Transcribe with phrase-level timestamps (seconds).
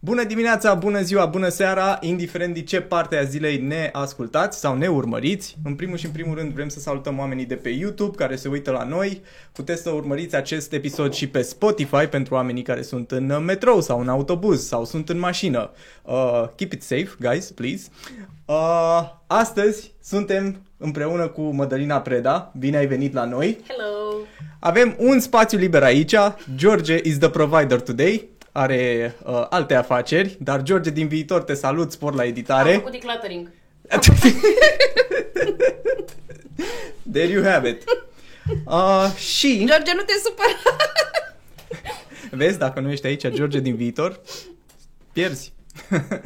[0.00, 4.76] Bună dimineața, bună ziua, bună seara, indiferent de ce parte a zilei ne ascultați sau
[4.76, 5.56] ne urmăriți.
[5.64, 8.48] În primul și în primul rând vrem să salutăm oamenii de pe YouTube care se
[8.48, 9.22] uită la noi.
[9.52, 14.00] Puteți să urmăriți acest episod și pe Spotify pentru oamenii care sunt în metrou sau
[14.00, 15.70] în autobuz sau sunt în mașină.
[16.02, 17.88] Uh, keep it safe, guys, please.
[18.44, 22.52] Uh, astăzi suntem împreună cu Mădălina Preda.
[22.58, 23.58] Bine ai venit la noi.
[23.68, 24.16] Hello!
[24.58, 26.14] Avem un spațiu liber aici.
[26.56, 31.92] George is the provider today are uh, alte afaceri, dar George din viitor te salut,
[31.92, 32.68] spor la editare.
[32.68, 33.50] Am făcut decluttering.
[37.12, 37.84] There you have it.
[38.66, 39.64] Uh, și...
[39.66, 40.76] George, nu te supăra!
[42.30, 44.20] Vezi, dacă nu ești aici, George din viitor,
[45.12, 45.52] pierzi.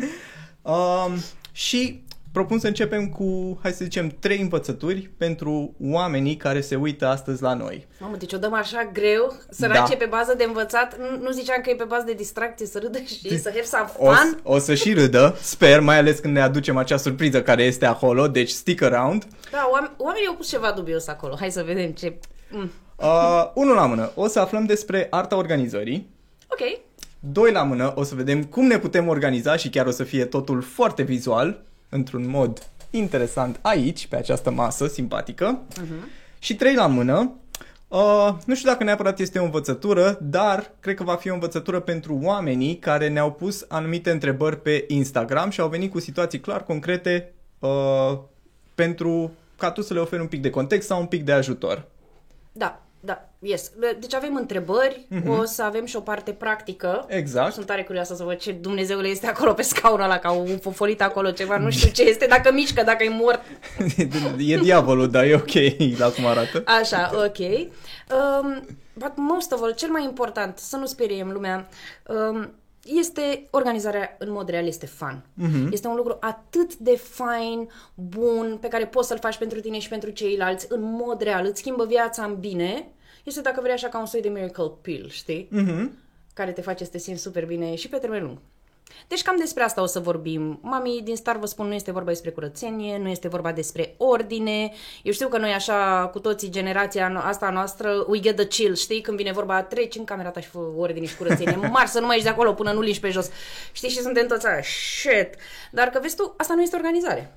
[0.63, 6.77] um, și propun să începem cu, hai să zicem, trei învățături pentru oamenii care se
[6.77, 7.87] uită astăzi la noi.
[8.01, 9.97] Mamă, deci o dăm așa greu, sărace da.
[9.99, 10.99] pe bază de învățat.
[10.99, 13.87] Nu, nu ziceam că e pe bază de distracție, să râdă și să have some
[13.97, 14.41] fun.
[14.43, 17.87] O, o să și râdă, sper, mai ales când ne aducem acea surpriză care este
[17.87, 19.27] acolo, deci stick around.
[19.51, 21.37] Da, oamenii au pus ceva dubios acolo.
[21.39, 22.15] Hai să vedem ce...
[22.51, 22.71] Mm.
[22.97, 26.11] Uh, unul la mână, o să aflăm despre arta organizării.
[26.49, 26.81] Ok.
[27.21, 30.25] Doi la mână, o să vedem cum ne putem organiza și chiar o să fie
[30.25, 31.63] totul foarte vizual
[31.93, 35.61] într-un mod interesant aici, pe această masă simpatică.
[35.71, 36.39] Uh-huh.
[36.39, 37.33] Și trei la mână,
[37.93, 41.81] Uh, nu știu dacă neapărat este o învățătură, dar cred că va fi o învățătură
[41.81, 46.65] pentru oamenii care ne-au pus anumite întrebări pe Instagram și au venit cu situații clar
[46.65, 48.19] concrete uh,
[48.75, 51.85] pentru ca tu să le oferi un pic de context sau un pic de ajutor.
[52.53, 52.82] Da, da,
[53.43, 53.71] yes.
[53.99, 55.27] Deci avem întrebări, mm-hmm.
[55.27, 57.05] o să avem și o parte practică.
[57.09, 57.53] Exact.
[57.53, 61.03] Sunt tare curioasă să văd ce Dumnezeule este acolo pe scaunul ăla, ca un fofolit
[61.03, 63.41] acolo ceva, nu știu ce este, dacă mișcă, dacă e mort.
[64.39, 66.63] e diavolul, dar e ok la cum arată.
[66.67, 67.39] Așa, ok.
[67.39, 71.69] Um, but most of all, cel mai important, să nu speriem lumea,
[72.07, 72.53] um,
[72.85, 75.25] este organizarea în mod real, este fun.
[75.43, 75.73] Uh-huh.
[75.73, 79.89] Este un lucru atât de fain, bun, pe care poți să-l faci pentru tine și
[79.89, 82.87] pentru ceilalți, în mod real, îți schimbă viața în bine.
[83.23, 85.49] Este, dacă vrei, așa ca un soi de miracle pill, știi?
[85.49, 85.89] Uh-huh.
[86.35, 88.39] Care te face să te simți super bine și pe termen lung.
[89.09, 90.59] Deci cam despre asta o să vorbim.
[90.63, 94.73] Mami, din start vă spun, nu este vorba despre curățenie, nu este vorba despre ordine.
[95.03, 99.01] Eu știu că noi așa, cu toții, generația asta noastră, we get the chill, știi?
[99.01, 101.57] Când vine vorba, treci în camera ta și fă ordine și curățenie.
[101.73, 103.31] Mar să nu mai ești de acolo până nu liși pe jos.
[103.73, 103.89] Știi?
[103.89, 105.35] Și suntem toți aia, shit.
[105.71, 107.37] Dar că vezi tu, asta nu este organizare.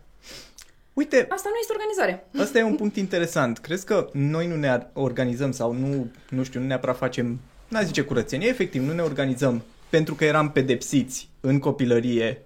[0.96, 2.28] Uite, asta nu este organizare.
[2.44, 3.58] Asta e un punct interesant.
[3.58, 8.02] Crezi că noi nu ne organizăm sau nu, nu știu, nu neapărat facem, n zice
[8.02, 12.44] curățenie, efectiv, nu ne organizăm pentru că eram pedepsiți în copilărie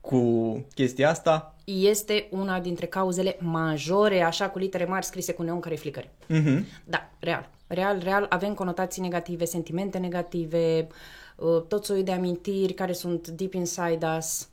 [0.00, 0.20] cu
[0.74, 1.54] chestia asta?
[1.64, 6.10] Este una dintre cauzele majore, așa cu litere mari scrise cu neon care flicări.
[6.30, 6.62] Uh-huh.
[6.84, 7.50] Da, real.
[7.66, 10.86] Real, real, avem conotații negative, sentimente negative,
[11.36, 14.48] uh, tot soiul de amintiri care sunt deep inside us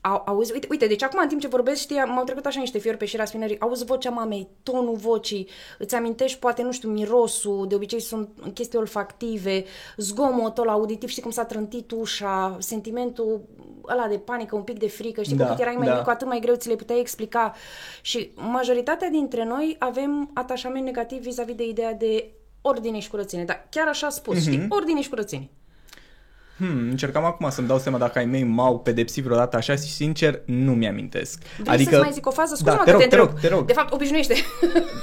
[0.00, 2.96] auzi, uite, uite, deci acum în timp ce vorbesc, știi, m-au trecut așa niște fiori
[2.96, 5.48] pe șira spinării, auzi vocea mamei, tonul vocii,
[5.78, 9.64] îți amintești poate, nu știu, mirosul, de obicei sunt chestii olfactive,
[9.96, 13.40] zgomotul auditiv, știi cum s-a trântit ușa, sentimentul
[13.88, 15.94] ăla de panică, un pic de frică, știi, da, cu cât erai mai da.
[15.94, 17.54] mic, cu atât mai greu ți le puteai explica.
[18.02, 22.30] Și majoritatea dintre noi avem atașament negativ vis-a-vis de ideea de
[22.60, 24.40] ordine și curățenie, dar chiar așa spus, mm-hmm.
[24.40, 25.50] știi, ordine și curățenie.
[26.58, 30.40] Hmm, încercam acum să-mi dau seama dacă ai mei m-au pedepsit vreodată așa și sincer
[30.44, 31.42] nu mi-amintesc.
[31.58, 31.90] Vrei adică...
[31.90, 32.54] să mai zic o fază?
[32.54, 33.66] Scuze da, te rog, te, te rog, te rog.
[33.66, 34.34] De fapt, obișnuiește.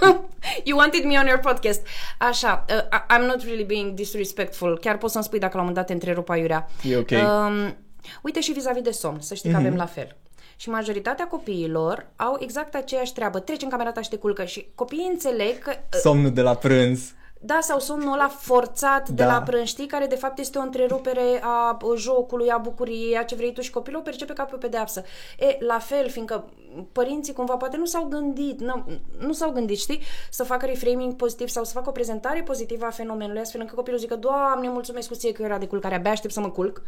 [0.67, 1.81] you wanted me on your podcast.
[2.19, 4.77] Așa, uh, I'm not really being disrespectful.
[4.81, 6.67] Chiar poți să-mi spui dacă la un moment dat te întrerup aiurea.
[6.83, 7.09] E ok.
[7.11, 7.75] Um,
[8.21, 9.53] uite și vis-a-vis de somn, să știi mm-hmm.
[9.53, 9.79] că avem mhm.
[9.79, 10.15] la fel.
[10.55, 13.39] Și majoritatea copiilor au exact aceeași treabă.
[13.39, 15.71] Treci în camera ta și te culcă și copiii înțeleg că...
[15.75, 17.13] Uh, Somnul de la prânz.
[17.39, 19.23] Da, sau somnul ăla forțat da.
[19.23, 23.35] de la prânștii, care de fapt este o întrerupere a jocului, a bucuriei, a ce
[23.35, 25.03] vrei tu și copilul o percepe ca pe o pedeapsă.
[25.39, 26.45] E, la fel, fiindcă
[26.91, 28.85] părinții cumva poate nu s-au gândit, nu,
[29.19, 32.89] nu s-au gândit, știi, să facă reframing pozitiv sau să facă o prezentare pozitivă a
[32.89, 36.33] fenomenului, astfel încât copilul zică, Doamne, mulțumesc cu ție că era de culcare, abia aștept
[36.33, 36.81] să mă culc.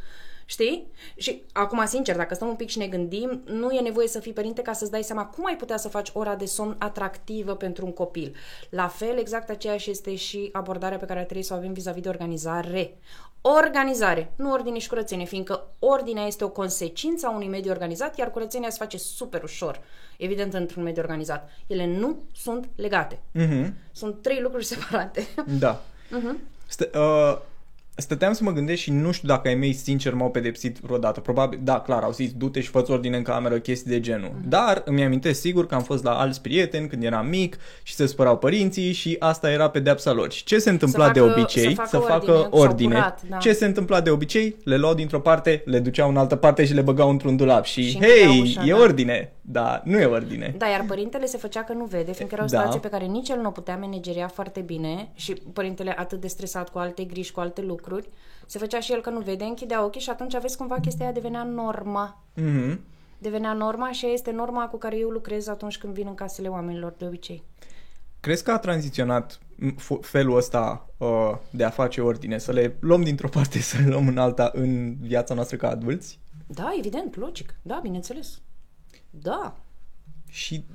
[0.49, 0.91] Știi?
[1.15, 4.33] Și acum, sincer, dacă stăm un pic și ne gândim, nu e nevoie să fii
[4.33, 7.85] părinte ca să-ți dai seama cum ai putea să faci ora de somn atractivă pentru
[7.85, 8.35] un copil.
[8.69, 12.09] La fel, exact aceeași este și abordarea pe care trebuie să o avem vis-a-vis de
[12.09, 12.97] organizare.
[13.41, 18.31] Organizare, nu ordine și curățenie, fiindcă ordinea este o consecință a unui mediu organizat, iar
[18.31, 19.79] curățenia se face super ușor,
[20.17, 21.49] evident, într-un mediu organizat.
[21.67, 23.19] Ele nu sunt legate.
[23.35, 23.71] Uh-huh.
[23.91, 25.27] Sunt trei lucruri separate.
[25.59, 25.81] Da.
[26.07, 26.35] Uh-huh.
[26.67, 27.55] Stă, uh
[27.97, 31.19] stăteam să mă gândesc și nu știu dacă ai mei sincer m-au pedepsit vreodată.
[31.19, 34.29] Probabil, da, clar, au zis du-te și fă ordine în cameră, chestii de genul.
[34.29, 34.47] Mm-hmm.
[34.47, 38.05] Dar îmi amintesc sigur că am fost la alți prieteni când eram mic și se
[38.05, 40.31] spărau părinții și asta era pedepsa lor.
[40.31, 41.63] Și ce se întâmpla să de facă, obicei?
[41.63, 42.47] Să facă, să facă ordine.
[42.61, 42.93] ordine.
[42.93, 43.37] Curat, da.
[43.37, 44.55] Ce se întâmpla de obicei?
[44.63, 47.65] Le luau dintr-o parte, le duceau în altă parte și le băgau într-un dulap.
[47.65, 48.77] Și, Și închideau hei, ușa, e da.
[48.77, 49.31] ordine.
[49.49, 50.55] Da, nu e ordine.
[50.57, 52.57] Da, iar părintele se făcea că nu vede, fiindcă era o Da.
[52.57, 56.27] situație pe care nici el nu o putea manageria foarte bine și părintele atât de
[56.27, 57.85] stresat cu alte griji, cu alte lucruri,
[58.45, 61.13] se făcea și el că nu vede, închidea ochii și atunci aveți cumva chestia aia
[61.13, 62.23] devenea norma.
[62.33, 62.79] Mhm.
[63.17, 66.47] Devenea norma și aia este norma cu care eu lucrez atunci când vin în casele
[66.47, 67.43] oamenilor de obicei.
[68.19, 72.75] Crezi că a tranziționat m, f- felul ăsta uh, de a face ordine, să le
[72.79, 76.19] luăm dintr-o parte, să le luăm în alta în viața noastră ca adulți?
[76.47, 77.55] Da, evident, logic.
[77.61, 78.41] Da, bineînțeles.
[79.09, 79.55] Da.
[80.29, 80.65] Și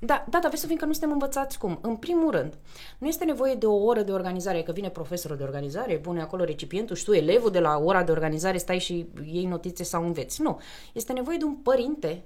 [0.00, 1.78] Da, da, dar vezi să fim că nu suntem învățați cum.
[1.82, 2.58] În primul rând,
[2.98, 6.44] nu este nevoie de o oră de organizare, că vine profesorul de organizare, pune acolo
[6.44, 10.42] recipientul și tu, elevul de la ora de organizare, stai și iei notițe sau înveți.
[10.42, 10.60] Nu.
[10.92, 12.24] Este nevoie de un părinte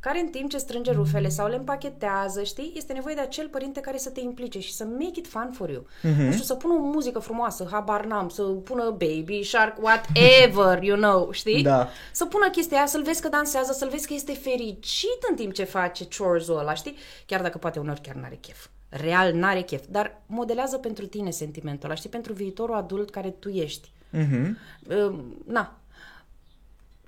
[0.00, 3.80] care în timp ce strânge rufele sau le împachetează, știi, este nevoie de acel părinte
[3.80, 5.82] care să te implice și să make it fun for you.
[5.82, 6.16] Mm-hmm.
[6.26, 10.96] Nu știu, să pună o muzică frumoasă, habar n-am, să pună baby, shark, whatever, you
[10.96, 11.62] know, știi?
[11.62, 11.88] Da.
[12.12, 15.52] Să pună chestia aia, să-l vezi că dansează, să-l vezi că este fericit în timp
[15.52, 16.96] ce face chores-ul ăla, știi?
[17.26, 18.66] Chiar dacă poate uneori chiar n-are chef.
[18.88, 22.10] Real n-are chef, dar modelează pentru tine sentimentul ăla, știi?
[22.10, 23.90] Pentru viitorul adult care tu ești.
[24.10, 24.58] mhm.
[24.88, 25.74] Uh, na.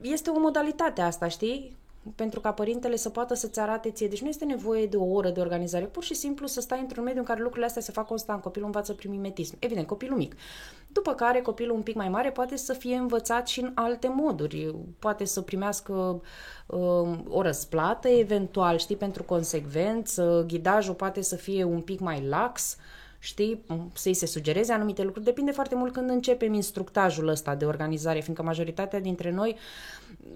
[0.00, 1.76] Este o modalitate asta, știi?
[2.14, 4.08] Pentru ca părintele să poată să-ți arate ție.
[4.08, 7.04] Deci nu este nevoie de o oră de organizare, pur și simplu să stai într-un
[7.04, 8.42] mediu în care lucrurile astea se fac constant.
[8.42, 9.56] Copilul învață prin mimetism.
[9.58, 10.34] Evident, copilul mic.
[10.88, 14.74] După care copilul un pic mai mare poate să fie învățat și în alte moduri.
[14.98, 16.22] Poate să primească
[16.66, 20.44] uh, o răsplată eventual, știi, pentru consecvență.
[20.48, 22.76] Ghidajul poate să fie un pic mai lax
[23.24, 25.24] știi, să-i se sugereze anumite lucruri.
[25.24, 29.56] Depinde foarte mult când începem instructajul ăsta de organizare, fiindcă majoritatea dintre noi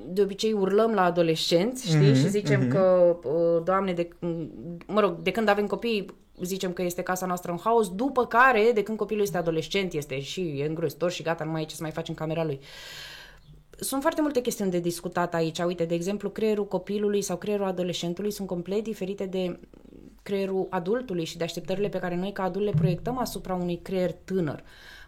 [0.06, 4.08] de obicei urlăm la adolescenți, știi, Mhm, și zicem că, uh, doamne, de,
[4.86, 6.06] mă rog, de când avem copii,
[6.42, 10.20] zicem că este casa noastră în haos, după care, de când copilul este adolescent, este
[10.20, 12.60] și îngrozitor și gata, nu mai e ce să mai faci în camera lui.
[13.78, 15.58] Sunt foarte multe chestiuni de discutat aici.
[15.58, 19.58] Uite, de exemplu, creierul copilului sau creierul adolescentului sunt complet diferite de
[20.26, 24.12] creierul adultului și de așteptările pe care noi ca adult le proiectăm asupra unui creier
[24.12, 24.62] tânăr.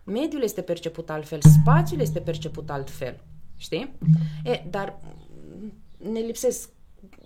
[0.05, 3.21] Mediul este perceput altfel, spațiul este perceput altfel.
[3.57, 3.93] Știi?
[4.45, 4.99] E, dar
[6.13, 6.69] ne lipsesc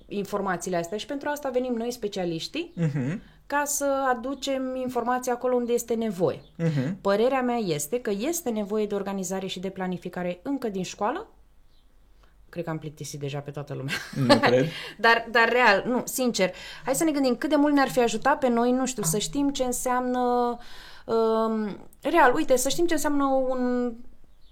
[0.09, 3.21] informațiile astea și pentru asta venim noi specialiștii Mhm.
[3.47, 3.87] ca să
[4.17, 6.41] aducem informația acolo unde este nevoie.
[6.57, 7.01] Mhm.
[7.01, 11.27] Părerea mea este că este nevoie de organizare și de planificare încă din școală.
[12.53, 13.95] Cred că am plictisit deja pe toată lumea.
[14.15, 14.69] Nu cred.
[14.99, 16.53] dar, dar real, nu, sincer,
[16.85, 19.19] hai să ne gândim cât de mult ne-ar fi ajutat pe noi, nu știu, să
[19.19, 20.21] știm ce înseamnă
[21.05, 23.93] um, real, uite, să știm ce înseamnă un,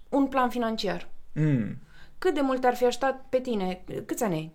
[0.09, 1.09] un plan financiar.
[1.35, 1.77] Mm.
[2.19, 3.85] Cât de mult te-ar fi ajutat pe tine?
[4.07, 4.53] Câți ani ai?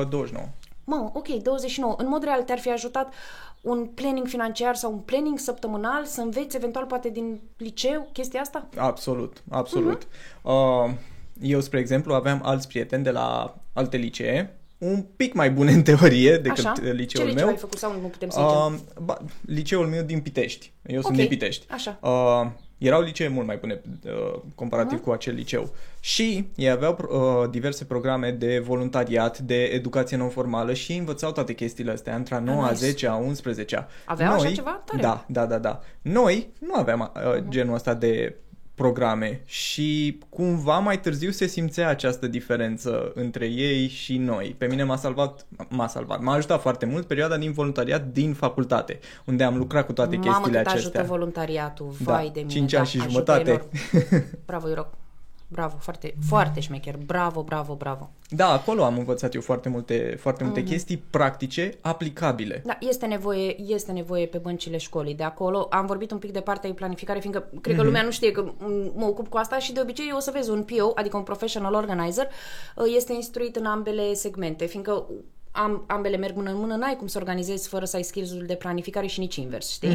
[0.00, 0.46] Uh, 29.
[0.84, 1.94] Mă, ok, 29.
[1.98, 3.14] În mod real te-ar fi ajutat
[3.60, 8.68] un planning financiar sau un planning săptămânal să înveți eventual poate din liceu chestia asta?
[8.76, 10.08] Absolut, absolut.
[10.42, 10.52] Mhm.
[10.52, 10.90] Uh,
[11.40, 15.82] eu, spre exemplu, aveam alți prieteni de la alte licee, un pic mai bune în
[15.82, 16.74] teorie decât Așa?
[16.80, 17.48] liceul Ce liceu meu.
[17.48, 18.74] ai făcut sau nu putem să zicem?
[18.74, 20.72] Uh, ba, liceul meu din Pitești.
[20.86, 21.66] Eu sunt Ok, din Pitești.
[21.70, 21.98] așa.
[22.02, 25.04] Uh, erau licee mult mai bune uh, comparativ uh-huh.
[25.04, 25.70] cu acel liceu.
[26.00, 31.54] Și ei aveau uh, diverse programe de voluntariat, de educație non-formală și ei învățau toate
[31.54, 32.84] chestiile astea, între a 9, a nice.
[32.84, 34.82] 10, a 11 Aveau așa ceva?
[34.84, 35.02] Tare.
[35.02, 35.80] Da, da, da, da.
[36.02, 38.36] Noi nu aveam uh, genul ăsta de
[38.78, 44.54] programe și cumva mai târziu se simțea această diferență între ei și noi.
[44.58, 48.98] Pe mine m-a salvat, m-a salvat, m-a ajutat foarte mult perioada din voluntariat din facultate,
[49.24, 51.00] unde am lucrat cu toate Mamă, chestiile cât acestea.
[51.00, 52.52] ajută voluntariatul, vai Da, de mine.
[52.52, 53.50] cinci da, ani și ajută jumătate.
[53.50, 53.68] enorm.
[54.46, 54.88] Bravo, Iroc.
[55.50, 56.96] Bravo, foarte, foarte șmecher.
[56.96, 58.10] Bravo, bravo, bravo.
[58.28, 60.68] Da, acolo am învățat eu foarte multe, foarte multe Mhm.
[60.68, 62.62] chestii practice, aplicabile.
[62.66, 65.14] Da, este nevoie, este nevoie pe băncile școlii.
[65.14, 68.10] De acolo am vorbit un pic de partea de planificare, fiindcă cred că lumea nu
[68.10, 70.92] știe că m- mă ocup cu asta și de obicei o să vezi un PO,
[70.94, 72.26] adică un professional organizer,
[72.76, 75.06] uh, este instruit în ambele segmente, fiindcă
[75.50, 78.54] am, ambele merg mână în mână, n-ai cum să organizezi fără să ai skills de
[78.54, 79.88] planificare și nici invers, știi?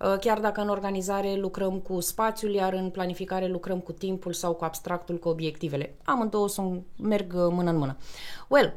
[0.00, 4.52] Uh, Chiar dacă în organizare lucrăm cu spațiul, iar în planificare lucrăm cu timpul sau
[4.54, 5.94] cu abstractul, cu obiectivele.
[6.04, 7.96] Amândouă sunt, merg uh, mână în mână.
[8.48, 8.74] Well,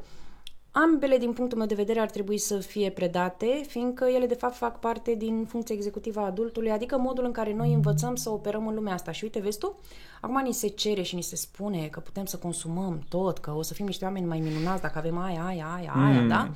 [0.75, 4.55] Ambele, din punctul meu de vedere, ar trebui să fie predate, fiindcă ele, de fapt,
[4.55, 8.67] fac parte din funcția executivă a adultului, adică modul în care noi învățăm să operăm
[8.67, 9.11] în lumea asta.
[9.11, 9.75] Și uite, vezi tu,
[10.21, 13.61] acum ni se cere și ni se spune că putem să consumăm tot, că o
[13.61, 16.27] să fim niște oameni mai minunați dacă avem aia, aia, aia, aia, Mm.
[16.27, 16.49] da?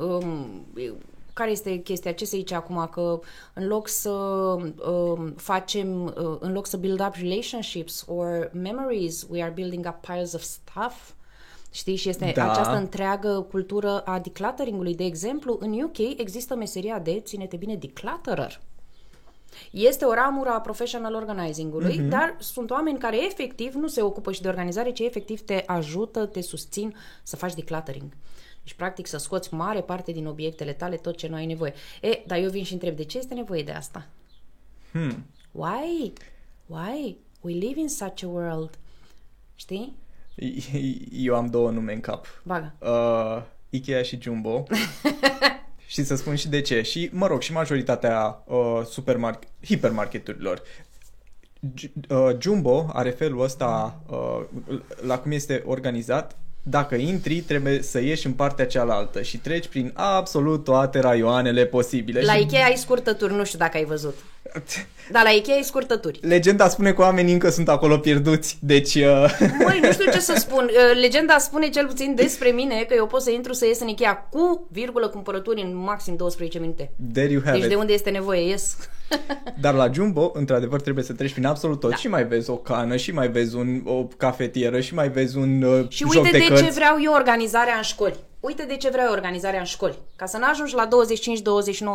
[0.00, 0.66] Um,
[1.32, 2.12] care este chestia?
[2.12, 2.88] Ce se zice acum?
[2.92, 3.20] Că
[3.54, 9.42] în loc să uh, facem, uh, în loc să build up relationships or memories, we
[9.42, 11.10] are building up piles of stuff.
[11.74, 11.96] Știi?
[11.96, 12.50] Și este Da.
[12.50, 14.94] această întreagă cultură a declutteringului.
[14.94, 18.60] De exemplu, în UK există meseria de, ține-te bine, declutterer.
[19.70, 22.04] Este o ramură a professional organizing-ului, Mhm.
[22.06, 22.08] mm-hmm.
[22.10, 26.26] dar sunt oameni care efectiv nu se ocupă și de organizare, ci efectiv te ajută,
[26.26, 28.12] te susțin să faci decluttering.
[28.62, 31.74] Deci, practic, să scoți mare parte din obiectele tale, tot ce nu ai nevoie.
[32.00, 34.06] E, dar eu vin și întreb, de ce este nevoie de asta?
[34.92, 35.24] Hmm.
[35.52, 36.12] Why?
[36.66, 37.16] Why?
[37.40, 38.78] We live in such a world.
[39.54, 39.94] Știi?
[41.12, 42.26] Eu am două nume în cap.
[42.42, 42.74] Bagă.
[42.78, 44.64] Uh, Ikea și Jumbo.
[45.86, 46.82] și să spun și de ce.
[46.82, 50.62] Și, mă rog, și majoritatea uh, supermarket, hipermarketurilor.
[51.80, 56.36] J- uh, Jumbo are felul ăsta uh, la cum este organizat.
[56.62, 62.20] Dacă intri, trebuie să ieși în partea cealaltă și treci prin absolut toate raioanele posibile.
[62.20, 64.14] La și Ikea ai scurtături, nu știu dacă ai văzut.
[65.10, 66.18] Dar la Ikea ai scurtături.
[66.22, 68.94] Legenda spune că oamenii încă sunt acolo pierduți, deci...
[68.94, 70.64] Uh, Măi, nu știu ce să spun.
[70.64, 73.88] Uh, Legenda spune cel puțin despre mine că eu pot să intru să ies în
[73.88, 76.90] Ikea cu virgulă cumpărături în maxim 12 minute.
[77.12, 77.68] there you have Deci it.
[77.68, 78.76] de unde este nevoie, ies.
[79.60, 81.90] Dar la Jumbo, într-adevăr, trebuie să treci prin absolut tot.
[81.90, 81.96] Da.
[81.96, 85.62] Și mai vezi o cană, și mai vezi un, o cafetieră, și mai vezi un
[85.62, 86.62] uh, Și joc uite de de, cărți.
[86.64, 88.14] ce vreau eu organizarea în școli.
[88.40, 89.98] Uite de ce vreau eu organizarea în școli.
[90.16, 90.88] Ca să n-ajungi la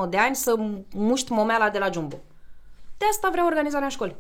[0.05, 0.53] 25-29 de ani să
[0.93, 2.19] muști momeala de la Jumbo.
[2.99, 4.15] De asta vreau organizarea în școli.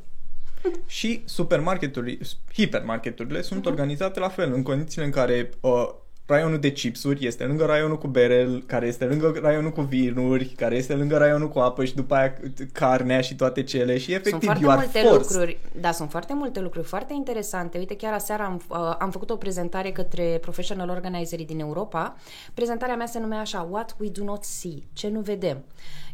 [0.87, 2.17] Și supermarketurile,
[2.53, 3.69] hipermarketurile sunt Mhm.
[3.69, 5.89] organizate la fel, în condițiile în care uh,
[6.25, 10.75] raionul de chipsuri este lângă raionul cu bere, care este lângă raionul cu vinuri, care
[10.75, 12.33] este lângă raionul cu apă și după aia
[12.71, 15.21] carnea și toate cele și efectiv Sunt foarte you are multe forced.
[15.21, 17.77] lucruri, da, sunt foarte multe lucruri foarte interesante.
[17.77, 22.15] Uite, chiar aseară am, uh, am făcut o prezentare către professional organizerii din Europa.
[22.53, 25.63] Prezentarea mea se numea așa, What we do not see, ce nu vedem.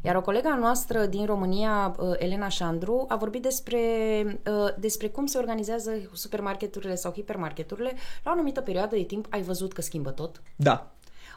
[0.06, 3.80] Iar o colega noastră din România, uh, Elena Șandru, a vorbit despre,
[4.48, 7.94] uh, despre cum se organizează supermarketurile sau hipermarketurile.
[8.24, 10.42] La o anumită perioadă de timp ai văzut că schimbă tot.
[10.56, 10.90] Da,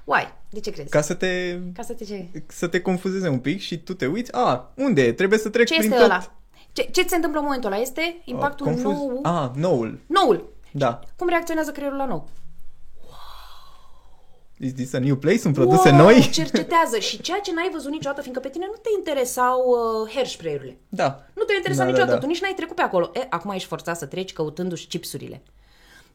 [0.05, 0.23] Why?
[0.51, 0.89] De ce crezi?
[0.91, 2.27] ca să te, Ca să te ce?
[2.47, 5.13] să te confuzeze un pic și tu te uiți, a, unde e?
[5.13, 6.11] Trebuie să trec Ce prin este tot.
[6.11, 6.33] ăla?
[6.73, 7.81] Ce, ce ți se întâmplă în momentul ăla?
[7.81, 8.93] Este impactul Uh, confuz?
[8.99, 9.19] nou...
[9.23, 9.99] A, noul.
[10.07, 10.53] Noul.
[10.73, 11.01] Da.
[11.17, 12.29] Cum reacționează creierul la nou?
[14.61, 15.39] Is this a new place?
[15.39, 16.29] Sunt produse wow, noi?
[16.33, 20.27] cercetează și ceea ce n-ai văzut niciodată, fiindcă pe tine nu te interesau uh, hair
[20.27, 20.79] spray-urile.
[20.89, 21.27] Da.
[21.35, 22.21] Nu te interesa Da, da, niciodată, da.
[22.21, 23.11] tu nici n-ai trecut pe acolo.
[23.15, 25.43] E, acum ești forțat să treci căutându-și chipsurile.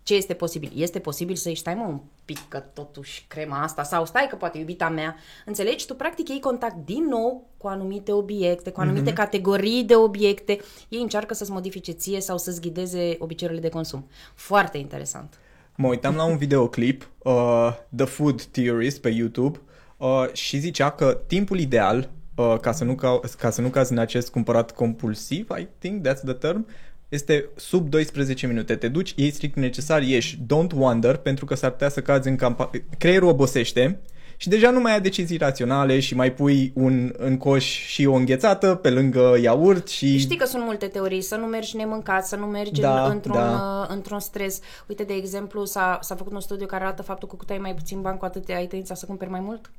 [0.04, 0.72] Ce este posibil?
[0.76, 4.58] Este posibil să-i stai mă un pic că totuși crema asta sau stai că poate
[4.58, 5.16] iubita mea.
[5.46, 5.86] Înțelegi?
[5.86, 9.16] Tu practic iei contact din nou cu anumite obiecte, cu anumite Mhm.
[9.20, 10.60] categorii de obiecte.
[10.90, 14.08] Ei încearcă să-ți modifice ție sau să-ți ghideze obiceiurile de consum.
[14.36, 15.34] Foarte interesant.
[15.76, 19.60] Mă uitam la un videoclip, uh, The Food Theorist pe YouTube,
[19.98, 23.92] uh, și zicea că timpul ideal, uh, ca, să nu ca, ca să nu cazi
[23.92, 26.68] în acest cumpărat compulsiv, I think that's the term,
[27.10, 28.76] este sub 12 minute.
[28.76, 30.38] Te duci, iei strict necesar, ieși.
[30.38, 32.70] Don't wonder, pentru că s-ar putea să cazi în campa...
[32.98, 34.00] Creierul obosește
[34.44, 38.14] și deja nu mai ai decizii raționale și mai pui un în coș și o
[38.14, 40.18] înghețată pe lângă iaurt și...
[40.18, 43.34] Știi că sunt multe teorii, să nu mergi nemâncat, să nu mergi Da, în, într-un,
[43.36, 43.80] da.
[43.82, 44.60] uh, într-un stres.
[44.88, 47.58] Uite, de exemplu, s-a, s-a făcut un studiu care arată faptul că cu cât ai
[47.58, 49.72] mai puțin bani, cu atât ai tendința să cumperi mai mult.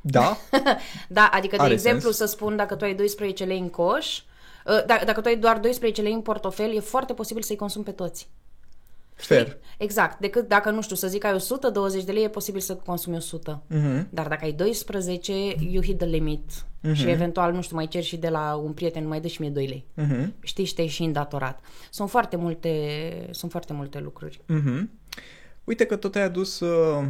[0.00, 0.36] Da?
[1.08, 2.16] Da, adică, de Are exemplu, sens.
[2.16, 4.18] să spun, dacă tu ai 12 lei în coș,
[4.66, 7.84] uh, dacă, dacă tu ai doar 12 lei în portofel, e foarte posibil să-i consumi
[7.84, 8.28] pe toți.
[9.14, 9.56] Fair.
[9.78, 12.74] Exact, decât dacă, nu știu, să zic că ai 120 de lei, e posibil să
[12.74, 13.62] consumi 100.
[13.66, 14.06] Mhm.
[14.10, 16.50] Dar dacă ai 12, you hit the limit.
[16.92, 19.50] Și eventual, nu știu, mai cer și de la un prieten, mai dă și mie
[19.50, 19.84] 2 lei.
[19.94, 20.34] Mhm.
[20.42, 21.60] Știi, și te-ai și îndatorat.
[21.90, 24.40] Sunt foarte multe, sunt foarte multe lucruri.
[24.46, 24.90] Mhm.
[25.64, 27.04] Uite că tot ai adus uh,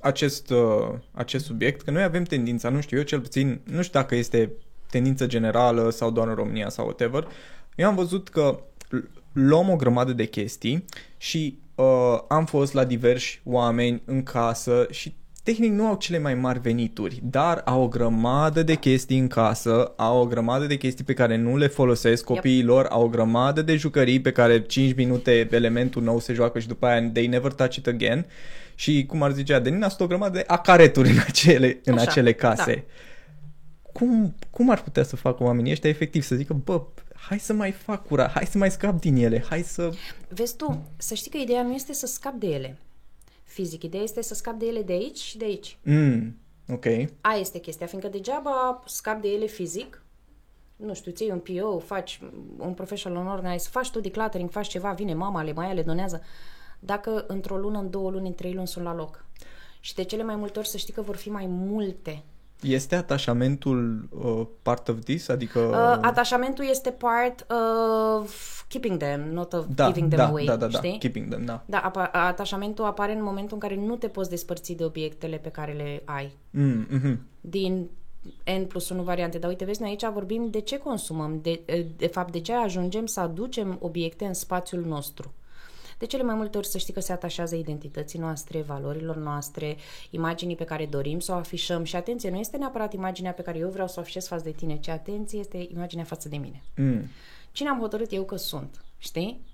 [0.00, 4.00] acest, uh, acest subiect, că noi avem tendința, nu știu eu cel puțin, nu știu
[4.00, 4.52] dacă este
[4.90, 7.28] tendință generală sau doar în România sau whatever,
[7.74, 8.98] eu am văzut că l-
[9.36, 10.84] luăm o grămadă de chestii
[11.16, 11.84] și uh,
[12.28, 17.20] am fost la diversi oameni în casă și tehnic nu au cele mai mari venituri,
[17.22, 21.36] dar au o grămadă de chestii în casă, au o grămadă de chestii pe care
[21.36, 26.02] nu le folosesc copiii lor, au o grămadă de jucării pe care 5 minute elementul
[26.02, 28.26] nou se joacă și după aia they never touch it again.
[28.74, 32.32] Și cum ar zice Adelina, sunt o grămadă de acareturi în acele, în Așa, acele
[32.32, 32.74] case.
[32.74, 32.92] da.
[33.92, 36.82] Cum, cum ar putea să facă oamenii ăștia efectiv să zică, bă,
[37.28, 39.92] hai să mai fac cura, hai să mai scap din ele, hai să...
[40.28, 42.78] Vezi tu, să știi că ideea nu este să scapi de ele
[43.56, 45.78] fizic, ideea este să scapi de ele de aici și de aici.
[45.82, 46.84] Mm, ok.
[47.20, 50.02] Aia este chestia, fiindcă degeaba scapi de ele fizic,
[50.76, 52.20] nu știu, ții un PO, faci
[52.58, 56.22] un professional organize, faci tu decluttering, faci ceva, vine mama, le mai le donează,
[56.78, 59.24] dacă într-o lună, în două luni, în trei luni sunt la loc.
[59.80, 62.22] Și de cele mai multe ori să știi că vor fi mai multe
[62.60, 65.28] Este atașamentul uh, part of this?
[65.28, 65.58] Adică...
[65.58, 67.46] Uh, atașamentul este part
[68.20, 70.98] of keeping them, not of da, giving them da, away, da, da, da, știi?
[70.98, 71.62] keeping them, da.
[71.66, 75.48] Da, apa- atașamentul apare în momentul în care nu te poți despărți de obiectele pe
[75.48, 76.32] care le ai.
[76.50, 77.16] Mm, mm-hmm.
[77.40, 77.88] Din
[78.44, 79.38] N plus 1 variante.
[79.38, 81.62] Dar uite, vezi, noi aici vorbim de ce consumăm, de,
[81.96, 85.34] de fapt, de ce ajungem să aducem obiecte în spațiul nostru.
[85.98, 89.76] De cele mai multe ori să știi că se atașează identității noastre, valorilor noastre,
[90.10, 93.58] imaginii pe care dorim să o afișăm și atenție, nu este neapărat imaginea pe care
[93.58, 96.62] eu vreau să o afișez față de tine, ci atenție este imaginea față de mine.
[96.76, 97.02] Mm.
[97.52, 99.44] Cine am hotărât eu că sunt, știi?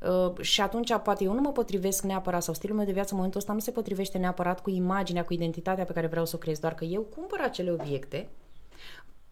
[0.00, 3.16] Uh, și atunci poate eu nu mă potrivesc neapărat sau stilul meu de viață în
[3.16, 6.38] momentul ăsta nu se potrivește neapărat cu imaginea, cu identitatea pe care vreau să o
[6.38, 8.28] creez, doar că eu cumpăr acele obiecte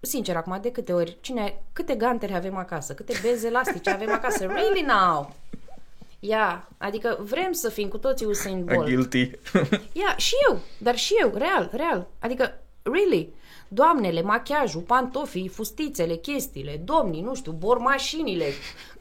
[0.05, 4.47] Sincer, acum, de câte ori, cine, câte gantere avem acasă, câte beze elastice avem acasă,
[4.47, 5.35] really now?
[6.25, 6.63] Ia, yeah.
[6.79, 8.87] adică vrem să fim cu toții Usain Bolt.
[8.87, 9.19] Guilty.
[9.21, 9.31] Ia,
[9.93, 12.07] yeah, și eu, dar și eu, real, real.
[12.19, 13.35] Adică, really,
[13.69, 18.47] doamnele, machiajul, pantofii, fustițele, chestiile, domnii, nu știu, bormașinile,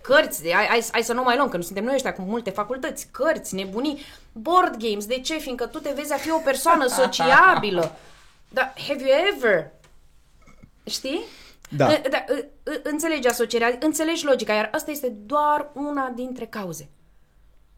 [0.01, 2.49] cărți, hai, hai, hai să nu mai luăm, că nu suntem noi ăștia cu multe
[2.49, 3.99] facultăți, cărți, nebunii,
[4.31, 5.37] board games, de ce?
[5.37, 7.95] Fiindcă tu te vezi a fi o persoană sociabilă.
[8.49, 9.71] Dar have you ever?
[10.85, 11.21] Știi?
[11.69, 11.87] Da.
[12.09, 12.23] da
[12.83, 16.89] înțelegi asocierea, înțelegi logica, iar asta este doar una dintre cauze.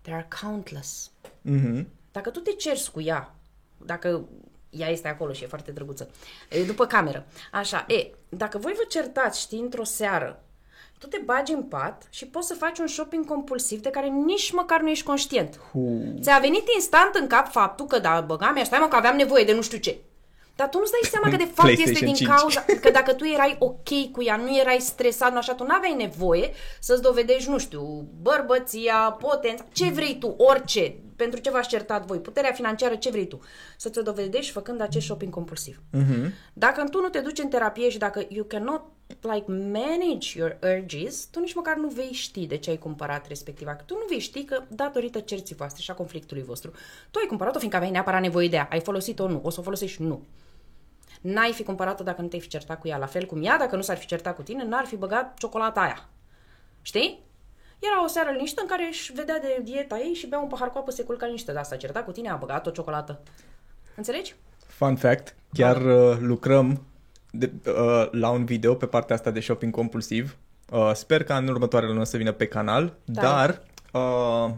[0.03, 1.12] There are countless.
[1.50, 1.86] Mm-hmm.
[2.12, 3.36] Dacă tu te cerți cu ea,
[3.77, 4.27] dacă
[4.69, 6.10] ea este acolo și e foarte drăguță,
[6.50, 10.43] e după cameră, așa, e, dacă voi vă certați, știi, într-o seară,
[11.00, 14.51] tu te bagi în pat și poți să faci un shopping compulsiv de care nici
[14.51, 15.60] măcar nu ești conștient.
[15.74, 16.22] Uh.
[16.22, 19.43] Ți-a venit instant în cap faptul că, da, băga mea, stai mă, că aveam nevoie
[19.43, 19.98] de nu știu ce.
[20.55, 22.29] Dar tu nu-ți dai seama că de fapt este din 5.
[22.29, 25.74] cauza că dacă tu erai ok cu ea, nu erai stresat, nu așa, tu nu
[25.74, 31.67] aveai nevoie să-ți dovedești, nu știu, bărbăția, potența, ce vrei tu, orice, pentru ce v-ați
[31.67, 33.39] certat voi, puterea financiară, ce vrei tu,
[33.77, 35.81] să ți-o dovedești făcând acest shopping compulsiv.
[35.93, 36.31] Mm-hmm.
[36.53, 38.81] Dacă tu nu te duci în terapie și dacă you cannot
[39.22, 43.74] like manage your urges, tu nici măcar nu vei ști de ce ai cumpărat respectiva.
[43.74, 46.72] Tu nu vei ști că datorită cerții voastre și a conflictului vostru,
[47.12, 48.67] tu ai cumpărat-o fiindcă aveai neapărat nevoie de ea.
[48.72, 49.27] Ai folosit-o?
[49.27, 49.39] Nu.
[49.43, 50.01] O să o folosești?
[50.01, 50.22] Nu.
[51.24, 52.98] N-ai fi cumpărat-o dacă nu te-ai fi certat cu ea.
[52.98, 55.82] La fel cum ea, dacă nu s-ar fi certat cu tine, n-ar fi băgat ciocolata
[55.82, 56.10] aia.
[56.82, 57.24] Știi?
[57.80, 60.70] Era o seară liniștită în care își vedea de dieta ei și bea un pahar
[60.70, 61.51] cu apă, se culca liniște.
[61.51, 63.22] Dar s-a certat cu tine, a băgat o ciocolată.
[63.96, 64.36] Înțelegi?
[64.68, 66.81] Fun fact, chiar uh, lucrăm
[67.31, 70.38] de, uh, la un video pe partea asta de shopping compulsiv.
[70.72, 73.22] Uh, sper că în următoarele luni să vină pe canal, da.
[73.22, 74.51] dar uh,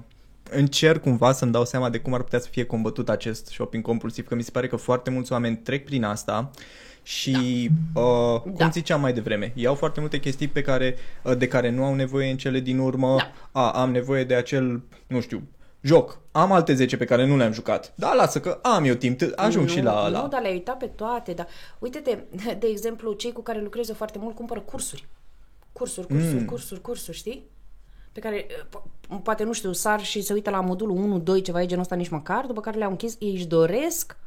[0.49, 4.27] încerc cumva să-mi dau seama de cum ar putea să fie combătut acest shopping compulsiv,
[4.27, 6.51] că mi se pare că foarte mulți oameni trec prin asta
[7.03, 8.01] și da.
[8.01, 8.69] uh, cum da.
[8.69, 12.29] ziceam mai devreme, iau foarte multe chestii pe care, uh, de care nu au nevoie
[12.29, 13.15] în cele din urmă.
[13.17, 13.61] Da.
[13.61, 15.43] A, am nevoie de acel, nu știu,
[15.81, 16.19] joc.
[16.31, 17.93] Am alte 10 pe care nu le-am jucat.
[17.95, 20.85] Da, lasă că am eu timp, ajung nu, și la Nu, dar le-ai uitat pe
[20.85, 21.33] toate.
[21.33, 21.47] Dar...
[21.79, 22.17] Uite-te,
[22.59, 25.07] de exemplu, cei cu care lucrez eu foarte mult cumpără cursuri.
[25.73, 26.45] Cursuri, cursuri, mm.
[26.45, 27.43] cursuri, cursuri, știi?
[28.15, 31.61] Pe care, po- poate, nu știu, sar și se uită la modulul 1, 2, ceva
[31.61, 34.17] e genul ăsta nici măcar, după care le-au închis, ei își doresc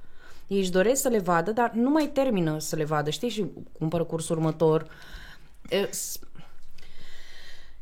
[0.48, 3.29] ei își doresc să le vadă, dar nu mai termină să le vadă, știi?
[3.29, 3.44] Și
[3.79, 4.87] cumpără cursul următor.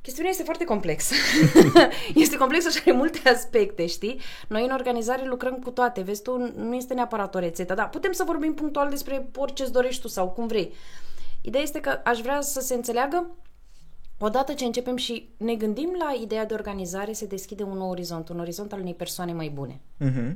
[0.00, 1.14] Chestiunea este foarte complexă.
[2.14, 4.20] este complexă și are multe aspecte, știi?
[4.48, 6.00] Noi în organizare lucrăm cu toate.
[6.00, 9.72] Vezi tu, nu este neapărat o rețetă, dar putem să vorbim punctual despre orice îți
[9.72, 10.72] dorești tu sau cum vrei.
[11.40, 13.30] Ideea este că aș vrea să se înțeleagă
[14.18, 18.28] Odată ce începem și ne gândim la ideea de organizare, se deschide un nou orizont,
[18.28, 19.80] un orizont al unei persoane mai bune.
[20.00, 20.34] Uh-huh.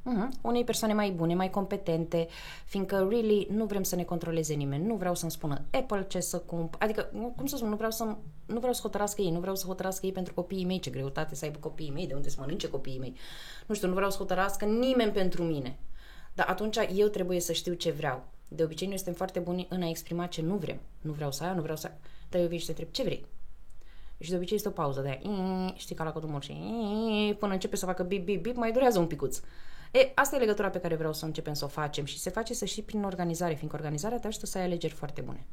[0.00, 0.28] Uh-huh.
[0.42, 2.28] Unei persoane mai bune, mai competente,
[2.64, 4.86] fiindcă, really, nu vrem să ne controleze nimeni.
[4.86, 6.76] Nu vreau să-mi spună Apple ce să cump...
[6.78, 8.04] Adică, cum să spun, nu vreau să,
[8.46, 11.34] nu vreau să hotărască ei, nu vreau să hotărască ei pentru copiii mei, ce greutate
[11.34, 13.14] să aibă copiii mei, de unde să mănânce copiii mei.
[13.66, 15.78] Nu știu, nu vreau să hotărască nimeni pentru mine.
[16.34, 18.22] Dar atunci eu trebuie să știu ce vreau.
[18.48, 20.78] De obicei, noi suntem foarte buni în a exprima ce nu vrem.
[21.00, 21.98] Nu vreau să aia, nu vreau să Dar
[22.38, 23.26] eu vin și te întreb, ce vrei?
[24.18, 26.52] Și de obicei este o pauză de aia, știi, ca la cotumor și
[27.38, 29.40] până începe să facă bip, bip, bip, mai durează un picuț.
[29.92, 32.54] E, asta e legătura pe care vreau să începem să o facem și se face
[32.54, 35.46] să știi prin organizare, fiindcă organizarea te ajută să ai alegeri foarte bune.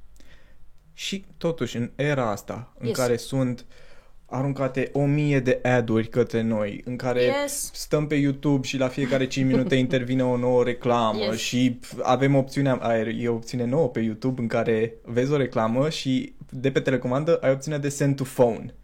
[0.94, 2.98] Și totuși, în era asta, în yes.
[2.98, 3.66] care sunt
[4.26, 7.70] aruncate o mie de ad-uri către noi, în care yes.
[7.74, 11.38] stăm pe YouTube și la fiecare 5 minute intervine o nouă reclamă Yes.
[11.38, 16.34] și avem opțiunea, e o opțiune nouă pe YouTube în care vezi o reclamă și
[16.49, 18.75] de pe telecomandă ai opțiunea de send to phone.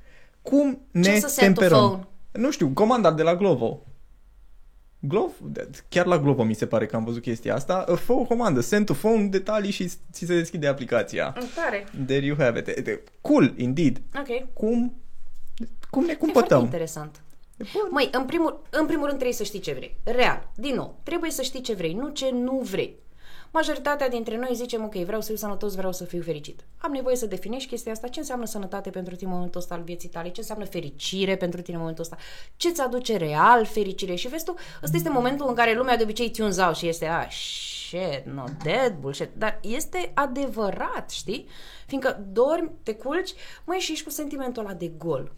[0.42, 1.88] Cum ne să send to temperăm?
[1.90, 2.08] phone?
[2.32, 3.84] Nu știu, comanda de la Glovo.
[5.00, 5.34] Glovo,
[5.90, 7.86] chiar la Glovo mi se pare că am văzut chestia asta.
[7.96, 11.34] Fă o comandă, send to phone, detalii și ți se deschide aplicația.
[11.40, 11.86] Îmi tare.
[12.06, 13.00] There you have it.
[13.22, 14.02] Cool, indeed.
[14.20, 14.54] Ok.
[14.54, 14.94] Cum,
[15.90, 16.62] cum ne E foarte cumpătăm?
[16.64, 17.22] interesant.
[17.58, 17.88] Bun.
[17.92, 19.98] Măi, în primul, în primul rând trebuie să știi ce vrei.
[20.04, 20.50] Real.
[20.56, 22.96] Din nou, trebuie să știi ce vrei, nu ce nu vrei.
[23.54, 26.66] Majoritatea dintre noi zicem, ok, vreau să fiu sănătos, vreau să fiu fericit.
[26.78, 29.82] Am nevoie să definești chestia asta, ce înseamnă sănătate pentru tine în momentul ăsta al
[29.82, 32.18] vieții tale, ce înseamnă fericire pentru tine în momentul ăsta,
[32.56, 34.16] ce ți aduce real fericire.
[34.16, 37.06] Și vezi tu, ăsta este momentul în care lumea de obicei tunes out și este,
[37.06, 39.30] ah, shit, no, dead bullshit.
[39.38, 41.48] Dar este adevărat, știi?
[41.88, 43.34] Fiindcă dormi, te culci,
[43.66, 45.32] mai și ești cu sentimentul ăla de gol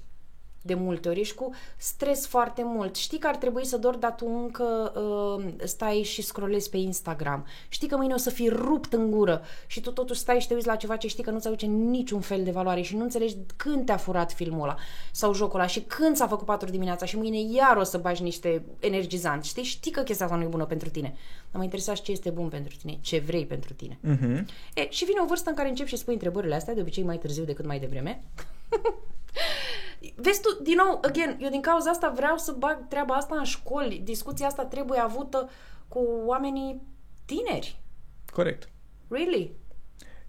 [0.65, 2.95] de multe ori, ești cu stres foarte mult.
[2.95, 7.45] Știi că ar trebui să dor, dar tu încă uh, stai și scrollezi pe Instagram.
[7.69, 10.53] Știi că mâine o să fii rupt în gură și tu totuși stai și te
[10.53, 13.35] uiți la ceva ce știi că nu-ți aduce niciun fel de valoare și nu înțelegi
[13.55, 14.75] când te-a furat filmul ăla
[15.11, 18.23] sau jocul ăla și când s-a făcut 4 dimineața și mâine iar o să bagi
[18.23, 19.47] niște energizanți.
[19.47, 19.63] Știi?
[19.63, 21.15] Știi că chestia asta nu e bună pentru tine.
[21.51, 23.99] Mă interesează ce este bun pentru tine, ce vrei pentru tine.
[24.03, 24.45] Uh-huh.
[24.73, 27.17] E, și vine o vârstă în care începi și spui întrebările astea, de obicei mai
[27.17, 28.23] târziu decât mai devreme.
[30.15, 33.43] Vezi tu, din nou, again, eu din cauza asta vreau să bag treaba asta în
[33.43, 34.01] școli.
[34.03, 35.49] Discuția asta trebuie avută
[35.87, 36.81] cu oamenii
[37.25, 37.81] tineri.
[38.31, 38.69] Corect.
[39.09, 39.51] Really?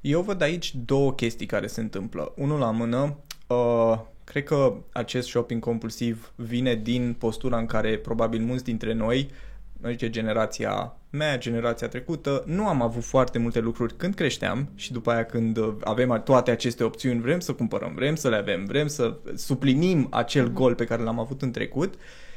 [0.01, 2.33] Eu văd aici două chestii care se întâmplă.
[2.37, 8.41] Unul la mână, uh, cred că acest shopping compulsiv vine din postura în care probabil
[8.41, 9.31] mulți dintre noi
[9.90, 15.11] zice generația mea, generația trecută, nu am avut foarte multe lucruri când creșteam și după
[15.11, 19.16] aia când avem toate aceste opțiuni, vrem să cumpărăm, vrem să le avem, vrem să
[19.35, 21.94] suplinim acel gol pe care l-am avut în trecut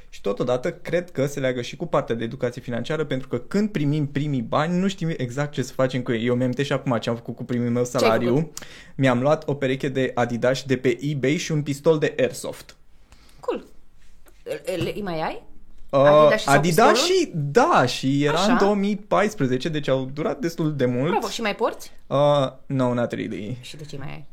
[0.10, 3.70] și totodată cred că se leagă și cu partea de educație financiară pentru că când
[3.70, 6.26] primim primii bani nu știm exact ce să facem cu ei.
[6.26, 8.52] Eu mi-am și acum ce am făcut cu primul meu salariu.
[8.96, 12.76] Mi-am luat o pereche de Adidas de pe eBay și un pistol de Airsoft.
[13.40, 13.66] Cool.
[14.44, 15.49] Le, le mai ai?
[15.90, 18.52] Uh, Adidas și, Adidas și da, și era Așa.
[18.52, 21.10] în 2014, deci au durat destul de mult.
[21.10, 21.92] Bravo, și mai porți?
[22.08, 22.18] Uh,
[22.66, 23.58] no, not really.
[23.62, 24.26] Și de ce mai ai?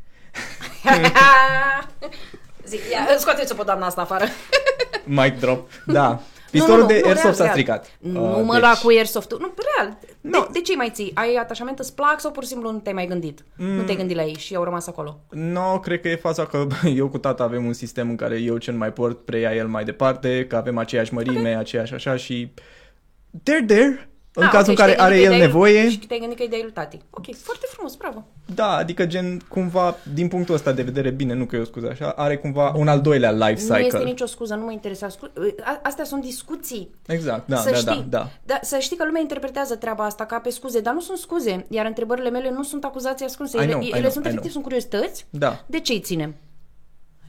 [2.66, 4.24] Zic, ia, scoateți-o pe doamna asta afară.
[5.04, 6.20] Mic drop, da.
[6.50, 7.86] Pistolul nu, nu, de nu, Airsoft s-a stricat.
[7.98, 8.62] Nu uh, mă deci...
[8.62, 9.96] lua cu airsoft Nu, real.
[10.30, 10.38] No.
[10.40, 11.10] De, de ce mai ții?
[11.14, 13.44] Ai atașament, îți plac sau pur și simplu nu te-ai mai gândit?
[13.56, 13.66] Mm.
[13.66, 15.20] Nu te-ai gândit la ei și au rămas acolo?
[15.30, 18.36] Nu, no, cred că e faza că eu cu tata avem un sistem în care
[18.38, 21.54] eu cel mai port preia el mai departe, că avem aceeași mărime, okay.
[21.54, 22.52] aceeași așa și...
[23.38, 24.08] They're there
[24.38, 25.90] în ah, cazul okay, în care are el nevoie.
[25.90, 26.98] Și te-ai gândit că e de lui tati.
[27.10, 28.24] Ok, foarte frumos, bravo.
[28.54, 31.88] Da, adică gen cumva, din punctul ăsta de vedere, bine, nu că e o scuză
[31.90, 33.78] așa, are cumva un al doilea life cycle.
[33.78, 35.18] Nu este nicio scuză, nu mă interesează.
[35.82, 36.90] Astea sunt discuții.
[37.06, 38.28] Exact, da, să da, da știi, da, da.
[38.44, 38.58] da.
[38.62, 41.86] Să știi că lumea interpretează treaba asta ca pe scuze, dar nu sunt scuze, iar
[41.86, 43.56] întrebările mele nu sunt acuzații ascunse.
[43.56, 45.26] Ele, know, ele know, sunt efectiv, sunt curiozități.
[45.30, 45.64] Da.
[45.66, 46.34] De ce îi ținem?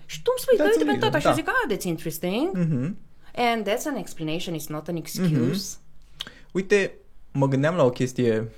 [0.06, 1.20] Și tu îmi spui că uite pe tata da.
[1.20, 2.58] și eu zic, ah, that's interesting.
[2.58, 2.94] Mm-hmm.
[3.36, 5.78] And that's an explanation, it's not an excuse.
[5.78, 5.87] Mm-hmm.
[6.52, 6.98] Uite,
[7.32, 8.52] mă gândeam la o chestie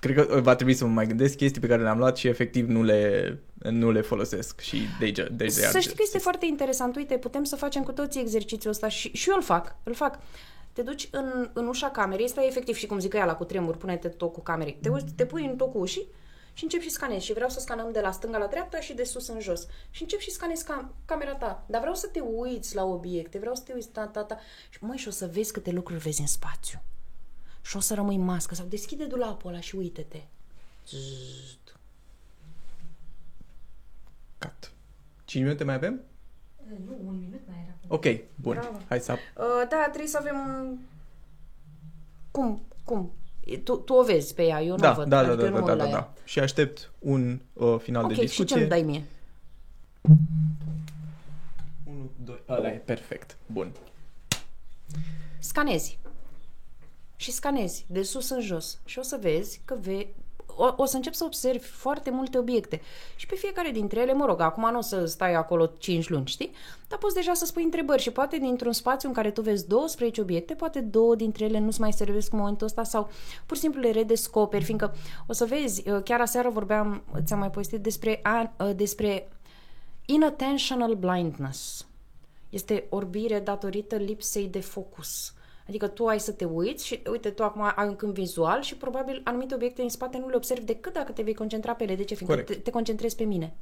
[0.00, 2.68] cred că va trebui să mă mai gândesc chestii pe care le-am luat și efectiv
[2.68, 6.96] nu le, nu le folosesc și deja, deja Să știi că este foarte interesant.
[6.96, 9.76] Uite, putem să facem cu toții exercițiul ăsta și, și eu îl fac.
[9.82, 10.18] Îl fac.
[10.72, 13.76] Te duci în, în ușa camerei, este efectiv și cum zic ea la cu tremur,
[13.76, 14.78] pune-te tocul camerei.
[14.82, 16.06] Te, te pui în tocul ușii
[16.52, 17.24] și încep și scanezi.
[17.24, 19.66] Și vreau să scanăm de la stânga la dreapta și de sus în jos.
[19.90, 21.64] Și încep și scanezi cam, camera ta.
[21.66, 24.38] Dar vreau să te uiți la obiecte, vreau să te uiți ta, ta, ta.
[24.70, 26.82] Și măi, și o să vezi câte lucruri vezi în spațiu
[27.62, 30.22] și o să rămâi mască sau deschide dulapul ăla și uite-te.
[30.86, 31.76] Zzzt.
[34.38, 34.72] Cat.
[35.24, 36.00] 5 minute mai avem?
[36.56, 37.74] Uh, nu, un minut mai era.
[37.88, 38.54] Ok, bun.
[38.54, 38.78] Bravo.
[38.88, 39.12] Hai să...
[39.12, 40.78] Uh, da, trebuie să avem un...
[42.30, 42.62] Cum?
[42.84, 43.12] Cum?
[43.58, 45.08] Tu, tu o vezi pe ea, eu nu da, o văd.
[45.08, 46.12] Da, adică da, da, da, da, da.
[46.24, 48.56] Și aștept un uh, final okay, de discuție.
[48.56, 49.02] Ok, și ce-mi dai mie?
[51.84, 53.36] 1, 2, ăla e perfect.
[53.46, 53.72] Bun.
[55.38, 55.98] Scanezi
[57.16, 60.08] și scanezi de sus în jos și o să vezi că ve-
[60.56, 62.80] o, o să încep să observi foarte multe obiecte
[63.16, 66.26] și pe fiecare dintre ele, mă rog, acum nu o să stai acolo 5 luni,
[66.26, 66.52] știi?
[66.88, 70.20] Dar poți deja să spui întrebări și poate dintr-un spațiu în care tu vezi 12
[70.20, 73.10] obiecte, poate două dintre ele nu-ți mai servesc în momentul ăsta sau
[73.46, 74.94] pur și simplu le redescoperi, fiindcă
[75.26, 78.22] o să vezi, uh, chiar aseară vorbeam, ți-am mai povestit despre,
[78.60, 79.28] uh, despre
[80.06, 81.86] inattentional blindness.
[82.48, 85.32] Este orbire datorită lipsei de focus
[85.70, 88.76] Adică tu ai să te uiți și, uite, tu acum ai un câmp vizual și
[88.76, 91.94] probabil anumite obiecte în spate nu le observi decât dacă te vei concentra pe ele.
[91.94, 92.14] De ce?
[92.14, 93.54] Fiindcă te, te concentrezi pe mine.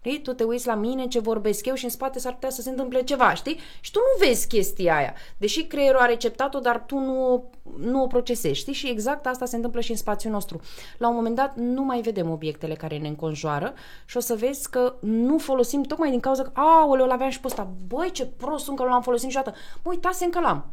[0.00, 0.20] Știi?
[0.20, 2.70] Tu te uiți la mine, ce vorbesc eu și în spate s-ar putea să se
[2.70, 3.58] întâmple ceva, știi?
[3.80, 5.14] Și tu nu vezi chestia aia.
[5.36, 7.44] Deși creierul a receptat-o, dar tu nu,
[7.78, 8.72] nu o procesezi, știi?
[8.72, 10.60] Și exact asta se întâmplă și în spațiul nostru.
[10.98, 13.74] La un moment dat nu mai vedem obiectele care ne înconjoară
[14.04, 17.46] și o să vezi că nu folosim tocmai din cauza că, aoleu, l-aveam și pe
[17.46, 17.70] ăsta.
[17.88, 19.56] Băi, ce prost sunt că nu l-am folosit niciodată.
[19.82, 20.66] Mă uitasem că l-am.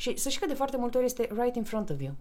[0.00, 2.14] Și să știi că de foarte multe ori este right in front of you.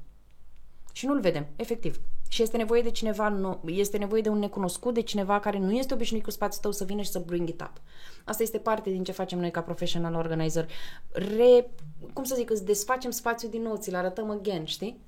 [0.92, 2.00] Și nu-l vedem, efectiv.
[2.30, 5.72] Și este nevoie de cineva, nu, este nevoie de un necunoscut, de cineva care nu
[5.72, 7.82] este obișnuit cu spațiul tău să vină și să bring it up.
[8.26, 10.70] Asta este parte din ce facem noi ca professional organizer.
[11.12, 11.70] Re,
[12.13, 15.00] cum să zic, îți desfacem spațiul din nou, ți-l arătăm again, știi?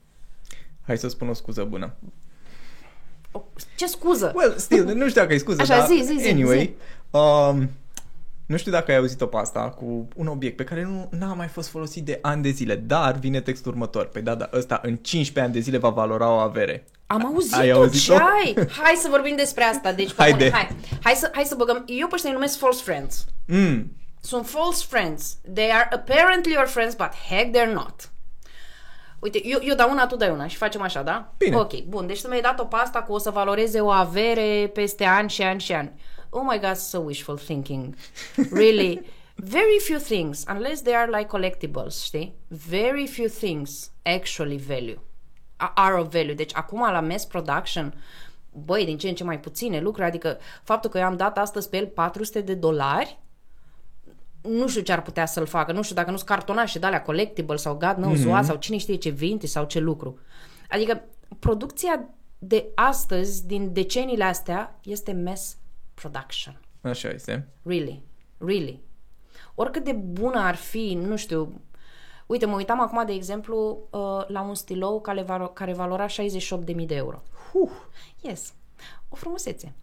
[0.82, 1.93] Hai să spun o scuză bună.
[3.75, 4.32] Ce scuză?
[4.36, 7.17] Well, still, nu știu dacă e scuză, Așa, dar zi, zi, zi, anyway, zi.
[7.17, 7.69] Um,
[8.49, 11.47] nu știu dacă ai auzit-o pe asta cu un obiect pe care nu n-a mai
[11.47, 14.05] fost folosit de ani de zile, dar vine textul următor.
[14.05, 16.85] Păi da, da, ăsta în 15 ani de zile va valora o avere.
[17.07, 18.13] Am auzit Ai tot auzit-o?
[18.13, 18.67] ce ai.
[18.81, 19.91] Hai să vorbim despre asta.
[19.91, 20.38] Deci, pe Haide.
[20.38, 20.75] bune, hai.
[21.03, 21.83] Hai să, hai să băgăm.
[21.88, 23.25] Eu pe ăștia îi numesc false friends.
[23.47, 25.38] Mm, Sunt false friends.
[25.53, 28.09] They are apparently your friends, but heck they're not.
[29.19, 31.33] Uite, eu, eu dau una, tu dai una și facem așa, da?
[31.38, 31.55] Bine.
[31.55, 32.07] Ok, bun.
[32.07, 35.41] Deci tu mi-ai dat-o pe asta cu o să valoreze o avere peste ani și
[35.41, 35.91] ani și ani.
[36.29, 37.95] Oh my god, so wishful thinking.
[38.51, 39.01] Really.
[39.35, 42.33] Very few things, unless they are like collectibles, știi?
[42.47, 44.97] Very few things actually value.
[45.57, 46.33] A- Are of value.
[46.33, 47.93] Deci acum la mass production,
[48.51, 51.69] băi, din ce în ce mai puține lucruri, adică faptul că eu am dat astăzi
[51.69, 53.19] pe el 400 de dolari,
[54.41, 57.01] nu știu ce ar putea să-l facă, nu știu dacă nu sunt cartonașe de alea
[57.01, 60.19] collectible sau God knows what, sau cine știe ce vintage sau ce lucru.
[60.69, 61.03] Adică
[61.39, 65.57] producția de astăzi, din deceniile astea, este mass
[66.01, 66.59] production.
[66.81, 67.47] așa este.
[67.63, 68.03] Really.
[68.38, 68.81] Really.
[69.55, 71.62] Oricât de bună ar fi, nu știu,
[72.25, 76.85] uite, mă uitam acum, de exemplu, uh, la un stilou care, valo- care valora 68.000
[76.85, 77.23] de euro.
[77.51, 77.69] Huh.
[78.21, 78.53] Yes.
[79.09, 79.73] O frumusețe.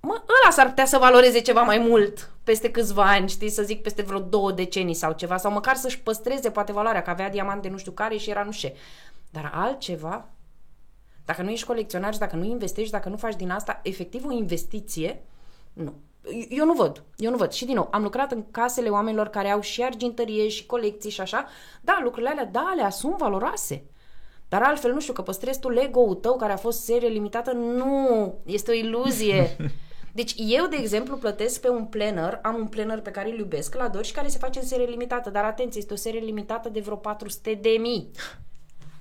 [0.00, 3.82] Mă, ăla s-ar putea să valoreze ceva mai mult peste câțiva ani, știi, să zic
[3.82, 7.68] peste vreo două decenii sau ceva, sau măcar să-și păstreze poate valoarea, că avea diamante
[7.68, 8.68] nu știu care și era nu știu.
[8.68, 8.76] ce.
[9.30, 10.28] Dar altceva,
[11.24, 14.32] dacă nu ești colecționar și dacă nu investești, dacă nu faci din asta efectiv o
[14.32, 15.22] investiție,
[15.84, 15.92] nu.
[16.48, 17.52] Eu nu văd, eu nu văd.
[17.52, 21.20] Și din nou, am lucrat în casele oamenilor care au și argintărie și colecții și
[21.20, 21.46] așa.
[21.80, 23.84] Da, lucrurile alea, da, alea sunt valoroase.
[24.48, 28.34] Dar altfel, nu știu, că păstrezi tu Lego-ul tău care a fost serie limitată, nu,
[28.46, 29.56] este o iluzie.
[30.18, 33.74] Deci eu, de exemplu, plătesc pe un planner, am un planner pe care îl iubesc,
[33.74, 36.68] îl ador și care se face în serie limitată, dar atenție, este o serie limitată
[36.68, 38.10] de vreo 400 de mii.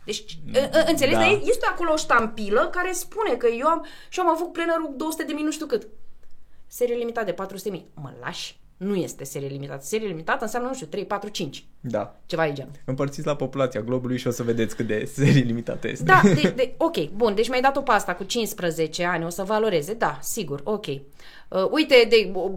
[0.06, 0.60] Deci, da.
[0.88, 1.18] înțelegi?
[1.18, 1.20] Da.
[1.20, 1.42] Da.
[1.44, 5.24] Este acolo o ștampilă care spune că eu am, și eu am avut plannerul 200
[5.24, 5.88] de mii, nu știu cât.
[6.68, 7.88] Serie limitată de 400 de mii.
[7.94, 8.60] Mă lași?
[8.78, 9.86] Nu este serie limitată.
[9.86, 11.66] Serie limitată înseamnă, nu știu, 3, 4, 5.
[11.80, 12.16] Da.
[12.26, 12.72] Ceva de genul.
[12.86, 16.04] Împărțiți la populația globului și o să vedeți cât de serii limitate este.
[16.04, 19.44] Da, de, de, ok, bun, deci mi-ai dat-o pe asta cu 15 ani, o să
[19.44, 20.86] valoreze, da, sigur, ok.
[20.88, 21.00] Uh,
[21.70, 22.52] uite, de uh,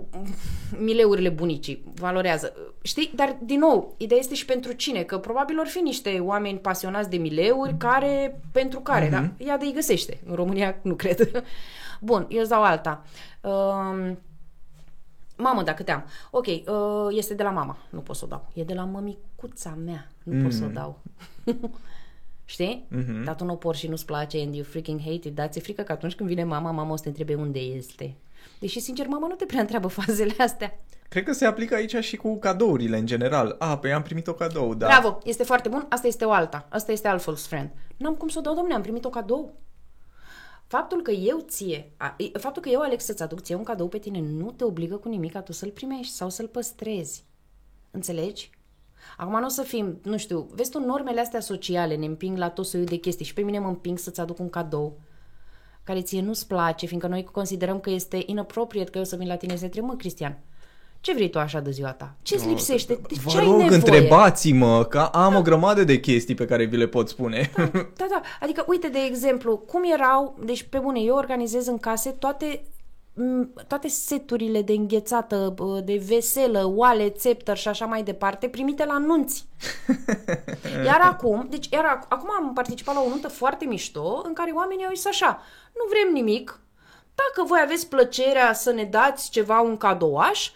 [0.78, 3.10] mileurile bunicii valorează, Uh, știi?
[3.14, 7.10] Dar, din nou, ideea este și pentru cine, că probabil or fi niște oameni pasionați
[7.10, 9.10] de mileuri care, pentru care, mm-hmm.
[9.10, 10.20] da, ea de îi găsește.
[10.26, 11.44] În România nu cred.
[12.00, 13.02] Bun, eu îți dau alta.
[13.40, 14.16] Uh,
[15.40, 16.04] Mamă, dacă te am.
[16.30, 16.62] Ok, uh,
[17.10, 17.76] este de la mama.
[17.90, 18.48] Nu pot să o dau.
[18.54, 20.10] E de la mămicuța mea.
[20.22, 20.42] Nu mm.
[20.42, 20.98] pot să o dau.
[22.44, 22.86] Știi?
[22.90, 23.24] Mm-hmm.
[23.24, 25.34] Dar tu nu o porți și nu-ți place and you freaking hate it.
[25.34, 28.16] Dar ți-e frică că atunci când vine mama, mama o să te întrebe unde este.
[28.58, 30.80] Deși, sincer, mama nu te prea întreabă fazele astea.
[31.08, 33.56] Cred că se aplică aici și cu cadourile în general.
[33.58, 34.86] A, păi am primit o cadou, da.
[34.86, 35.86] Bravo, este foarte bun.
[35.88, 36.66] Asta este o alta.
[36.68, 37.70] Asta este alt false friend.
[37.96, 39.54] N-am cum să o dau, domne, am primit o cadou.
[40.70, 43.98] Faptul că eu ție, a, faptul că eu aleg să-ți aduc ție un cadou pe
[43.98, 47.24] tine nu te obligă cu nimic ca tu să-l primești sau să-l păstrezi.
[47.90, 48.50] Înțelegi?
[49.16, 52.50] Acum nu o să fim, nu știu, vezi tu, normele astea sociale ne împing la
[52.50, 55.00] tot soiul de chestii și pe mine mă împing să-ți aduc un cadou
[55.82, 59.36] care ție nu-ți place, fiindcă noi considerăm că este inappropriate că eu să vin la
[59.36, 60.38] tine și să te întreb, mă, Cristian,
[61.00, 62.14] ce vrei tu așa de ziua ta?
[62.22, 62.94] Ce-ți lipsește?
[62.94, 63.76] De Vă ce ai rog, nevoie?
[63.76, 67.50] întrebați-mă, că am o grămadă de chestii pe care vi le pot spune.
[67.96, 68.20] Da, da.
[68.40, 72.62] Adică, uite, de exemplu, cum erau, deci pe bune, eu organizez în case toate
[73.14, 78.84] m, toate seturile de înghețată, bă, de veselă, oale, țeptăr și așa mai departe, primite
[78.84, 79.46] la nunți.
[80.84, 84.50] Iar acum, deci iar ac- acum am participat la o nuntă foarte mișto în care
[84.54, 85.42] oamenii au zis așa,
[85.74, 86.60] nu vrem nimic,
[87.14, 90.50] dacă voi aveți plăcerea să ne dați ceva, un cadouaș,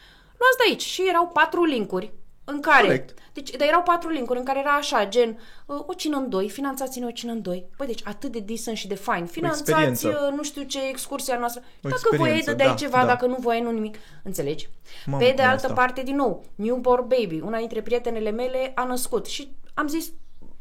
[0.44, 0.82] luați de aici.
[0.82, 2.12] Și erau patru linkuri
[2.44, 2.86] în care...
[2.86, 3.18] Corect.
[3.32, 6.50] Deci, dar erau patru linkuri în care era așa, gen, uh, o cină în doi,
[6.50, 7.66] finanțați-ne o cină în doi.
[7.76, 9.26] Păi, deci atât de decent și de fain.
[9.26, 10.26] Finanțați, experiență.
[10.28, 11.62] uh, nu știu ce, excursia noastră.
[11.82, 13.06] O dacă voiai, experiență, dădeai da, ceva, da.
[13.06, 13.96] dacă nu voiai, nu nimic.
[14.22, 14.68] Înțelegi?
[15.06, 15.72] Mamă, Pe de cum altă asta?
[15.72, 20.12] parte, din nou, newborn baby, una dintre prietenele mele a născut și am zis,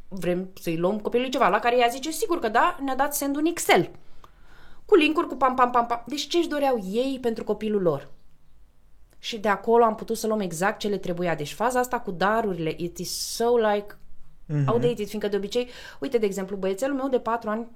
[0.07, 3.35] vrem să-i luăm copilului ceva, la care ea zice, sigur că da, ne-a dat send
[3.35, 3.89] un Excel.
[4.85, 6.03] Cu linkuri, cu pam, pam, pam, pam.
[6.07, 8.09] Deci ce-și doreau ei pentru copilul lor?
[9.23, 11.35] Și de acolo am putut să luăm exact ce le trebuia.
[11.35, 14.65] Deci faza asta cu darurile, it is so like mm-hmm.
[14.67, 17.67] outdated, fiindcă de obicei, uite, de exemplu, băiețelul meu de 4 ani,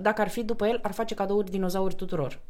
[0.00, 2.40] dacă ar fi după el, ar face cadouri dinozauri tuturor.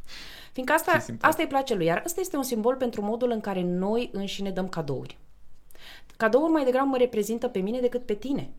[0.52, 1.28] Fiindcă asta, Ce simplu.
[1.28, 4.50] asta îi place lui, iar ăsta este un simbol pentru modul în care noi înșine
[4.50, 5.18] dăm cadouri.
[6.16, 8.50] Cadoul mai degrabă mă reprezintă pe mine decât pe tine.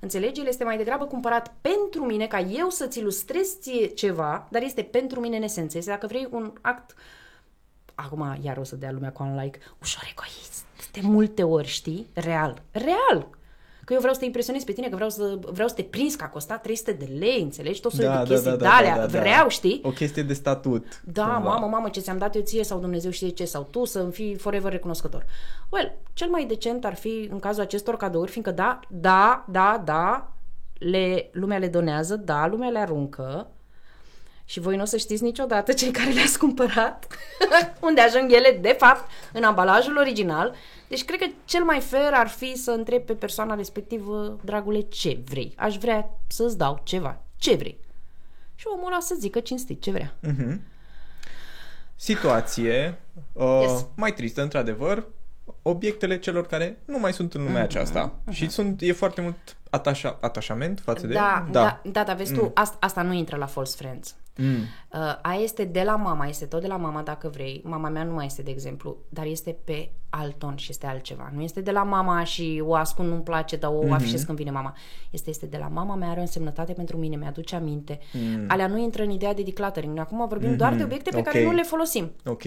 [0.00, 0.40] Înțelegi?
[0.40, 4.82] El este mai degrabă cumpărat pentru mine, ca eu să-ți ilustrez ție ceva, dar este
[4.82, 5.78] pentru mine în esență.
[5.78, 6.94] Este dacă vrei un act
[7.98, 12.06] acum iar o să dea lumea cu un like, ușor egoist, de multe ori, știi?
[12.12, 12.62] Real.
[12.70, 13.28] Real.
[13.84, 16.14] că eu vreau să te impresionez pe tine, că vreau să, vreau să te prins
[16.14, 17.80] că a costat 300 de lei, înțelegi?
[17.80, 19.18] Tot soiul Da, de da, chestii da, de da, alea, da, da, da.
[19.20, 19.80] vreau, știi?
[19.84, 21.02] O chestie de statut.
[21.04, 21.38] Da, cumva.
[21.48, 24.34] mamă, mamă, ce ți-am dat eu ție sau Dumnezeu știe ce, sau tu să-mi fii
[24.36, 25.24] forever recunoscător.
[25.68, 30.32] Well, cel mai decent ar fi în cazul acestor cadouri, fiindcă da, da, da, da,
[30.78, 33.50] le, lumea le donează, da, lumea le aruncă
[34.48, 37.06] și voi nu o să știți niciodată cei care le-ați cumpărat,
[37.80, 40.54] unde ajung ele, de fapt, în ambalajul original.
[40.88, 45.18] Deci cred că cel mai fair ar fi să întreb pe persoana respectivă, dragule, ce
[45.28, 45.54] vrei?
[45.56, 47.20] Aș vrea să-ți dau ceva.
[47.36, 47.78] Ce vrei?
[48.54, 50.14] Și omul ăla să zică cinstit ce vrea.
[51.94, 52.98] Situație
[53.32, 53.86] uh, Yes.
[53.94, 55.06] mai tristă, într-adevăr,
[55.62, 58.18] obiectele celor care nu mai sunt în lumea aceasta.
[58.30, 61.12] Și sunt, e foarte mult atașa, atașament față de...
[61.14, 62.38] Da, da, da, da, vezi Mm.
[62.38, 64.16] tu, asta, asta nu intră la false friends.
[64.38, 64.44] Mm.
[64.54, 67.60] Uh, aia este de la mama, este tot de la mama dacă vrei.
[67.64, 71.30] Mama mea nu mai este, de exemplu, dar este pe alt ton și este altceva.
[71.34, 73.92] Nu este de la mama și o ascund, nu-mi place, dar o Mhm.
[73.92, 74.76] afișez când vine mama.
[75.10, 77.98] Este, este de la mama mea, are o însemnătate pentru mine, mi-aduce aminte.
[78.48, 79.94] Alea nu intră în ideea de decluttering.
[79.94, 81.44] Noi acum vorbim doar de obiecte pe care Mm.
[81.44, 81.50] Ok.
[81.50, 82.10] nu le folosim.
[82.24, 82.42] Ok.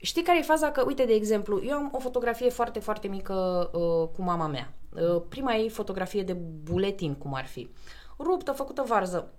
[0.00, 0.70] Știi care e faza?
[0.70, 3.34] Că, uite, de exemplu, eu am o fotografie foarte, foarte mică
[3.72, 4.72] uh, cu mama mea.
[4.96, 6.32] Uh, prima ei fotografie de
[6.62, 7.70] buletin, cum ar fi.
[8.18, 9.32] Ruptă, făcută varză.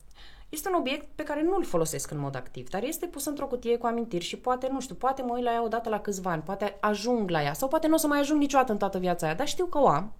[0.49, 3.77] Este un obiect pe care nu-l folosesc în mod activ, dar este pus într-o cutie
[3.77, 6.41] cu amintiri și poate, nu știu, poate mă uit la ea odată la câțiva ani,
[6.41, 9.25] poate ajung la ea sau poate nu o să mai ajung niciodată în toată viața
[9.25, 10.13] aia, dar știu că o am.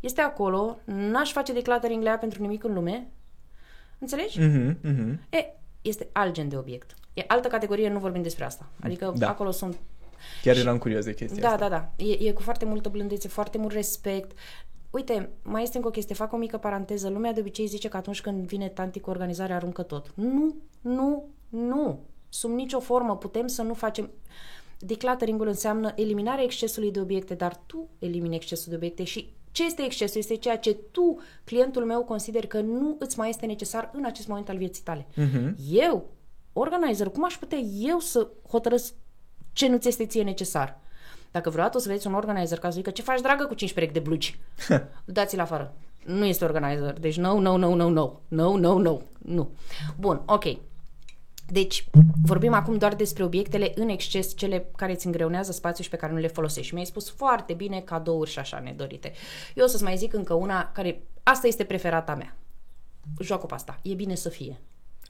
[0.00, 3.10] Este acolo, n-aș face decluttering la ea pentru nimic în lume.
[3.98, 4.40] Înțelegi?
[4.40, 5.20] Mhm, mhm.
[5.30, 5.46] E,
[5.82, 6.94] este alt gen de obiect.
[7.14, 8.66] E altă categorie, nu vorbim despre asta.
[8.82, 9.28] Adică Da.
[9.28, 9.76] acolo sunt
[10.42, 11.68] Chiar eram curios de chestia da, asta.
[11.68, 12.04] da, da.
[12.04, 14.38] E, e cu foarte multă blândețe, foarte mult respect.
[14.90, 17.08] Uite, mai este încă o chestie, fac o mică paranteză.
[17.08, 20.12] Lumea de obicei zice că atunci când vine tanti cu organizarea aruncă tot.
[20.14, 22.00] Nu, nu, nu.
[22.28, 24.10] Sub nicio formă putem să nu facem...
[24.78, 29.82] Decluttering-ul înseamnă eliminarea excesului de obiecte, dar tu elimini excesul de obiecte și ce este
[29.82, 30.20] excesul?
[30.20, 34.28] Este ceea ce tu, clientul meu, consider că nu îți mai este necesar în acest
[34.28, 35.06] moment al vieții tale.
[35.14, 35.56] Mhm.
[35.70, 36.10] Eu,
[36.52, 38.94] organizer, cum aș putea eu să hotărăsc
[39.52, 40.78] ce nu ți este ție necesar?
[41.30, 43.72] Dacă vreodată o să vedeți un organizer ca să zică ce faci dragă cu 5
[43.72, 44.38] perechi de blugi,
[45.04, 45.74] dați-l afară.
[46.04, 46.98] Nu este organizer.
[46.98, 48.20] Deci no, no, no, no, no.
[48.28, 48.98] No, no, no.
[49.18, 49.50] Nu.
[49.96, 50.44] Bun, ok.
[51.46, 51.84] Deci,
[52.24, 56.12] vorbim acum doar despre obiectele în exces, cele care îți îngreunează spațiul și pe care
[56.12, 56.66] nu le folosești.
[56.68, 59.12] Și mi-ai spus foarte bine cadouri și așa nedorite.
[59.54, 62.36] Eu o să-ți mai zic încă una care, asta este preferata mea.
[63.20, 63.78] Joacă pe asta.
[63.82, 64.60] E bine să fie.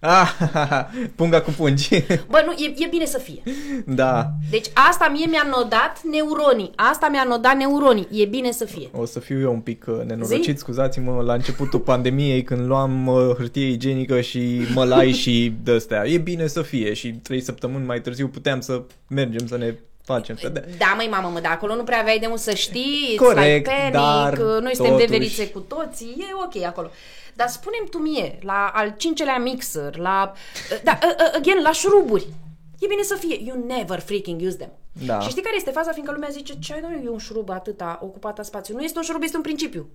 [0.04, 0.28] Ah,
[1.16, 1.88] punga cu pungi.
[2.28, 3.42] Bă, nu, e, e bine să fie.
[3.86, 4.26] da.
[4.50, 6.70] Deci asta mie mi-a nodat neuronii.
[6.76, 8.08] Asta mi-a nodat neuronii.
[8.10, 8.88] E bine să fie.
[8.92, 10.60] O să fiu eu un pic uh, nenorocit, Zi?
[10.60, 16.06] scuzați-mă, la începutul pandemiei când luam uh, hârtie igienică și mălai și de-astea.
[16.06, 20.36] E bine să fie și trei săptămâni mai târziu puteam să mergem să ne facem.
[20.36, 23.14] Să de- Da, măi, mamă, mă, dar acolo nu prea aveai de unde să știi,
[23.16, 23.38] Corect,
[23.68, 26.90] it's like panic, dar noi suntem totuși- deverițe cu toții, e ok acolo.
[27.34, 30.32] Dar spunem tu mie, la al cincelea mixer, la,
[30.84, 32.26] da, uh, uh, again, la șuruburi,
[32.78, 34.72] e bine să fie, you never freaking use them.
[35.06, 35.20] Da.
[35.20, 35.92] Și știi care este faza?
[35.92, 38.74] Fiindcă lumea zice, ce ai doamne, e un șurub atâta ocupat a spațiu.
[38.74, 39.90] Nu este un șurub, este un principiu.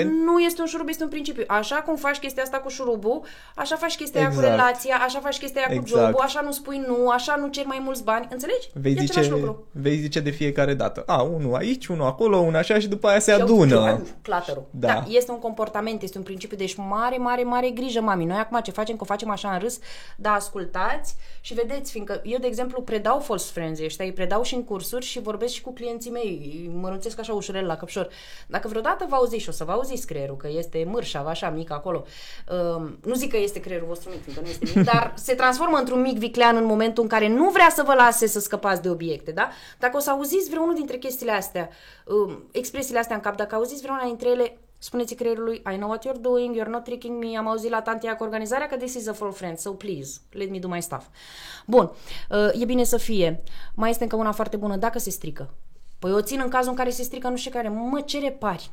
[0.00, 1.44] Pen- Nu este un șurub, este un principiu.
[1.46, 3.20] Așa cum faci chestia asta cu șurubul,
[3.54, 4.50] așa faci chestia aia cu Exact.
[4.56, 6.04] relația, așa faci chestia aia cu Exact.
[6.06, 8.28] jobul, așa nu spui nu, așa nu ceri mai mulți bani.
[8.30, 8.68] Înțelegi?
[8.74, 9.66] Vei e același zice, lucru.
[9.70, 11.02] vei zice de fiecare dată.
[11.06, 14.02] A, unul aici, unul acolo, unul așa și după aia se Și adună.
[14.22, 14.66] Clutterul.
[14.70, 14.86] Da.
[14.86, 15.04] Da.
[15.08, 18.24] Este un comportament, este un principiu, deci mare, mare, mare grijă, mami.
[18.24, 19.78] Noi acum ce facem, că o facem așa în râs,
[20.16, 24.54] da, ascultați și vedeți, fiindcă eu, de exemplu, predau false friends ăștia, îi predau și
[24.54, 28.08] în cursuri și vorbesc și cu clienții mei, îi mărunțesc așa ușurel la căpșor.
[28.46, 31.70] Dacă vreodată vă auziți și o să vă auziți creierul, că este mârșav, așa mic
[31.70, 32.04] acolo,
[32.76, 35.78] um, nu zic că este creierul vostru mic, fiindcă nu este mic, dar se transformă
[35.78, 38.90] într-un mic viclean în momentul în care nu vrea să vă lase să scăpați de
[38.90, 39.48] obiecte, da?
[39.78, 41.68] Dacă o să auziți vreunul dintre chestiile astea,
[42.06, 46.06] um, expresiile astea în cap, dacă auziți vreuna dintre ele, spuneți creierului, I know what
[46.06, 49.06] you're doing, you're not tricking me, am auzit la tantia cu organizarea că this is
[49.06, 51.04] a for friend, so please, let me do my stuff.
[51.66, 51.90] Bun,
[52.30, 53.42] uh, e bine să fie.
[53.74, 55.54] Mai este încă una foarte bună, dacă se strică.
[55.98, 58.70] Păi o țin în cazul în care se strică nu știu care, mă, ce repari?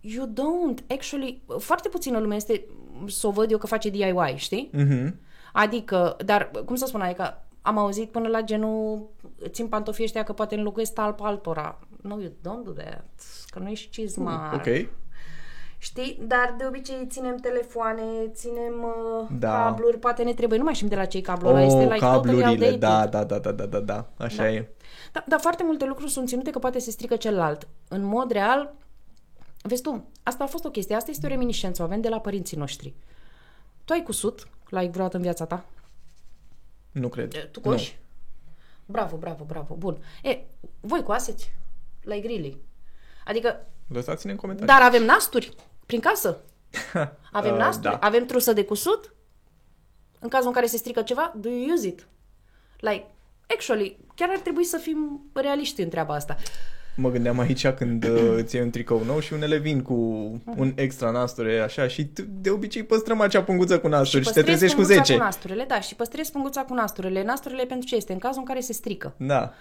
[0.00, 2.64] You don't, actually, foarte puțină lume este
[3.06, 4.70] să o văd eu că face DIY, știi?
[4.72, 5.20] Mhm.
[5.52, 9.08] Adică, dar, cum să spun, adică am auzit până la genul,
[9.48, 11.78] țin pantofii ăștia că poate înlocuiesc talpa altora.
[12.02, 13.04] No, you don't do that,
[13.46, 14.54] că nu ești cizmar.
[14.54, 14.88] Ok.
[15.78, 16.22] Știi?
[16.26, 18.74] Dar de obicei ținem telefoane, ținem
[19.20, 19.50] uh, Da.
[19.52, 21.98] cabluri, poate ne trebuie, nu mai știm de la cei cablu ăla, este Oh, like
[21.98, 22.78] totally cablurile, outdated.
[22.80, 24.50] da, da, da, da, da, da, da, așa Da.
[24.50, 24.68] e.
[25.12, 27.68] Da, dar foarte multe lucruri sunt ținute că poate se strică celălalt.
[27.88, 28.74] În mod real,
[29.62, 32.20] vezi tu, asta a fost o chestie, asta este o reminiscență, o avem de la
[32.20, 32.94] părinții noștri.
[33.84, 35.64] Tu ai cusut, like vreodată în viața ta?
[36.92, 37.32] Nu cred.
[37.34, 37.98] E, Tu coși?
[38.86, 39.74] Bravo, bravo, bravo.
[39.74, 40.04] Bun.
[40.22, 40.38] E,
[40.80, 41.52] voi coaseți?
[42.02, 42.58] Like really?
[43.24, 44.72] Adică, Lăsați-ne în comentarii.
[44.74, 45.54] dar avem nasturi
[45.86, 46.40] prin casă.
[47.32, 48.06] Avem Uh, nasturi, da.
[48.06, 49.14] avem trusă de cusut.
[50.18, 52.06] În cazul în care se strică ceva, do you use it?
[52.78, 53.06] Like,
[53.56, 56.36] actually, chiar ar trebui să fim realiști în treaba asta.
[56.96, 59.94] Mă gândeam aici când uh, îți iei un tricou nou și unele vin cu
[60.56, 64.34] un extra nasture așa și t- de obicei păstrăm acea punguță cu nasturi și, te
[64.34, 65.16] păstrezi trezești cu punguța 10.
[65.16, 67.24] cu nasturile, da, și păstrezi punguța cu nasturile.
[67.24, 68.12] Nasturile pentru ce este?
[68.12, 69.14] În cazul în care se strică.
[69.16, 69.52] Da.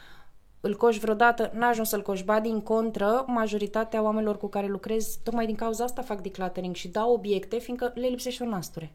[0.62, 5.20] Îl coși vreodată, n-a ajuns să-l coși, ba din contră, majoritatea oamenilor cu care lucrez,
[5.24, 8.92] tocmai din cauza asta fac decluttering și dau obiecte, fiindcă le lipsește o nasture.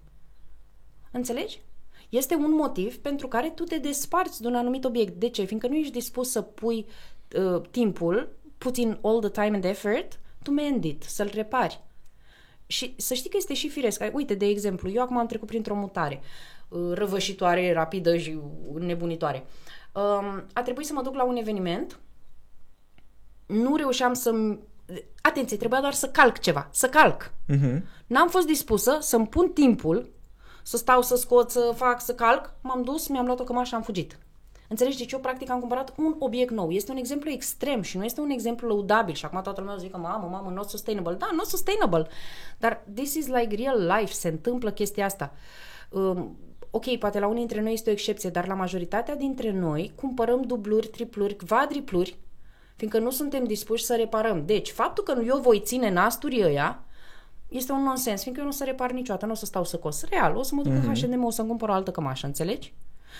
[1.11, 1.61] Înțelegi?
[2.09, 5.14] Este un motiv pentru care tu te desparți de un anumit obiect.
[5.14, 5.45] De ce?
[5.45, 6.87] Fiindcă nu ești dispus să pui
[7.37, 11.81] uh, timpul, puțin all the time and effort, to mend it, să-l repari.
[12.66, 14.03] Și să știi că este și firesc.
[14.12, 16.20] Uite, de exemplu, eu acum am trecut printr-o mutare
[16.68, 18.39] uh, răvășitoare, rapidă și
[18.79, 19.47] nebunitoare.
[19.93, 21.99] Um, a trebuit să mă duc la un eveniment,
[23.47, 24.57] nu reușeam să
[25.20, 27.33] Atenție, trebuia doar să calc ceva, să calc.
[27.47, 27.85] Mhm.
[28.07, 30.12] N-am fost dispusă să-mi pun timpul,
[30.62, 32.55] să stau, să scot, să fac, să calc.
[32.61, 34.18] M-am dus, mi-am luat o cămașă și am fugit.
[34.69, 34.99] Înțelegi?
[34.99, 36.71] Deci eu practic am cumpărat un obiect nou.
[36.71, 39.15] Este un exemplu extrem și nu este un exemplu lăudabil.
[39.15, 41.15] Și acum toată lumea zice că mamă, mamă, not sustainable.
[41.15, 42.07] Da, not sustainable.
[42.59, 44.12] Dar this is like real life.
[44.12, 45.33] Se întâmplă chestia asta.
[45.91, 46.37] Um,
[46.71, 50.43] ok, poate la unii dintre noi este o excepție, dar la majoritatea dintre noi cumpărăm
[50.43, 52.19] dubluri, tripluri, quadripluri,
[52.77, 54.47] fiindcă nu suntem dispuși să reparăm.
[54.47, 56.85] Deci, faptul că eu voi ține nasturii ăia,
[57.49, 59.77] este un nonsens, fiindcă eu nu o să repar niciodată, nu o să stau să
[59.77, 60.05] cos.
[60.05, 61.03] Real, o să mă duc mm-hmm.
[61.03, 62.75] în H&M, o să-mi cumpăr o altă cămașă, înțelegi?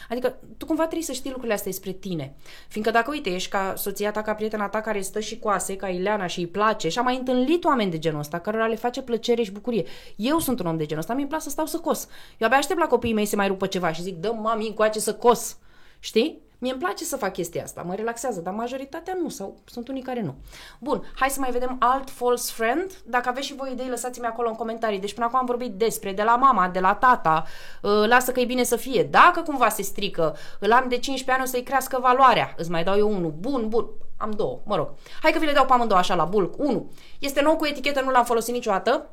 [0.09, 2.35] Adică tu cumva trebuie să știi lucrurile astea despre tine.
[2.69, 5.89] Fiindcă dacă, uite, ești ca soția ta, ca prietena ta care stă și coase, ca
[5.89, 9.03] Ileana și îi place și am mai întâlnit oameni de genul ăsta, cărora le face
[9.03, 9.85] plăcere și bucurie.
[10.17, 12.09] Eu sunt un om de genul ăsta, mi-e place să stau să cos.
[12.39, 15.01] Eu abia aștept la copiii mei să mai rupă ceva și zic, dă mami încoace
[15.01, 15.59] să cos.
[15.99, 16.43] Știi?
[16.65, 20.03] Mie îmi place să fac chestia asta, mă relaxează, dar majoritatea nu, sau sunt unii
[20.03, 20.35] care nu.
[20.81, 22.93] Bun, hai să mai vedem alt false friend.
[23.07, 24.99] Dacă aveți și voi idei, lăsați-mi acolo în comentarii.
[24.99, 27.45] Deci până acum am vorbit despre, de la mama, de la tata,
[27.83, 29.03] uh, lasă că e bine să fie.
[29.03, 32.55] Dacă cumva se strică, îl am de 15 ani, o să-i crească valoarea.
[32.57, 33.35] Îți mai dau eu unul.
[33.39, 33.87] Bun, bun,
[34.17, 34.89] am două, mă rog.
[35.23, 36.59] Hai că vi le dau pe amândouă așa la bulk.
[36.59, 39.11] Unu, este nou cu etichetă, nu l-am folosit niciodată.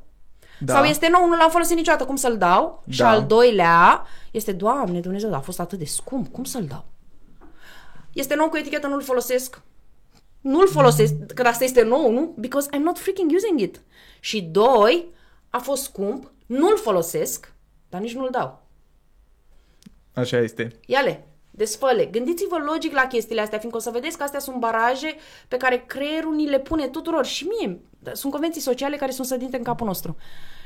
[0.59, 0.73] Da.
[0.73, 2.83] Sau este nou, nu l-am folosit niciodată, cum să-l dau?
[2.89, 3.09] Și Da.
[3.09, 6.85] al doilea este, Doamne Dumnezeu, a fost atât de scump, cum să-l dau?
[8.13, 9.61] Este nou cu etichetă, nu-l folosesc.
[10.41, 12.35] Nu-l folosesc, că asta este nou, nu?
[12.37, 13.81] Because I'm not freaking using it.
[14.19, 15.07] Și doi,
[15.49, 17.53] a fost scump, nu-l folosesc,
[17.89, 18.63] dar nici nu-l dau.
[20.13, 20.79] Așa este.
[20.85, 22.05] Iale, desfăle.
[22.05, 25.15] Gândiți-vă logic la chestiile astea, fiindcă o să vedeți că astea sunt baraje
[25.47, 27.79] pe care creierul ni le pune tuturor și mie.
[28.13, 30.15] Sunt convenții sociale care sunt sădinte în capul nostru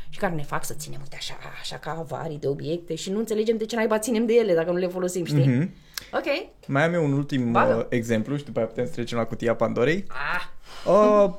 [0.09, 3.19] și care ne fac să ținem, uite, așa, așa ca avarii de obiecte și nu
[3.19, 5.47] înțelegem de ce naiba ținem de ele dacă nu le folosim, știi?
[5.47, 5.73] Mhm.
[6.13, 6.49] Ok.
[6.67, 7.73] Mai am eu un ultim Bagă.
[7.75, 10.05] uh, exemplu și după aia putem să trecem la cutia Pandorei.
[10.07, 10.43] Ah,
[10.87, 11.33] Uh,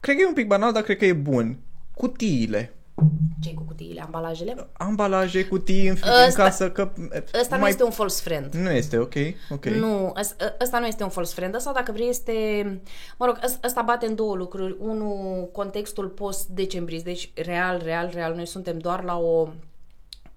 [0.00, 1.58] cred că e un pic banal, dar cred că e bun.
[1.94, 2.72] Cutiile.
[3.42, 4.66] ce cu cutiile, ambalajele?
[4.72, 6.92] Ambalaje, cutii în, în Ăsta- casă, că...
[7.40, 8.52] Ăsta nu este un false friend.
[8.54, 9.14] Nu este, ok,
[9.50, 9.64] ok.
[9.66, 11.54] Nu, ăs- ăsta nu este un false friend.
[11.54, 12.32] Ăsta, dacă vrei, este...
[13.18, 14.76] Mă rog, ăs- ăsta bate în două lucruri.
[14.78, 17.04] Unul, contextul post-decembrist.
[17.04, 19.48] Deci, real, real, real, noi suntem doar la o...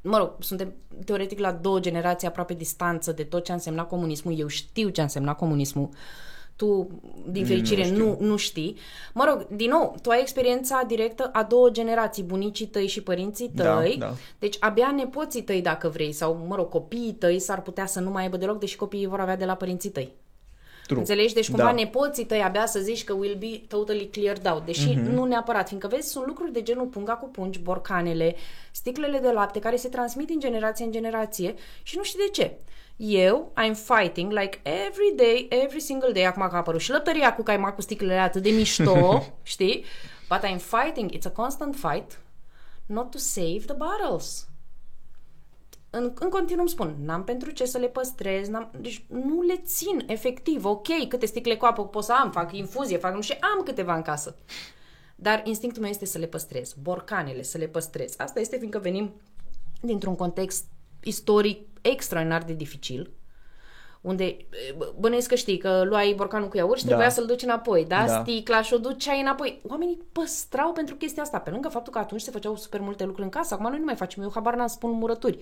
[0.01, 0.73] Mă rog, suntem
[1.05, 4.39] teoretic la două generații aproape distanță de tot ce a însemnat comunismul.
[4.39, 5.89] Eu știu ce a însemnat comunismul.
[6.55, 6.87] Tu,
[7.29, 7.97] din fericire, știu.
[7.97, 8.77] nu, nu știi.
[9.13, 13.51] Mă rog, din nou, tu ai experiența directă a două generații, bunicii tăi și părinții
[13.53, 13.95] Da, tăi.
[13.99, 14.13] da.
[14.39, 18.09] Deci abia nepoții tăi, dacă vrei, sau, mă rog, copiii tăi s-ar putea să nu
[18.09, 20.15] mai aibă deloc, deși copiii vor avea de la părinții tăi.
[20.91, 20.99] True.
[21.03, 21.33] Înțelegi?
[21.33, 21.71] Deci cumva Da.
[21.71, 24.65] nepoții tăi abia să zici că will be totally cleared out.
[24.65, 24.99] Deși Mhm.
[25.01, 25.11] mm-hmm.
[25.13, 28.35] nu neapărat, fiindcă vezi, sunt lucruri de genul punga cu pungi, borcanele,
[28.71, 32.57] sticlele de lapte care se transmit din generație în generație și nu știi de ce.
[32.95, 37.33] Eu, I'm fighting like every day, every single day, acum că a apărut și lăptăria
[37.35, 39.83] cu caimac cu sticlele atât de mișto, știi?
[40.29, 42.19] But I'm fighting, it's a constant fight,
[42.85, 44.45] not to save the bottles
[45.93, 49.57] în, în continuu îmi spun, n-am pentru ce să le păstrez, n-am, deci nu le
[49.65, 53.35] țin, efectiv, ok, câte sticle cu apă pot să am, fac infuzie, fac nu știu,
[53.57, 54.35] am câteva în casă.
[55.15, 58.13] Dar instinctul meu este să le păstrez, borcanele, să le păstrez.
[58.17, 59.13] Asta este fiindcă venim
[59.81, 60.65] dintr-un context
[61.03, 63.11] istoric extraordinar de dificil,
[64.01, 64.45] unde e,
[64.77, 66.89] bă- bănuiesc că știi că luai borcanul cu iaurt și Da.
[66.89, 68.03] trebuia să-l duci înapoi, da?
[68.07, 68.19] Da.
[68.21, 69.61] Sticla și o duceai înapoi.
[69.69, 73.23] Oamenii păstrau pentru chestia asta, pe lângă faptul că atunci se făceau super multe lucruri
[73.23, 75.39] în casă, acum noi nu mai facem, eu habar n-am spun murături.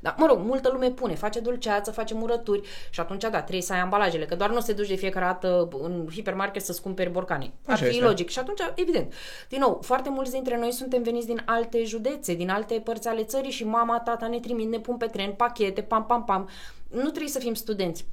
[0.00, 2.60] Dar, mă rog, multă lume pune, face dulceață, face murături
[2.90, 5.68] și atunci, da, trebuie să ai ambalajele, că doar nu se duci de fiecare dată
[5.82, 7.52] în hipermarket să-ți cumperi borcane.
[7.66, 8.04] Ar Așa fi este.
[8.04, 8.28] logic.
[8.28, 9.12] Și atunci, evident,
[9.48, 13.22] din nou, foarte mulți dintre noi suntem veniți din alte județe, din alte părți ale
[13.24, 16.48] țării și mama, tata ne trimit, ne pun pe tren, pachete, pam, pam, pam.
[16.92, 18.06] Nu trebuie să fim studenți.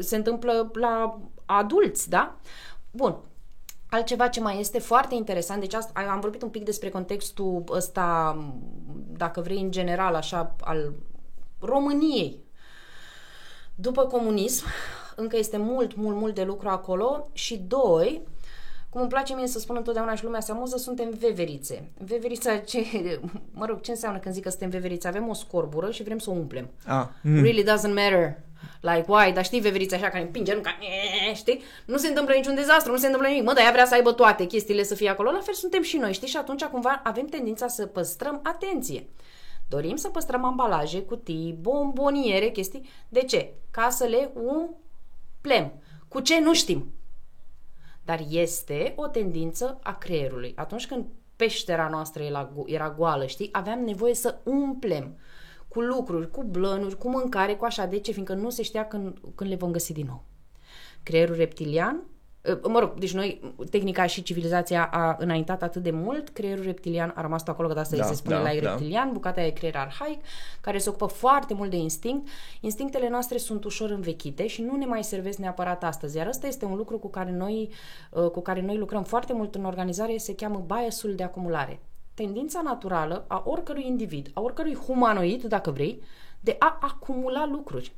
[0.00, 2.36] Se întâmplă la adulți, da?
[2.90, 3.16] Bun.
[3.88, 8.36] Altceva ce mai este foarte interesant, deci asta, am vorbit un pic despre contextul ăsta,
[9.16, 10.92] dacă vrei, în general, așa, al
[11.58, 12.42] României.
[13.74, 14.64] După comunism,
[15.16, 18.22] încă este mult, mult, mult de lucru acolo și doi,
[18.94, 21.90] cum îmi place mie să spun întotdeauna și lumea se amuză, suntem veverițe.
[21.98, 22.80] Veverița, ce,
[23.52, 25.08] mă rog, ce înseamnă când zic că suntem veverițe?
[25.08, 26.70] Avem o scorbură și vrem să o umplem.
[26.86, 27.42] Ah, mm.
[27.42, 28.38] Really doesn't matter.
[28.80, 29.32] Like, why?
[29.32, 30.78] Dar știi veverița așa care împinge, nu ca,
[31.34, 31.62] știi?
[31.86, 33.44] Nu se întâmplă niciun dezastru, nu se întâmplă nimic.
[33.44, 35.30] Mă, dar ea vrea să aibă toate chestiile să fie acolo.
[35.30, 36.28] La fel suntem și noi, știi?
[36.28, 39.08] Și atunci cumva avem tendința să păstrăm atenție.
[39.68, 42.88] Dorim să păstrăm ambalaje, cutii, bomboniere, chestii.
[43.08, 43.52] De ce?
[43.70, 45.72] Ca să le umplem.
[46.08, 46.92] Cu ce nu știm.
[48.04, 50.52] Dar este o tendință a creierului.
[50.56, 51.04] Atunci când
[51.36, 55.18] peștera noastră era, era goală, știi, aveam nevoie să umplem
[55.68, 57.86] cu lucruri, cu blănuri, cu mâncare, cu așa.
[57.86, 58.12] De ce?
[58.12, 60.24] Fiindcă nu se știa când, când le vom găsi din nou.
[61.02, 62.13] Creierul reptilian Ă,
[62.62, 67.20] mă rog, deci noi, tehnica și civilizația a înaintat atât de mult, creierul reptilian a
[67.20, 68.68] rămas acolo, că de asta da, se spune da, la da.
[68.68, 70.20] reptilian, bucata e creier arhaic,
[70.60, 72.28] care se ocupă foarte mult de instinct.
[72.60, 76.64] Instinctele noastre sunt ușor învechite și nu ne mai servesc neapărat astăzi, iar ăsta este
[76.64, 77.70] un lucru cu care noi,
[78.14, 81.80] ă, cu care noi lucrăm foarte mult în organizare, se cheamă biasul de acumulare.
[82.14, 86.02] Tendința naturală a oricărui individ, a oricărui humanoid, dacă vrei,
[86.40, 87.92] de a acumula lucruri.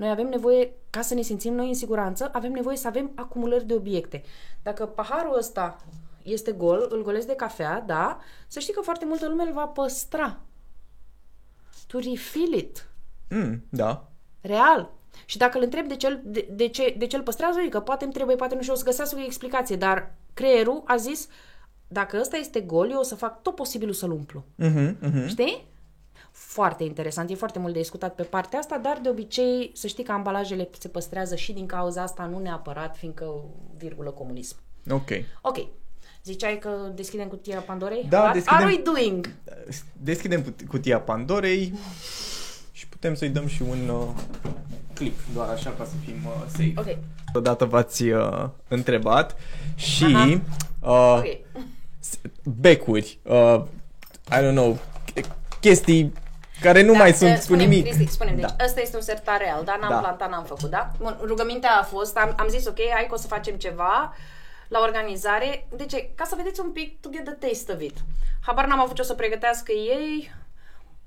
[0.00, 3.66] Noi avem nevoie, ca să ne simțim noi în siguranță, avem nevoie să avem acumulări
[3.66, 4.22] de obiecte.
[4.62, 5.76] Dacă paharul ăsta
[6.22, 9.66] este gol, îl golesc de cafea, da, să știi că foarte multă lume îl va
[9.66, 10.40] păstra.
[11.86, 12.88] To refill it.
[13.30, 14.08] Mm, da.
[14.40, 14.90] Real.
[15.24, 18.04] Și dacă îl întreb de ce, de, de, ce, de ce îl păstrează, că poate
[18.04, 21.28] îmi trebuie, poate nu știu, o să găsească o explicație, dar creierul a zis,
[21.88, 24.44] dacă ăsta este gol, eu o să fac tot posibilul să-l umplu.
[24.62, 25.26] Uh-huh, uh-huh.
[25.26, 25.66] Știi?
[26.50, 30.04] Foarte interesant, e foarte mult de discutat pe partea asta, dar de obicei să știi
[30.04, 33.44] că ambalajele se păstrează și din cauza asta, nu neapărat, fiindcă
[33.76, 34.56] virgulă comunism.
[34.90, 35.08] Ok.
[35.40, 35.66] Ok.
[36.24, 38.06] Ziceai că deschidem cutia Pandorei?
[38.08, 39.34] Da, What deschidem, are we doing?
[39.92, 41.74] Deschidem cutia Pandorei
[42.72, 44.08] și putem să-i dăm și un uh,
[44.94, 46.74] click, doar așa ca să fim uh, safe.
[46.76, 46.98] Ok.
[47.34, 49.36] Odată v-ați uh, întrebat
[49.74, 51.44] și uh, okay.
[52.42, 53.62] becuri, uh,
[54.30, 54.78] I don't know,
[55.60, 56.12] chestii
[56.60, 57.94] care nu da, mai sunt spunem, cu nimic.
[57.94, 58.64] Cristi, spunem, deci da.
[58.64, 59.98] ăsta este un sertar real, dar n-am da.
[59.98, 60.90] plantat, n-am făcut, da?
[60.98, 64.14] Bun, rugămintea a fost, am, am zis, ok, hai că o să facem ceva
[64.68, 65.66] la organizare.
[65.76, 66.10] De ce?
[66.14, 67.96] Ca să vedeți un pic, to get the taste of it.
[68.46, 70.32] Habar n-am avut ce o să pregătească ei.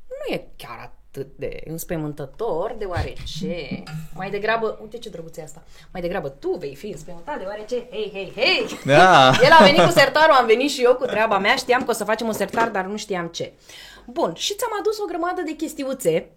[0.07, 1.02] Nu e chiar atât
[1.35, 3.83] de înspăimântător, deoarece
[4.13, 8.09] mai degrabă, uite ce drăguț e asta, mai degrabă tu vei fi înspăimântat, deoarece, hei,
[8.13, 9.31] hei, hei, da.
[9.45, 11.93] el a venit cu sertarul, am venit și eu cu treaba mea, știam că o
[11.93, 13.53] să facem un sertar, dar nu știam ce.
[14.05, 16.29] Bun, și ți-am adus o grămadă de chestiuțe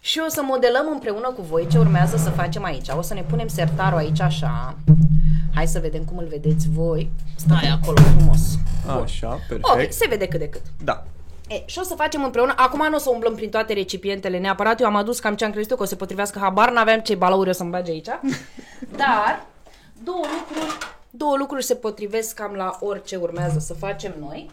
[0.00, 2.88] și o să modelăm împreună cu voi ce urmează să facem aici.
[2.88, 4.76] O să ne punem sertarul aici așa.
[5.54, 7.10] Hai să vedem cum îl vedeți voi.
[7.36, 8.40] Stai acolo frumos.
[8.86, 9.02] Bun.
[9.02, 9.68] Așa, perfect.
[9.68, 10.62] Ok, se vede cât de cât.
[10.84, 11.04] Da.
[11.50, 12.52] E, și o să facem împreună.
[12.56, 14.80] Acum nu o să umblăm prin toate recipientele neapărat.
[14.80, 16.38] Eu am adus cam ce am crezut eu că o să potrivească.
[16.38, 18.06] Habar n-aveam ce balauri o să-mi bage aici.
[18.96, 19.46] Dar
[20.04, 20.78] două lucruri,
[21.10, 24.50] două lucruri se potrivesc cam la orice urmează să facem noi.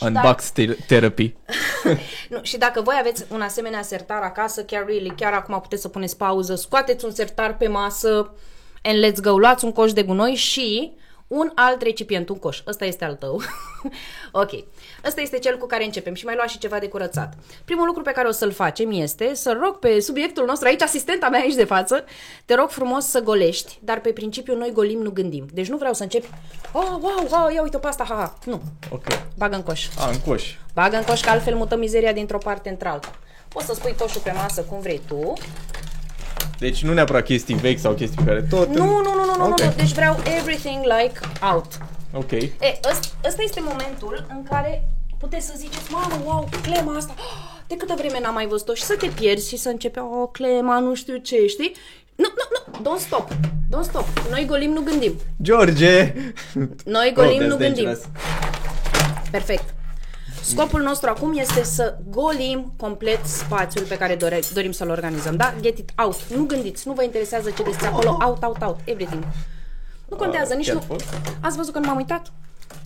[0.00, 0.76] Unbox dacă...
[0.86, 1.34] therapy.
[2.30, 5.88] nu, și dacă voi aveți un asemenea sertar acasă, chiar really, chiar acum puteți să
[5.88, 8.34] puneți pauză, scoateți un sertar pe masă
[8.82, 10.92] and let's go, luați un coș de gunoi și
[11.30, 12.62] un alt recipient, un coș.
[12.66, 13.40] Ăsta este al tău.
[14.42, 14.50] ok.
[15.06, 17.34] Ăsta este cel cu care începem și mai lua și ceva de curățat.
[17.64, 21.28] Primul lucru pe care o să-l facem este să rog pe subiectul nostru, aici asistenta
[21.28, 22.04] mea aici de față,
[22.44, 25.46] te rog frumos să golești, dar pe principiu noi golim, nu gândim.
[25.52, 26.28] Deci nu vreau să începi,
[26.72, 28.38] oh, wow, wow, ia uite pe asta, ha, ha.
[28.44, 28.60] Nu.
[28.90, 29.04] Ok.
[29.36, 29.86] Bagă în coș.
[29.98, 30.54] A, în coș.
[30.74, 33.10] Bagă în coș, că altfel mutăm mizeria dintr-o parte într-alta.
[33.48, 35.32] Poți să spui coșul pe masă cum vrei tu.
[36.58, 38.68] Deci nu neapărat chestii vechi sau chestii pe care tot...
[38.68, 39.66] Nu, nu, nu, nu, okay.
[39.66, 41.20] nu, deci vreau everything like
[41.52, 41.78] out.
[42.12, 42.30] Ok.
[42.32, 44.88] E, ăsta, ăsta este momentul în care
[45.18, 47.14] puteți să ziceți, mamă, wow, clema asta,
[47.68, 50.78] de câtă vreme n-am mai văzut-o și să te pierzi și să începe, oh, clema,
[50.78, 51.72] nu știu ce, știi?
[52.14, 53.28] Nu, nu, nu, don't stop,
[53.70, 54.04] don't stop.
[54.30, 55.12] Noi golim, nu gândim.
[55.42, 56.14] George!
[56.84, 57.98] Noi golim, oh, nu gândim.
[59.30, 59.74] Perfect.
[60.42, 65.54] Scopul nostru acum este să golim complet spațiul pe care dore, dorim să-l organizăm, da?
[65.60, 66.16] Get it out.
[66.36, 69.24] Nu gândiți, nu vă interesează ce găsiți acolo, out, out, out, everything.
[70.10, 70.82] Nu contează, uh, nici nu.
[71.40, 72.32] Ați văzut că nu m-am uitat?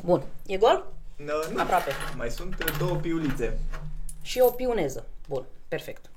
[0.05, 0.22] Bun.
[0.47, 0.93] E gol?
[1.16, 1.61] No, nu.
[1.61, 1.91] Aproape.
[2.16, 3.59] Mai sunt uh, două piulițe.
[4.22, 5.05] Și o piuneză.
[5.29, 6.11] Bun, perfect.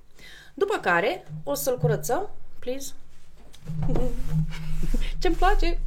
[0.53, 2.29] După care o să-l curățăm,
[2.59, 2.91] please.
[5.19, 5.79] Ce-mi place.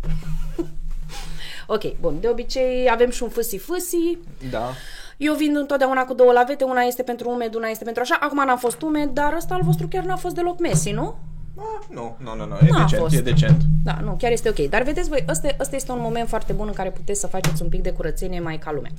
[1.74, 2.20] ok, bun.
[2.20, 4.18] De obicei avem și un fâsi-fâsi.
[4.50, 4.72] Da.
[5.16, 8.18] Eu vin întotdeauna cu două lavete, una este pentru umed, una este pentru așa.
[8.20, 11.16] Acum n-a fost umed, dar ăsta al vostru chiar n-a fost deloc mesi, nu?
[11.62, 13.14] Ah, nu, nu, nu, nu, e N-a decent, fost.
[13.14, 13.62] e decent.
[13.84, 14.58] Da, nu, chiar este ok.
[14.58, 17.62] Dar vedeți voi, ăsta, ăsta este un moment foarte bun în care puteți să faceți
[17.62, 18.90] un pic de curățenie mai ca lume.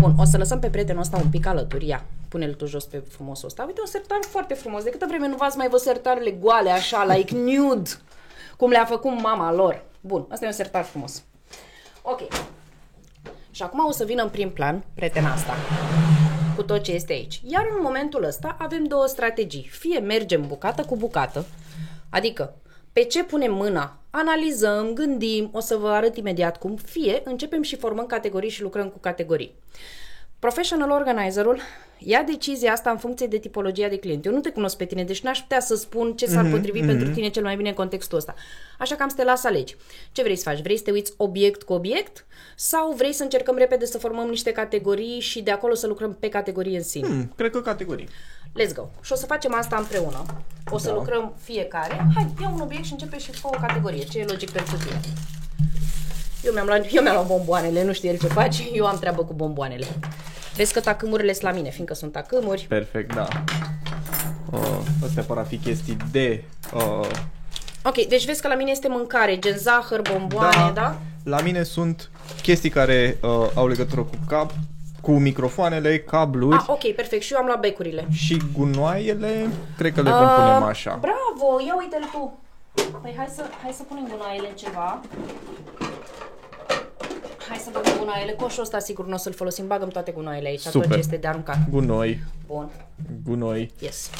[0.00, 1.86] Bun, o să lăsăm pe prietenul ăsta un pic alături.
[1.86, 3.64] Ia, pune-l tu jos pe frumosul ăsta.
[3.66, 4.82] Uite, un sertar foarte frumos.
[4.82, 7.90] De câtă vreme nu v-ați mai văzut sertarele goale, așa, like nude,
[8.56, 9.84] cum le-a făcut mama lor.
[10.00, 11.22] Bun, ăsta e un sertar frumos.
[12.02, 12.20] Ok.
[13.50, 15.52] Și acum o să vină în prim plan prietena asta
[16.56, 17.40] cu tot ce este aici.
[17.44, 19.68] Iar în momentul ăsta avem două strategii.
[19.70, 21.44] Fie mergem bucată cu bucată,
[22.10, 22.54] adică
[22.92, 27.76] pe ce punem mâna, analizăm, gândim, o să vă arăt imediat cum, fie începem și
[27.76, 29.54] formăm categorii și lucrăm cu categorii.
[30.38, 31.60] Professional organizerul
[31.98, 34.26] ia decizia asta în funcție de tipologia de client.
[34.26, 36.86] Eu nu te cunosc pe tine, deci n-aș putea să spun ce s-ar potrivi mm-hmm.
[36.86, 38.34] pentru tine cel mai bine în contextul ăsta.
[38.78, 39.76] Așa că am să te las să alegi.
[40.12, 40.62] Ce vrei să faci?
[40.62, 42.26] Vrei să te uiți obiect cu obiect
[42.56, 46.28] sau vrei să încercăm repede să formăm niște categorii și de acolo să lucrăm pe
[46.28, 47.06] categorie în sine?
[47.06, 48.08] Hmm, cred că categorii.
[48.62, 48.82] Let's go.
[49.02, 50.24] Și o să facem asta împreună.
[50.70, 50.94] O să Da.
[50.94, 52.06] lucrăm fiecare.
[52.14, 54.04] Hai, ia un obiect și începe și cu o categorie.
[54.04, 55.00] Ce e logic pentru tine?
[56.42, 59.24] Eu mi-am luat, eu mi-am luat bomboanele, nu știu el ce face, eu am treabă
[59.24, 59.86] cu bomboanele.
[60.54, 62.66] Vezi că tacâmurile sunt la mine, fiindcă sunt tacâmuri.
[62.68, 63.28] Perfect, da.
[64.50, 66.44] Uh, astea par a fi chestii de...
[66.74, 67.08] Uh,
[67.84, 70.98] Ok, deci vezi că la mine este mâncare, gen zahăr, bomboane, da?
[71.22, 72.10] La mine sunt
[72.42, 74.52] chestii care uh, au legătură cu cap,
[75.06, 77.22] cu microfoanele, cabluri Ah, ok, perfect.
[77.22, 78.06] Și eu am luat becurile.
[78.12, 79.48] și gunoaiele.
[79.76, 80.98] Cred că le vom pune Ah, așa.
[81.00, 82.38] Bravo, ia uite-l tu.
[83.02, 85.00] Păi hai să, hai să punem gunoaiele în ceva.
[87.48, 88.32] Hai să băgăm gunoaiele.
[88.32, 89.66] Coșul ăsta sigur nu o să-l folosim.
[89.66, 90.60] Bagăm toate gunoaiele aici.
[90.60, 90.80] Super.
[90.80, 91.56] Atunci este de aruncat.
[91.70, 92.70] Gunoi, Bun.
[93.24, 93.70] gunoi.
[93.78, 94.10] Yes.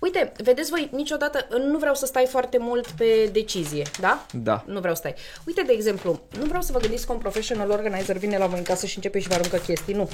[0.00, 4.26] Uite, vedeți voi, niciodată nu vreau să stai foarte mult pe decizie, da?
[4.32, 4.64] Da.
[4.66, 5.14] Nu vreau să stai.
[5.46, 8.58] Uite, de exemplu, nu vreau să vă gândiți că un professional organizer vine la voi
[8.58, 10.10] în casă și începe și vă aruncă chestii, nu.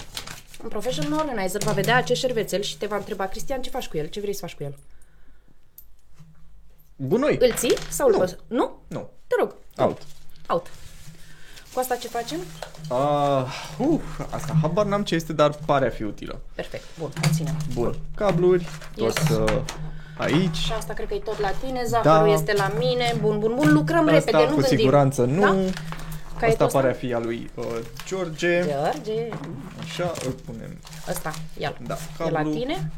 [0.62, 3.96] Un professional organizer va vedea acest șervețel și te va întreba, Cristian, ce faci cu
[3.96, 4.06] el?
[4.06, 4.74] Ce vrei să faci cu el?
[6.96, 7.36] Gunoi.
[7.40, 8.18] Îl ții sau îl Nu.
[8.18, 8.82] păs- Nu?
[8.88, 9.10] Nu.
[9.26, 9.54] Te rog.
[9.76, 9.98] Out.
[10.48, 10.66] Out.
[11.74, 12.38] Cu asta ce facem?
[12.90, 13.42] Uh,
[13.88, 14.00] uh,
[14.30, 16.38] asta habar n-am ce este, dar pare a fi utilă.
[16.54, 16.84] Perfect.
[16.98, 17.56] Bun, hai ținem.
[17.74, 17.94] Bun.
[18.16, 19.38] Cabluri, tot Yes.
[19.38, 19.60] uh,
[20.18, 20.56] aici.
[20.56, 22.32] Și asta cred că e tot la tine, zahărul Da.
[22.32, 23.14] este la mine.
[23.20, 24.76] Bun, bun, bun, lucrăm Asta repede, nu cu gândim.
[24.78, 25.40] siguranță nu.
[25.40, 25.54] Da?
[26.34, 27.06] Asta Caietul pare a ăsta?
[27.06, 27.64] fi a lui uh,
[28.06, 28.64] George.
[28.66, 29.28] George.
[29.82, 30.78] Așa, îl punem.
[31.08, 31.94] Ăsta, ia Da,
[32.26, 32.52] E la cablu.
[32.52, 32.90] tine.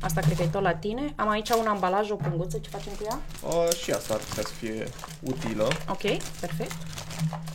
[0.00, 1.12] Asta cred că e tot la tine.
[1.16, 3.18] Am aici un ambalaj, o punguță, ce facem cu ea?
[3.48, 4.88] Uh, și asta ar putea să fie
[5.20, 5.68] utilă.
[5.88, 6.00] Ok,
[6.40, 6.72] perfect.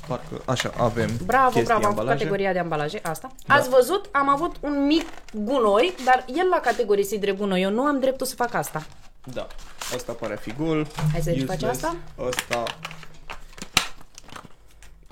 [0.07, 2.17] Parcă, așa, avem Bravo, chestii, bravo, am făcut ambalaje.
[2.17, 3.31] categoria de ambalaje, asta.
[3.45, 3.53] Da.
[3.53, 7.61] Ați văzut, am avut un mic gunoi, dar el l-a categorisit drept gunoi.
[7.61, 8.85] Eu nu am dreptul să fac asta.
[9.23, 9.47] Da,
[9.95, 10.87] asta pare a fi gol.
[11.11, 11.83] Hai să vedem ce face Useless.
[11.83, 11.95] asta.
[12.29, 12.63] Asta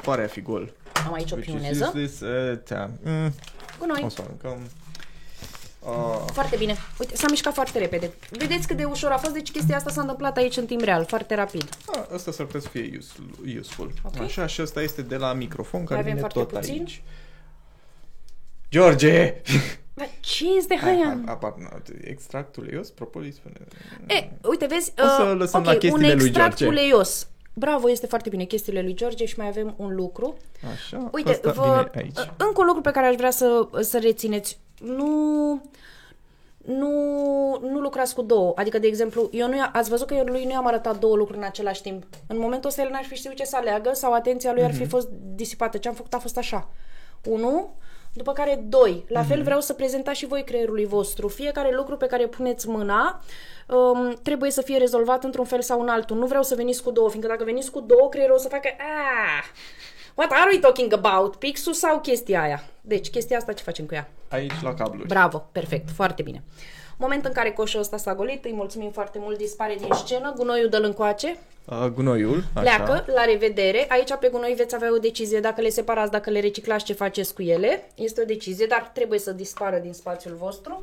[0.06, 0.74] pare a fi gol.
[1.06, 1.86] Am aici o Which is pioneză.
[1.88, 2.90] useless, uh, da.
[3.04, 3.34] mm,
[3.80, 4.02] Gunoi.
[4.04, 4.70] o să aruncăm.
[5.80, 6.76] Uh, Foarte bine.
[7.00, 8.14] Uite, s-a mișcat foarte repede.
[8.30, 11.06] Vedeți cât de ușor a fost, deci chestia asta s-a întâmplat aici în timp real,
[11.06, 11.70] foarte rapid.
[11.86, 13.92] a, asta s-ar putea să fie use- useful.
[14.04, 14.20] Ok.
[14.22, 16.74] Așa, și asta este de la microfon care avem vine foarte tot puțin.
[16.74, 17.02] aici.
[18.72, 19.34] George!
[19.98, 21.06] Dar ce este Hai, haia?
[21.06, 21.54] hai, apar,
[22.04, 23.54] extract uleios, propolis, spune.
[24.08, 26.78] E, uite, vezi, O să uh, lăsăm ok, la un chestiile lui extract George.
[26.80, 27.28] uleios.
[27.58, 30.36] Bravo, este foarte bine chestiile lui George și mai avem un lucru.
[30.74, 32.18] Așa, Uite, asta vă, vine aici.
[32.38, 34.60] încă un lucru pe care aș vrea să, să rețineți.
[34.80, 35.62] Nu,
[36.58, 36.90] nu,
[37.62, 38.52] nu lucrați cu două.
[38.56, 41.16] Adică, de exemplu, eu nu, i- ați văzut că eu lui nu i-am arătat două
[41.16, 42.04] lucruri în același timp.
[42.28, 44.78] În momentul ăsta el n-ar fi știut ce să aleagă sau atenția lui ar Mhm.
[44.80, 45.78] fi fost disipată.
[45.78, 46.70] Ce am făcut a fost așa.
[47.26, 47.74] Unu,
[48.16, 49.06] după care doi.
[49.08, 49.30] La Mhm.
[49.30, 51.28] fel vreau să prezentați și voi creierului vostru.
[51.28, 53.22] Fiecare lucru pe care puneți mâna
[53.68, 56.18] um, trebuie să fie rezolvat într-un fel sau în altul.
[56.18, 58.70] Nu vreau să veniți cu două, fiindcă dacă veniți cu două, creierul o să facă
[58.78, 59.44] ah,
[60.16, 61.36] What are we talking about?
[61.36, 62.64] Pixul sau chestia aia?
[62.82, 64.10] Deci, chestia asta ce facem cu ea?
[64.30, 65.08] Aici la cabluri.
[65.08, 66.44] Bravo, perfect, foarte bine.
[66.98, 70.70] Moment în care coșul ăsta s-a golit, îi mulțumim foarte mult, dispare din scenă, gunoiul
[70.70, 72.62] dă-l încoace, Uh, gunoiul, așa.
[72.62, 73.86] pleacă, la revedere.
[73.90, 77.34] Aici pe gunoi veți avea o decizie dacă le separați, dacă le reciclați, ce faceți
[77.34, 77.84] cu ele.
[77.96, 80.82] Este o decizie, dar trebuie să dispară din spațiul vostru.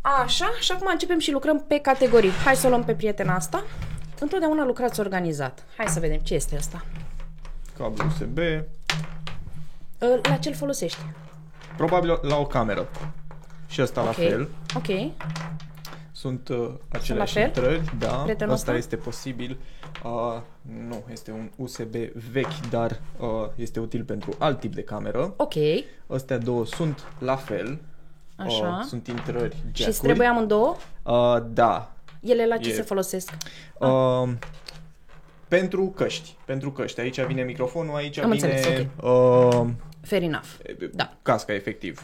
[0.00, 2.30] Așa, și acum începem și lucrăm pe categorii.
[2.44, 3.64] Hai să o luăm pe prietena asta.
[4.20, 5.64] Întotdeauna lucrați organizat.
[5.76, 6.84] Hai să vedem ce este asta.
[7.78, 8.38] Cablu USB.
[10.02, 10.98] Ă, La ce-l folosești?
[11.76, 12.88] Probabil la o cameră.
[13.66, 14.14] Și asta la Ok.
[14.14, 14.48] fel.
[14.76, 15.12] Ok.
[16.12, 17.42] Sunt uh, aceleași fel?
[17.46, 18.06] intrări, da.
[18.06, 18.76] Prietenul Asta ăsta?
[18.84, 19.58] este posibil.
[20.04, 20.40] Uh,
[20.88, 21.94] nu, este un USB
[22.32, 25.34] vechi, dar uh, este util pentru alt tip de cameră.
[25.36, 25.54] Ok.
[26.06, 27.78] Astea două sunt la fel.
[28.36, 28.78] Așa.
[28.80, 30.02] Uh, sunt intrări Și îți jack-uri.
[30.02, 30.76] trebuie amândouă?
[31.02, 31.92] Uh, da.
[32.20, 33.32] Ele la ce E- se folosesc?
[33.78, 34.28] Uh,
[35.48, 36.36] pentru căști.
[36.44, 37.00] Pentru căști.
[37.00, 39.66] Aici vine microfonul, aici Am vine înțeles, uh,
[40.00, 40.46] Fair enough.
[40.92, 41.12] Da.
[41.22, 42.02] casca, efectiv.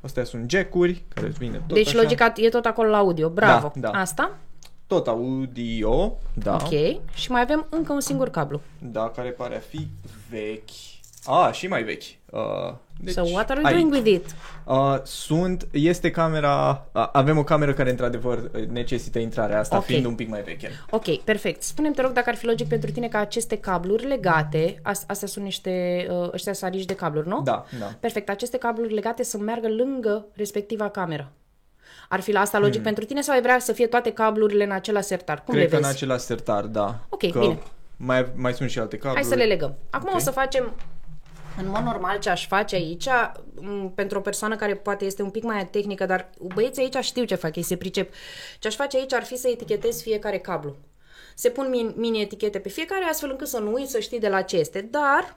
[0.00, 2.02] Astea sunt jack-uri care îți vine tot deci așa.
[2.02, 3.28] logica e tot acolo la audio.
[3.28, 3.72] Bravo.
[3.74, 3.98] Da, da.
[3.98, 4.38] Asta?
[4.86, 6.54] Tot audio, da.
[6.54, 7.00] Ok.
[7.14, 8.60] Și mai avem încă un singur cablu.
[8.78, 9.86] Da, care pare a fi
[10.30, 10.70] vechi.
[11.32, 12.02] Ah, și mai vechi.
[12.30, 13.76] Uh, deci, so what are we aici.
[13.80, 14.34] doing with it?
[14.64, 19.84] Uh, sunt, este camera, uh, avem o cameră care într-adevăr necesită intrarea asta, Ok.
[19.84, 20.70] fiind un pic mai veche.
[20.90, 21.62] Ok, perfect.
[21.62, 25.28] Spune-mi, te rog, dacă ar fi logic pentru tine ca aceste cabluri legate, as- astea
[25.28, 27.40] sunt niște, uh, ăștia sunt arici de cabluri, nu?
[27.42, 27.86] Da, da.
[28.00, 31.32] Perfect, aceste cabluri legate să meargă lângă respectiva cameră.
[32.08, 34.70] Ar fi la asta logic pentru tine sau ai vrea să fie toate cablurile în
[34.70, 35.36] același sertar?
[35.36, 35.54] Cum Hmm.
[35.54, 35.88] Cred le că vezi?
[35.88, 36.98] în același sertar, da.
[37.08, 37.58] Ok, că bine.
[37.96, 39.20] Mai, mai sunt și alte cabluri.
[39.22, 39.74] Hai să le legăm.
[39.90, 40.14] Acum Ok.
[40.16, 40.72] o să facem
[41.60, 43.06] în mod normal ce aș face aici,
[43.54, 47.24] m, pentru o persoană care poate este un pic mai tehnică, dar băieții aici știu
[47.24, 48.12] ce fac, ei se pricep.
[48.58, 50.76] Ce aș face aici ar fi să etichetez fiecare cablu.
[51.34, 54.28] Se pun mini, mini etichete pe fiecare, astfel încât să nu uiți, să știi de
[54.28, 54.80] la ce este.
[54.80, 55.36] Dar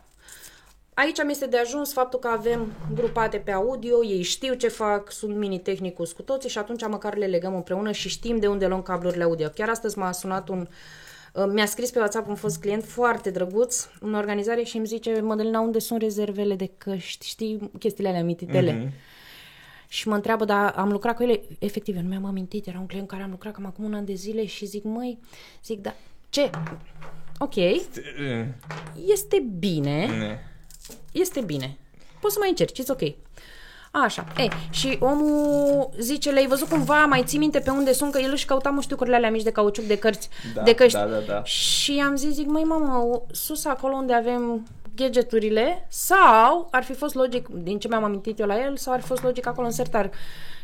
[0.93, 5.11] aici mi este de ajuns faptul că avem grupate pe audio, ei știu ce fac,
[5.11, 8.67] sunt mini tehnicus cu toții și atunci măcar le legăm împreună și știm de unde
[8.67, 9.47] luăm cablurile audio.
[9.47, 11.02] Chiar astăzi m-a sunat un Uh,
[11.53, 15.59] Mi-a scris pe WhatsApp un fost client foarte drăguț în organizare și îmi zice, Mădălina,
[15.59, 17.25] unde sunt rezervele de căști?
[17.25, 18.73] Știi chestiile alea mititele?
[18.73, 18.93] Mhm.
[19.87, 22.85] Și mă întreabă, dar am lucrat cu ele, efectiv, eu nu mi-am amintit, era un
[22.85, 25.17] client cu care am lucrat cam acum un an de zile și zic, măi,
[25.63, 25.95] zic, da,
[26.29, 26.49] ce?
[27.37, 27.55] Ok,
[29.07, 30.39] este bine, Ne.
[31.11, 31.77] este bine.
[32.21, 33.01] Poți să mai încerci, it's ok.
[33.95, 38.19] Așa, ei, și omul zice, le-ai văzut cumva, mai ții minte pe unde sunt, că
[38.19, 40.97] el își căuta muștiucurile alea mici de cauciuc de cărți, Da, de căști.
[40.97, 41.43] da, da, da.
[41.43, 46.93] Și am zis, zic, măi mamă, o- sus acolo unde avem gadgeturile sau ar fi
[46.93, 49.67] fost logic, din ce mi-am amintit eu la el, sau ar fi fost logic acolo
[49.67, 50.11] în sertar.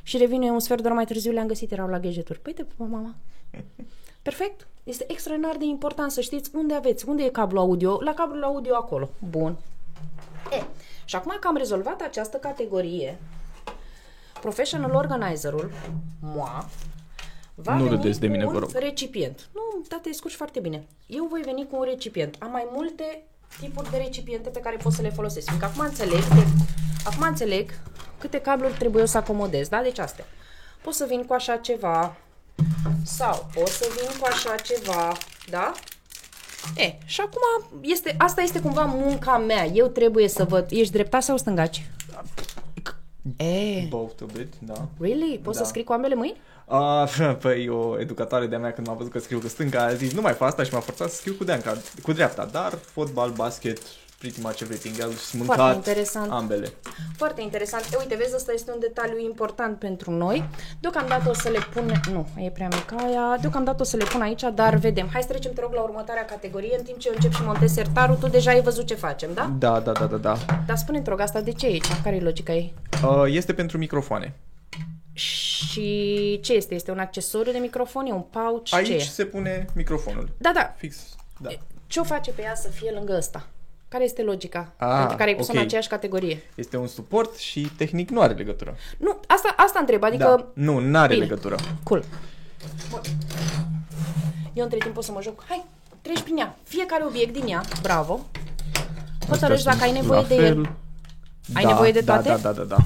[0.03, 2.39] Și revine un sfert de oră mai târziu, le-am găsit, erau la gadgeturi.
[2.39, 3.15] Păi te pupă, mama.
[4.21, 4.67] Perfect.
[4.83, 8.75] Este extraordinar de important să știți unde aveți, unde e cablu audio, la cablul audio
[8.75, 9.09] acolo.
[9.29, 9.55] Bun.
[10.51, 10.63] E,
[11.05, 13.17] și acum că am rezolvat această categorie,
[14.41, 15.71] Professional Organizerul,
[16.21, 16.69] MOA,
[17.55, 18.71] va Nu veni râdeți de cu mine, un vă rog.
[18.73, 19.49] recipient.
[19.53, 20.83] Nu, da, te descurci foarte bine.
[21.07, 22.35] Eu voi veni cu un recipient.
[22.39, 23.23] Am mai multe
[23.59, 25.45] tipuri de recipiente pe care pot să le folosesc.
[25.45, 26.43] Fiindcă acum înțeleg, de,
[27.03, 27.71] acum înțeleg
[28.17, 29.81] câte cabluri trebuie eu să acomodez, da?
[29.81, 30.25] Deci astea.
[30.81, 32.15] Pot să vin cu așa ceva
[33.03, 35.11] sau pot să vin cu așa ceva,
[35.49, 35.71] da?
[36.75, 39.65] E, și acum este, asta este cumva munca mea.
[39.65, 40.65] Eu trebuie să văd.
[40.69, 41.89] Ești dreptat sau stângaci?
[43.37, 44.87] E, Both of it, da.
[44.99, 45.39] really?
[45.43, 45.63] Poți Da.
[45.63, 46.37] să scrii cu ambele mâini?
[46.65, 50.13] Uh, păi o educatoare de-a mea când m-a văzut că scriu cu stânga a zis
[50.13, 53.29] nu mai fă asta și m-a forțat să scriu cu dreapta, cu dreapta dar fotbal,
[53.31, 53.79] basket,
[54.19, 56.31] pretty much everything else, mâncat, Foarte interesant.
[56.31, 56.73] ambele.
[57.17, 57.83] Foarte interesant.
[57.93, 60.43] E, uite, vezi, ăsta este un detaliu important pentru noi.
[60.79, 62.01] Deocamdată o să le pun...
[62.11, 63.37] Nu, e prea mică aia.
[63.41, 65.09] Deocamdată o să le pun aici, dar vedem.
[65.13, 66.75] Hai să trecem, te rog, la următoarea categorie.
[66.77, 69.51] În timp ce eu încep și montez sertarul, tu deja ai văzut ce facem, da?
[69.57, 70.37] Da, da, da, da, da.
[70.67, 72.01] Dar spune te rog, asta de ce e aici?
[72.03, 72.73] Care e logica ei?
[73.03, 74.33] Uh, este pentru microfoane.
[75.13, 76.75] Și ce este?
[76.75, 78.05] Este un accesoriu de microfon?
[78.05, 78.63] E un pouch?
[78.63, 78.99] ce Aici e?
[78.99, 80.29] se pune microfonul.
[80.37, 80.73] Da, da.
[80.77, 80.97] Fix,
[81.37, 81.49] da.
[81.87, 83.47] Ce o face pe ea să fie lângă ăsta?
[83.89, 84.71] Care este logica?
[84.77, 85.53] Ah, pentru care ai pus ok.
[85.55, 86.41] în aceeași categorie?
[86.55, 88.75] Este un suport și tehnic nu are legătură.
[88.97, 90.23] Nu, asta, asta întreb, adică...
[90.23, 91.25] Da, nu, nu are Bine.
[91.25, 91.55] legătură.
[91.83, 92.03] Cool.
[92.89, 93.01] Bun.
[94.53, 95.43] Eu între timp pot să mă joc.
[95.47, 95.65] Hai,
[96.01, 96.55] treci prin ea.
[96.63, 98.19] Fiecare obiect din ea, bravo.
[99.29, 100.45] Hotărăști Astea dacă ai sunt nevoie la de fel.
[100.45, 100.69] el.
[101.53, 102.29] Ai Da, nevoie de da, toate?
[102.29, 102.77] Da, da, da, da.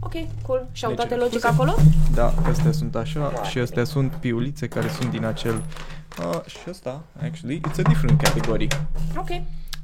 [0.00, 0.12] Ok,
[0.46, 0.66] cool.
[0.72, 1.30] Și au Deci, toate scuze.
[1.30, 1.74] logica acolo?
[2.14, 5.62] Da, astea sunt așa și astea sunt piulițe care sunt din acel...
[6.18, 8.66] Uh, și ăsta, actually, it's a different category.
[9.16, 9.28] Ok.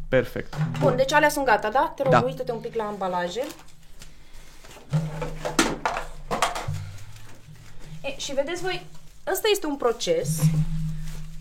[0.09, 0.55] Perfect.
[0.81, 1.93] Bun, deci alea sunt gata, da?
[1.97, 2.21] Te rog, Da.
[2.21, 3.43] uită-te un pic la ambalaje.
[8.03, 8.87] E, și vedeți voi,
[9.33, 10.39] ăsta este un proces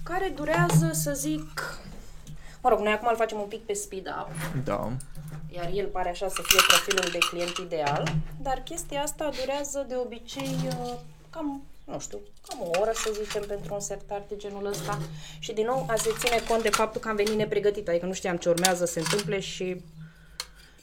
[0.04, 1.78] care durează, să zic...
[2.62, 4.30] Mă rog, noi acum îl facem un pic pe speed up.
[4.64, 4.92] Da.
[5.50, 9.96] iar el pare așa să fie profilul de client ideal, dar chestia asta durează de
[9.96, 10.94] obicei uh,
[11.30, 15.00] cam, nu știu, cam o oră să zicem pentru un sertar de genul ăsta
[15.40, 18.14] și din nou a se ține cont de faptul că am venit nepregătit, adică nu
[18.14, 19.82] știam ce urmează să se întâmple și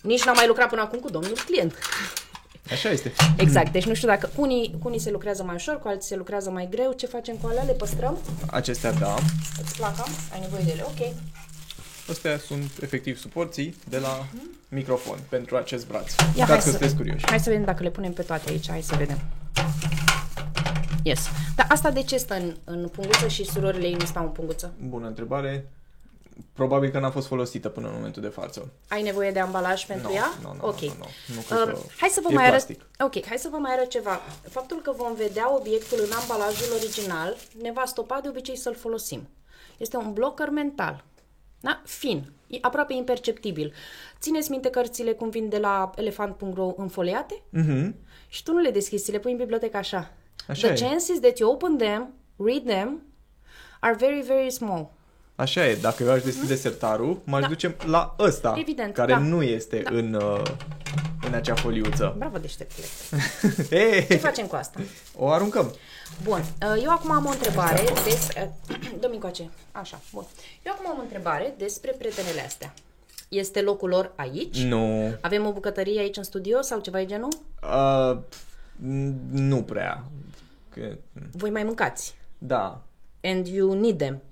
[0.01, 1.74] nici n-am mai lucrat până acum cu domnul client.
[2.70, 3.12] Așa este.
[3.36, 6.09] Exact, deci nu știu dacă cu unii, cu unii se lucrează mai ușor, cu alții
[6.09, 7.62] se lucrează mai greu, ce facem cu alea?
[7.62, 8.18] Le păstrăm?
[8.51, 9.14] Acestea, da.
[9.62, 9.98] Îți plac?
[10.01, 10.09] am?
[10.32, 10.82] Ai nevoie de ele?
[10.86, 11.14] Ok.
[12.11, 14.26] Astea sunt efectiv suporții de la
[14.68, 16.11] microfon pentru acest braț.
[16.18, 17.24] Ia, Dacă hai să- sunteți curioși.
[17.28, 18.68] Hai să vedem dacă le punem pe toate aici.
[18.70, 19.18] Hai să vedem.
[21.03, 21.20] Yes.
[21.57, 24.72] Dar asta de ce stă în, în punguță și surorile ei nu stau în punguță?
[24.88, 25.70] Bună întrebare.
[26.53, 28.70] Probabil că n-a fost folosită până în momentul de față.
[28.88, 30.32] Ai nevoie de ambalaj pentru Nu, ea?
[30.42, 30.80] nu, nu, ok.
[30.80, 32.64] nu, nu, nu cred Um, că hai să vă e mai arăt.
[32.64, 32.86] plastic.
[32.98, 34.20] Ok, hai să vă mai arăt ceva.
[34.51, 39.28] Faptul că vom vedea obiectul în ambalajul original ne va stopa de obicei să-l folosim.
[39.76, 41.05] Este un blocker mental.
[41.61, 41.82] Da?
[41.84, 42.32] Fin.
[42.46, 43.72] E aproape imperceptibil.
[44.20, 47.42] Țineți minte cărțile cum vin de la elefant.ro înfoliate?
[47.51, 47.94] Mhm.
[48.28, 50.12] Și tu nu le deschizi, ți le pui în bibliotecă așa.
[50.49, 50.86] Așa The e.
[50.88, 53.03] chances that you open them, read them,
[53.80, 54.91] are very, very small.
[55.36, 57.49] Așa e, dacă eu aș deschide sertarul, m-aș Da.
[57.49, 59.18] duce la ăsta, Evident, care da.
[59.18, 60.43] nu este în, uh,
[61.26, 62.14] în acea foliuță.
[62.18, 62.86] Bravo, deșteptule.
[63.70, 64.80] Hey, Ce facem cu asta?
[65.16, 65.74] o aruncăm.
[66.22, 68.55] Bun, uh, eu acum am o întrebare despre...
[69.01, 69.51] Dă-mi încoace.
[69.72, 70.24] Așa, bun.
[70.62, 72.74] Eu acum am o întrebare despre prietenele astea.
[73.28, 74.59] Este locul lor aici?
[74.62, 75.14] Nu.
[75.20, 77.28] Avem o bucătărie aici în studio sau ceva de genul?
[77.62, 78.18] Uh,
[78.76, 80.05] n- nu prea.
[80.74, 80.96] Că,
[81.32, 82.14] Voi mai mâncați.
[82.38, 82.82] da.
[83.22, 84.22] And you need them.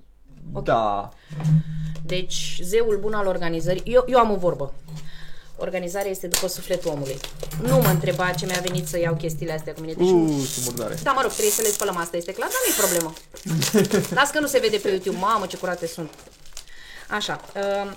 [0.63, 1.09] Da.
[2.07, 3.83] Deci, zeul bun al organizării...
[3.85, 4.73] Eu, eu am o vorbă.
[5.57, 7.17] Organizarea este după sufletul omului.
[7.63, 9.93] Nu mă întreba ce mi-a venit să iau chestiile astea cu mine.
[9.93, 10.95] Deci, Uh, ce murdare.
[11.03, 13.13] Da, mă rog, trebuie să le spălăm, asta este clar, dar nu e problemă.
[14.21, 16.11] Las că nu se vede pe YouTube, mamă, ce curate sunt.
[17.11, 17.93] Așa, uh,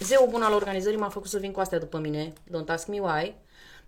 [0.00, 2.98] zeul bun al organizării m-a făcut să vin cu astea după mine, don't ask me
[2.98, 3.34] why,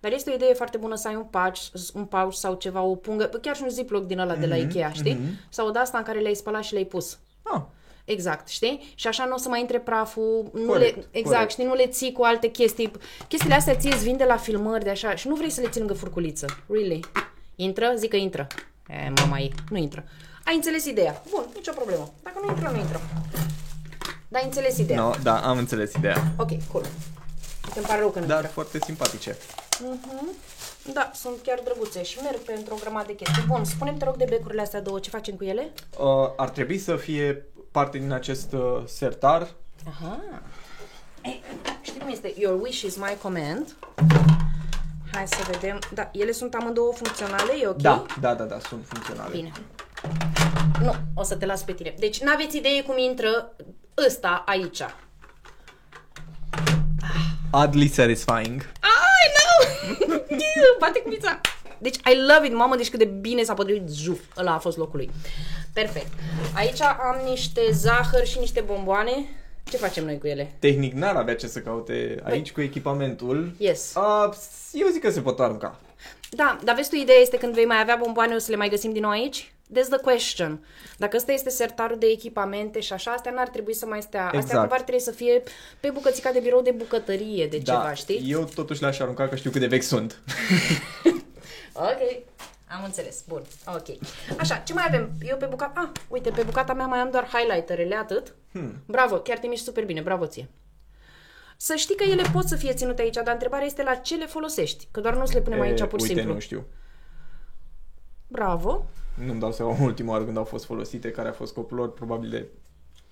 [0.03, 1.59] dar este o idee foarte bună să ai un pouch,
[1.93, 4.91] un pouch sau ceva, o pungă, chiar și un ziploc din ăla de la Ikea,
[4.91, 5.19] știi?
[5.49, 7.17] Sau de asta în care le-ai spălat și le-ai pus.
[7.43, 7.61] Ah,
[8.05, 8.91] Exact, știi?
[8.95, 11.51] Și așa nu o să mai intre praful, nu Corect, le, exact, corect.
[11.51, 12.91] știi, nu le ții cu alte chestii.
[13.27, 15.67] Chestiile astea ție îți vin de la filmări de așa și nu vrei să le
[15.69, 16.45] ții lângă furculiță.
[16.69, 16.99] Really?
[17.55, 17.93] Intră?
[17.97, 18.47] Zic că intră.
[18.87, 20.03] E, mama ei, nu intră.
[20.45, 21.21] Ai înțeles ideea.
[21.29, 22.13] Bun, nicio problemă.
[22.23, 23.01] Dacă nu intră, nu intră.
[24.27, 24.99] Dar ai înțeles ideea.
[25.01, 26.33] no, da, am înțeles ideea.
[26.37, 26.85] Ok, cool.
[27.75, 28.51] Îmi pare rău că nu Dar intră.
[28.53, 29.37] foarte simpatice.
[30.93, 33.43] Da, sunt chiar drăguțe și merg pentru o grămadă de chestii.
[33.47, 35.71] Bun, spune-mi, te rog, de becurile astea două, ce facem cu ele?
[35.97, 39.47] Uh, ar trebui să fie parte din acest uh, sertar.
[39.87, 40.21] Aha.
[41.23, 41.43] Ei,
[41.81, 42.33] știi cum este?
[42.37, 43.75] Your wish is my command.
[45.11, 45.79] Hai să vedem.
[45.93, 47.75] Da, ele sunt amândouă funcționale, e ok?
[47.81, 49.31] Da, da, da, da, sunt funcționale.
[49.31, 49.51] Bine.
[50.81, 51.95] Nu, o să te las pe tine.
[51.99, 53.55] Deci n-aveți idee cum intră
[54.07, 54.81] ăsta aici.
[57.55, 58.61] Oddly satisfying.
[58.81, 60.17] I know!
[60.79, 61.41] Bate cu pizza.
[61.77, 64.19] Deci, I love it, mamă, deci cât de bine s-a potrivit juf.
[64.37, 65.09] Ăla a fost locul lui.
[65.73, 66.07] Perfect.
[66.55, 69.11] Aici am niște zahăr și niște bomboane.
[69.63, 70.53] Ce facem noi cu ele?
[70.59, 73.53] Tehnic n-ar avea ce să caute aici cu echipamentul.
[73.57, 73.93] Yes.
[73.95, 74.33] Uh,
[74.71, 75.79] eu zic că se pot arunca.
[76.29, 78.69] Da, dar vezi tu, ideea este când vei mai avea bomboane, o să le mai
[78.69, 79.52] găsim din nou aici?
[79.71, 80.65] That's the question.
[80.97, 84.23] Dacă ăsta este sertarul de echipamente și așa, astea n-ar trebui să mai stea.
[84.25, 84.59] Astea Exact.
[84.59, 85.43] cumva ar trebui să fie
[85.79, 88.31] pe bucățica de birou de bucătărie, de Da, ceva, știi?
[88.31, 90.19] eu totuși le-aș arunca că știu cât de vechi sunt.
[91.75, 92.23] Ok.
[92.67, 93.23] Am înțeles.
[93.27, 93.41] Bun.
[93.67, 93.97] Ok.
[94.39, 95.11] Așa, ce mai avem?
[95.21, 95.73] Eu pe bucata...
[95.93, 98.33] Ah, uite, pe bucata mea mai am doar highlighterele, atât.
[98.51, 98.83] Hmm.
[98.85, 100.01] Bravo, chiar te miști super bine.
[100.01, 100.49] Bravo ție.
[101.57, 104.25] Să știi că ele pot să fie ținute aici, dar întrebarea este la ce le
[104.25, 104.87] folosești.
[104.91, 106.33] Că doar nu o să le punem aici E, pur și uite, simplu.
[106.33, 106.65] nu știu.
[108.27, 108.85] Bravo.
[109.25, 112.29] Nu-mi dau seama ultima oară când au fost folosite, care a fost scopul lor, probabil
[112.29, 112.47] de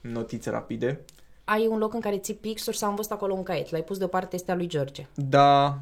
[0.01, 0.99] notițe rapide.
[1.43, 3.69] Ai un loc în care ții pixuri sau am văzut acolo un caiet.
[3.69, 5.07] L-ai pus deoparte, este a lui George.
[5.15, 5.79] Da,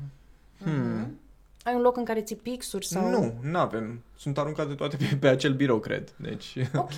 [1.64, 3.10] Ai un loc în care ții pixuri sau...
[3.10, 4.04] nu, n-avem.
[4.18, 6.14] Sunt aruncate toate pe, pe acel birou, cred.
[6.16, 6.98] Deci, Ok,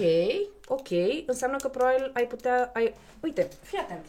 [0.68, 0.88] ok.
[1.26, 2.72] Înseamnă că probabil ai putea...
[2.74, 2.94] Ai...
[3.20, 4.06] Uite, fii atent.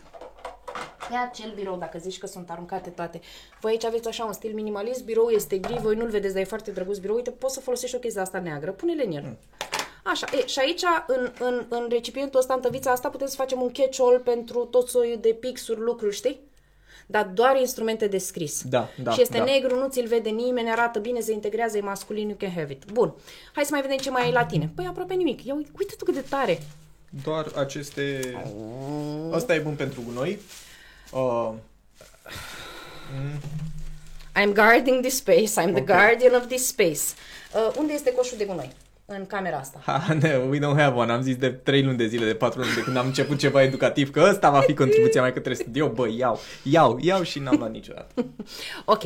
[1.12, 3.20] Ia acel birou, dacă zici că sunt aruncate toate.
[3.60, 6.46] Voi aici aveți așa un stil minimalist, birou este gri, voi nu-l vedeți, dar e
[6.46, 7.16] foarte drăguț birou.
[7.16, 9.36] Uite, poți să folosești o chestie asta neagră, pune-le în el.
[10.04, 13.60] Așa, e, și aici, în, în, în recipientul ăsta, în tăvița asta, putem să facem
[13.62, 16.40] un catch-all pentru tot soiul de pixuri, lucruri, știi?
[17.06, 18.62] Dar doar instrumente de scris.
[18.62, 19.44] Da, da, Și este da.
[19.44, 22.84] negru, nu ți-l vede nimeni, arată bine, se integrează, e masculin, you can have it.
[22.92, 23.14] Bun.
[23.52, 24.70] Hai să mai vedem ce mai ai la tine.
[24.74, 25.44] Păi aproape nimic.
[25.44, 26.62] Ia uite, uite tu cât de tare.
[27.24, 28.20] doar aceste...
[29.30, 30.38] Asta e bun pentru gunoi.
[31.12, 31.52] Uh,
[34.34, 35.86] I'm guarding this space, I'm the Ok.
[35.86, 37.02] guardian of this space.
[37.54, 38.72] Uh, unde este coșul de gunoi?
[39.06, 39.80] În camera asta.
[39.84, 41.12] ha, no, we don't have one.
[41.12, 43.62] Am zis de 3 luni de zile, de 4 luni de când am început ceva
[43.62, 45.88] educativ, că ăsta va fi contribuția mea către studio.
[45.88, 48.24] Bă, iau, iau, iau și n-am luat niciodată.
[48.84, 49.02] Ok,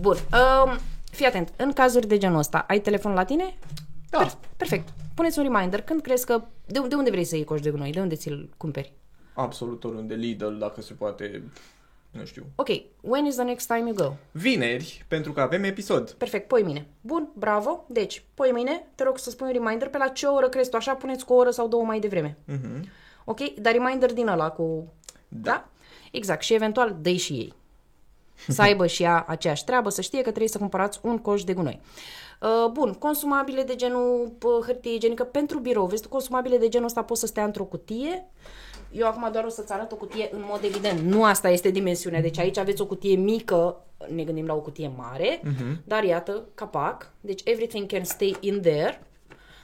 [0.00, 0.16] bun.
[0.64, 0.78] Um,
[1.10, 3.54] fii atent, în cazuri de genul ăsta, ai telefon la tine?
[4.10, 4.38] Da.
[4.56, 4.88] Perfect.
[5.14, 5.80] Puneți un reminder.
[5.80, 6.42] Când crezi că...
[6.66, 7.90] De, de unde vrei să iei coș de gunoi?
[7.92, 8.92] De unde ți-l cumperi?
[9.36, 11.42] Absolut oriunde, Lidl, dacă se poate,
[12.10, 12.46] nu știu.
[12.54, 12.68] Ok,
[13.00, 14.12] when is the next time you go?
[14.30, 16.10] Vineri, pentru că avem episod.
[16.10, 16.86] Perfect, poi mine.
[17.00, 17.84] Bun, bravo.
[17.88, 20.76] Deci, poi mine, te rog să spui un reminder pe la ce oră crezi tu
[20.76, 22.36] așa, puneți cu o oră sau două mai devreme.
[22.44, 22.88] Mhm.
[23.24, 23.54] Ok?
[23.54, 24.92] Dar reminder din ăla cu...
[25.28, 25.50] Da.
[25.50, 25.68] da?
[26.12, 26.42] Exact.
[26.42, 27.54] Și eventual dă și ei.
[28.48, 31.52] Să aibă și ea aceeași treabă, să știe că trebuie să cumpărați un coș de
[31.52, 31.80] gunoi.
[32.40, 35.86] Uh, bun, consumabile de genul uh, hârtie igienică pentru birou.
[35.86, 38.26] Vezi tu, consumabile de genul ăsta pot să stea într-o cutie.
[38.96, 41.00] Eu acum doar o să-ți arăt o cutie în mod evident.
[41.00, 42.20] Nu asta este dimensiunea.
[42.20, 43.84] Deci aici aveți o cutie mică,
[44.14, 45.40] ne gândim la o cutie mare,
[45.84, 47.10] dar iată, capac.
[47.20, 49.00] Deci everything can stay in there.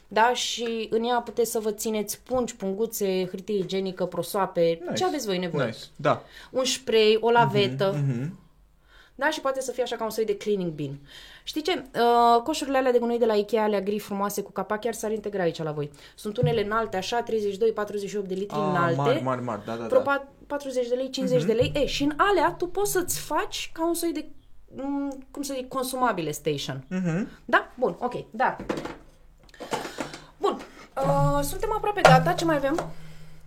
[0.09, 4.93] da, și în ea puteți să vă țineți pungi, punguțe, hârtie igienică, prosoape, Nice.
[4.95, 5.66] ce aveți voi nevoie.
[5.66, 5.78] Nice.
[5.97, 6.22] Da.
[6.51, 8.39] Un spray, o lavetă, Mhm.
[9.14, 10.99] da, și poate să fie așa ca un soi de cleaning bin.
[11.45, 11.84] Știi ce?
[11.95, 15.12] Uh, coșurile alea de gunoi de la Ikea, alea gri frumoase cu capac, chiar s-ar
[15.12, 15.90] integra aici la voi.
[16.14, 17.26] Sunt unele înalte, așa, 32-48
[18.26, 18.97] de litri Ah, înalte.
[18.97, 20.11] mari, mari, mari, da, da, vreo da.
[20.12, 20.22] Mhm.
[20.24, 21.72] pa- 40 de lei, 50 de lei.
[21.74, 24.24] E, și în alea tu poți să-ți faci ca un soi de,
[24.76, 26.84] m, cum să zic, consumabile station.
[26.88, 27.28] Mhm.
[27.45, 27.72] Da?
[27.78, 28.57] Bun, ok, da.
[30.38, 30.59] Bun,
[30.97, 32.90] uh, suntem aproape gata, ce mai avem?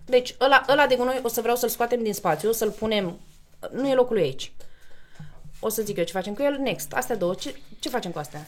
[0.04, 3.18] Deci, ăla, ăla de gunoi o să vreau să-l scoatem din spațiu, să-l punem,
[3.72, 4.52] nu e locul lui aici.
[5.66, 6.58] O să zic eu ce facem cu el.
[6.62, 8.46] Next, astea două, ce, ce facem cu astea?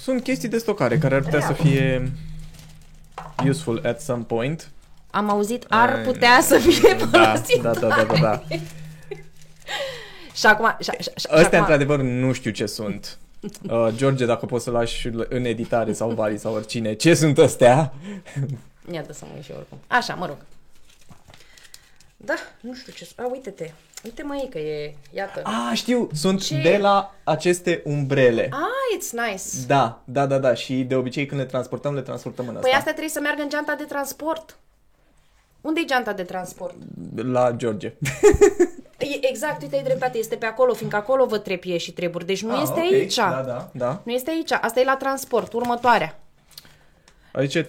[0.00, 2.12] Sunt chestii de stocare care ar putea să fie
[3.48, 4.70] useful at some point.
[5.10, 7.62] Am auzit, ar putea să fie Da, folosit.
[7.62, 8.42] da, da, da, da, da.
[10.40, 13.18] Și acum, și, și, și, și Astea, acum, într-adevăr, nu știu ce sunt.
[13.70, 17.92] Uh, George, dacă poți să lași în editare sau Vali sau oricine, ce sunt astea?
[18.92, 19.78] Ia dă să mă uit și eu oricum.
[19.86, 20.36] Așa, mă rog.
[22.24, 23.08] Da, nu știu ce...
[23.16, 23.70] A, uite-te.
[24.04, 24.94] Uite mă că e...
[25.10, 25.42] Iată.
[25.44, 26.60] Ah, știu, sunt Ce?
[26.62, 28.48] de la aceste umbrele.
[28.52, 29.66] Ah, it's nice.
[29.66, 30.54] Da, da, da, da.
[30.54, 32.66] Și de obicei când le transportăm, le transportăm în asta.
[32.68, 34.56] Păi asta trebuie să meargă în geanta de transport.
[35.60, 36.74] unde e geanta de transport?
[37.16, 37.92] La George.
[38.98, 42.26] E- Exact, uite, ai dreptate, este pe acolo, fiindcă acolo vă trepie și treburi.
[42.26, 42.92] Deci nu Ah, este ok.
[42.92, 43.14] aici.
[43.14, 44.00] Da, da, da.
[44.04, 44.52] Nu este aici.
[44.52, 46.18] Asta e la transport, următoarea.
[47.32, 47.66] Adică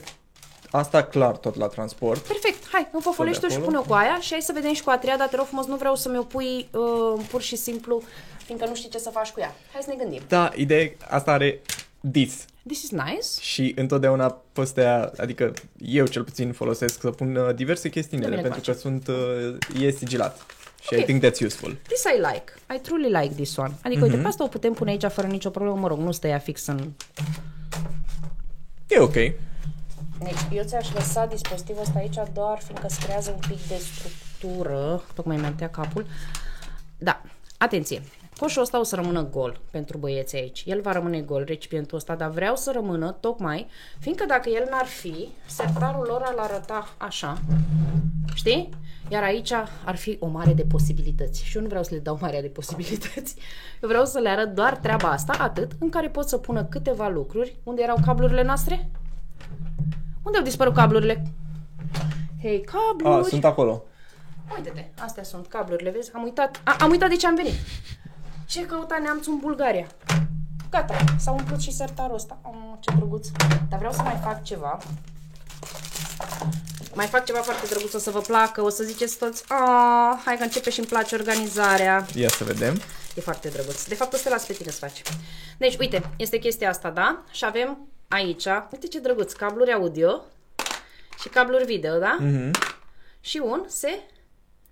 [0.78, 2.20] asta clar tot la transport.
[2.28, 3.68] Perfect, hai, înfofolește-o și acolo.
[3.70, 5.66] pune-o cu aia și hai să vedem și cu a treia, dar te rog frumos,
[5.66, 8.02] nu vreau să mi-o pui uh, pur și simplu,
[8.46, 9.56] fiindcă nu știi ce să faci cu ea.
[9.74, 10.22] Hai să ne gândim.
[10.28, 11.62] Da, ideea asta are
[12.12, 12.46] this.
[12.68, 13.28] This is nice.
[13.40, 18.24] Și întotdeauna pe astea, adică eu cel puțin folosesc să pun uh, diverse chestii în
[18.24, 20.46] ele, Dă-mi-le pentru că sunt, uh, e sigilat.
[20.82, 21.00] Și Ok.
[21.00, 21.78] I think that's useful.
[21.88, 22.54] This I like.
[22.76, 23.72] I truly like this one.
[23.84, 24.10] Adică, Mhm.
[24.10, 25.78] uite, pe asta o putem pune aici fără nicio problemă.
[25.78, 26.92] Mă rog, nu stă ea fix în...
[28.88, 29.14] E ok.
[30.20, 35.04] Deci, eu ți-aș lăsa dispozitivul ăsta aici doar fiindcă se creează un pic de structură.
[35.14, 36.06] Tocmai mi-am tăiat capul.
[36.98, 37.22] Da,
[37.58, 38.02] atenție.
[38.38, 40.64] Coșul ăsta o să rămână gol pentru băieții aici.
[40.66, 43.68] El va rămâne gol, recipientul ăsta, dar vreau să rămână tocmai,
[44.00, 47.42] fiindcă dacă el n-ar fi, sertarul lor ar arăta așa.
[48.34, 48.70] Știi?
[49.10, 49.52] Iar aici
[49.86, 51.44] ar fi o mare de posibilități.
[51.44, 53.36] Și eu nu vreau să le dau marea de posibilități.
[53.82, 57.08] Eu vreau să le arăt doar treaba asta, atât, în care pot să pună câteva
[57.08, 57.60] lucruri.
[57.64, 58.90] Unde erau cablurile noastre?
[60.26, 61.24] Unde au dispărut cablurile?
[62.42, 63.26] Hei, cabluri!
[63.26, 63.84] A, sunt acolo.
[64.56, 66.12] Uite-te, astea sunt cablurile, vezi?
[66.14, 67.54] Am uitat, a, am uitat de ce am venit.
[68.46, 69.88] Ce căuta neamțul în Bulgaria?
[70.70, 72.38] Gata, s-a umplut și sertarul ăsta.
[72.42, 73.28] Oh, ce drăguț.
[73.70, 74.78] Dar vreau să mai fac ceva.
[76.94, 80.38] Mai fac ceva foarte drăguț, o să vă placă, o să ziceți toți, ah, hai
[80.38, 82.06] că începe și îmi place organizarea.
[82.16, 82.82] Ia să vedem.
[83.16, 83.84] E foarte drăguț.
[83.84, 85.02] De fapt, o să te las pe tine să faci.
[85.58, 87.24] Deci, uite, este chestia asta, da?
[87.32, 90.22] Și avem aici, uite ce drăguț, cabluri audio
[91.20, 92.18] și cabluri video, da?
[92.20, 92.52] Mhm.
[93.22, 94.00] Și un se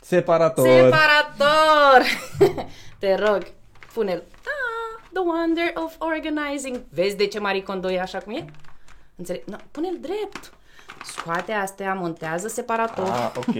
[0.02, 0.68] Separator.
[0.68, 2.02] separator.
[3.00, 3.48] te rog,
[3.94, 4.24] pune-l.
[4.46, 6.82] Ah, the wonder of organizing.
[6.90, 8.46] Vezi de ce Marie Kondo e așa cum e?
[9.16, 9.44] Înțeleg?
[9.46, 10.54] No, pune-l drept.
[11.06, 13.10] Scoate astea, montează separator.
[13.10, 13.56] Ah, ok.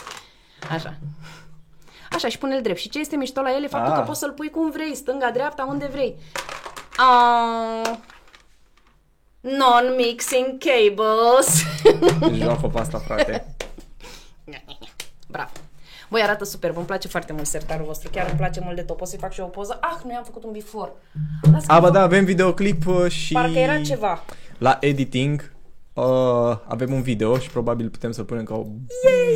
[0.74, 0.94] Așa.
[2.12, 2.78] Așa, și pune-l drept.
[2.78, 3.98] Și ce este mișto la el e faptul Ah.
[3.98, 6.16] că poți să-l pui cum vrei, stânga, dreapta, unde vrei.
[6.96, 7.90] Ah,
[9.40, 11.62] non-mixing cables.
[12.32, 13.54] Joacă pe asta, frate.
[15.28, 15.50] Bravo.
[16.08, 18.96] Voi arată superb, îmi place foarte mult sertarul vostru, chiar îmi place mult de tot.
[18.96, 19.78] Pot să-i fac și eu o poză.
[19.80, 20.92] Ah, noi am făcut un before.
[21.52, 23.32] Lasă că A, am ba făcut- da, avem videoclip uh, și...
[23.32, 24.24] Parcă era ceva.
[24.58, 25.52] La editing
[25.92, 26.04] uh,
[26.66, 28.64] avem un video și probabil putem să-l punem ca o...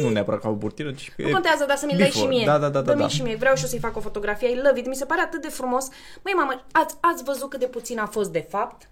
[0.02, 1.12] Nu neapărat ca o burtiră, ci...
[1.16, 2.34] Nu contează, dar să mi-l dai și before.
[2.34, 2.44] mie.
[2.44, 3.08] Da, da, da, da, Dă-mi da.
[3.08, 3.36] și mie.
[3.36, 4.50] Vreau și eu să-i fac o fotografie.
[4.50, 4.86] I love it.
[4.88, 5.88] Mi se pare atât de frumos.
[6.24, 8.88] Măi, mamă, ați, ați văzut cât de puțin a fost de fapt?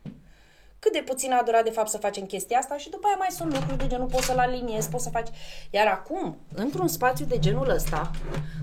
[0.84, 3.28] Cât de puțin a durat de fapt să facem chestia asta și după aia mai
[3.30, 5.28] sunt lucruri de genul poți să-l aliniezi, poți să faci...
[5.70, 8.10] Iar acum, într-un spațiu de genul ăsta,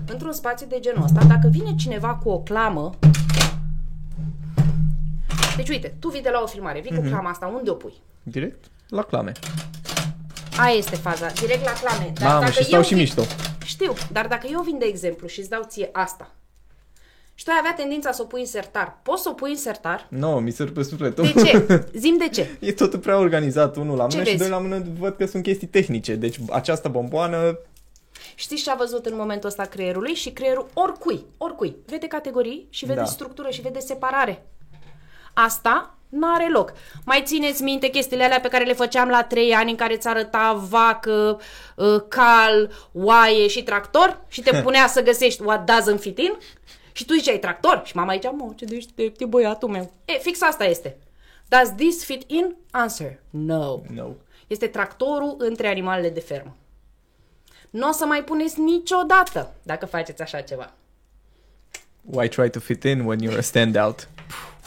[0.06, 2.90] într-un spațiu de genul ăsta, dacă vine cineva cu o clamă,
[5.56, 7.02] deci uite, tu vii de la o filmare, vii Mhm.
[7.02, 7.92] cu clama asta, unde o pui?
[8.22, 9.32] Direct la clame.
[10.58, 12.12] Aia este faza, direct la clame.
[12.14, 13.22] Dar Mamă, dacă și stau eu și vin- mișto.
[13.64, 16.30] Știu, dar dacă eu vin de exemplu și îți dau ție asta
[17.40, 19.56] și tu ai avea tendința să o pui în sertar, poți să o pui în
[19.56, 20.06] sertar?
[20.08, 21.24] Nu, no, mi se rupe sufletul.
[21.24, 21.66] De ce?
[22.04, 22.48] Zim de ce?
[22.58, 24.36] E totul prea organizat, unul la mână și vezi?
[24.36, 26.14] doi la mână văd că sunt chestii tehnice.
[26.14, 27.58] Deci această bomboană,
[28.34, 30.14] Știți ce a văzut în momentul ăsta creierului?
[30.14, 33.04] Și creierul oricui, oricui, vede categorii și vede Da.
[33.04, 34.46] structură și vede separare.
[35.34, 36.72] Asta n-are loc.
[37.04, 40.08] Mai țineți minte chestiile alea pe care le făceam la 3 ani în care îți
[40.08, 41.40] arăta vacă,
[41.76, 46.32] uh, cal, oaie și tractor și te punea să găsești what doesn't fit in
[46.92, 49.92] și tu ziceai tractor și mama zicea, mă, ce deștept e băiatul meu.
[50.04, 50.96] E, fix asta este.
[51.48, 52.56] Does this fit in?
[52.70, 53.18] Answer.
[53.30, 53.80] No.
[53.94, 54.08] No.
[54.46, 56.56] Este tractorul între animalele de fermă.
[57.70, 60.72] Nu o să mai puneți niciodată dacă faceți așa ceva.
[62.02, 64.08] Why try to fit in when you're a standout?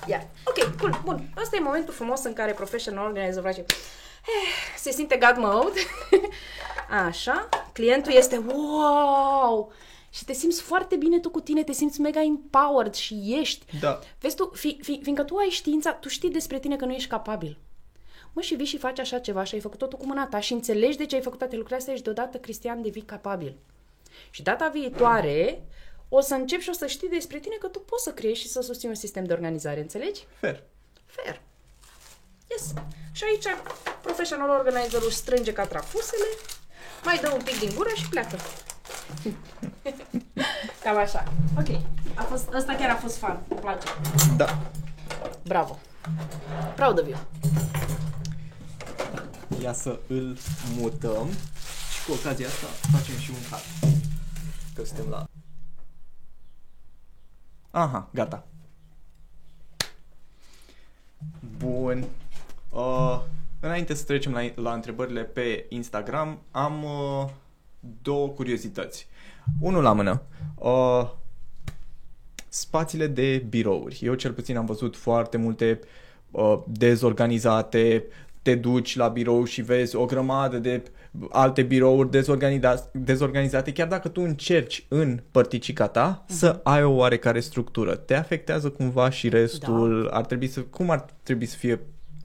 [0.07, 0.21] Yeah.
[0.43, 1.29] Ok, cool, bun.
[1.35, 5.79] Asta e momentul frumos în care professional organizer face eh, se simte God mode.
[7.07, 7.49] Așa.
[7.73, 9.71] Clientul este wow!
[10.13, 13.65] Și te simți foarte bine tu cu tine, te simți mega empowered și ești.
[13.79, 13.99] Da.
[14.19, 17.09] Vezi tu, fi, fi, fiindcă tu ai știința, tu știi despre tine că nu ești
[17.09, 17.57] capabil.
[18.33, 20.53] Mă, și vii și faci așa ceva și ai făcut totul cu mâna ta și
[20.53, 23.55] înțelegi de ce ai făcut toate lucrurile astea și deodată, Cristian, devii capabil.
[24.29, 25.63] Și data viitoare
[26.09, 28.47] o să începi și o să știi despre tine că tu poți să creezi și
[28.47, 30.25] să susții un sistem de organizare, înțelegi?
[30.39, 30.63] Fair.
[31.05, 31.41] Fair.
[32.49, 32.73] Yes.
[33.11, 33.45] Și aici
[34.01, 36.25] professional organizerul strânge ca trafusele,
[37.03, 38.37] mai dă un pic din gură și pleacă.
[40.83, 41.23] Cam așa.
[41.57, 41.81] Ok.
[42.15, 43.39] A fost, asta chiar a fost fun.
[43.47, 43.87] Îmi place.
[44.37, 44.59] Da.
[45.43, 45.77] Bravo.
[46.75, 47.17] Proud of you.
[49.61, 50.37] Ia să îl
[50.77, 51.27] mutăm
[51.93, 53.91] și cu ocazia asta facem și un cut.
[54.75, 55.25] Că suntem la...
[57.71, 58.45] Aha, gata.
[61.57, 62.05] Bun.
[62.69, 63.21] Uh,
[63.59, 67.29] înainte să trecem la, la întrebările pe Instagram, am uh,
[68.01, 69.07] două curiozități.
[69.59, 70.21] Unul la mână.
[70.55, 71.09] Uh,
[72.49, 73.99] spațiile de birouri.
[74.01, 75.79] Eu cel puțin am văzut foarte multe
[76.31, 78.05] uh, dezorganizate,
[78.41, 80.83] te duci la birou și vezi o grămadă de
[81.29, 86.27] alte birouri dezorganiza- dezorganizate, chiar dacă tu încerci în părticica ta uh-huh.
[86.27, 87.95] să ai o oarecare structură.
[87.95, 90.07] Te afectează cumva și restul?
[90.09, 90.17] Da.
[90.17, 91.79] Ar trebui să, cum ar trebui să fie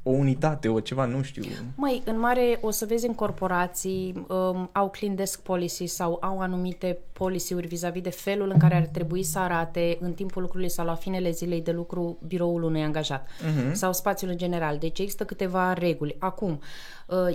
[0.08, 1.42] o unitate, o ceva, nu știu.
[1.74, 6.40] Măi, în mare o să vezi în corporații um, au clean desk policy sau au
[6.40, 10.84] anumite policy-uri vis-a-vis de felul în care ar trebui să arate în timpul lucrului sau
[10.84, 13.72] la finele zilei de lucru biroul unui angajat uh-huh.
[13.72, 14.78] sau spațiul în general.
[14.78, 16.16] Deci există câteva reguli.
[16.18, 16.58] Acum, uh,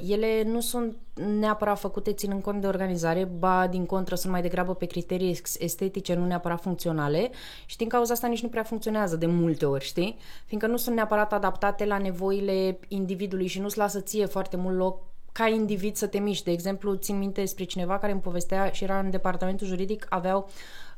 [0.08, 0.98] ele nu sunt
[1.40, 6.14] neapărat făcute ținând cont de organizare, ba din contră sunt mai degrabă pe criterii estetice,
[6.14, 7.30] nu neapărat funcționale
[7.66, 10.18] și din cauza asta nici nu prea funcționează de multe ori, știi?
[10.46, 15.02] Fiindcă nu sunt neapărat adaptate la nevoile individului și nu-ți lasă ție foarte mult loc
[15.32, 16.44] ca individ să te miști.
[16.44, 20.50] De exemplu, țin minte despre cineva care îmi povestea și era în departamentul juridic, aveau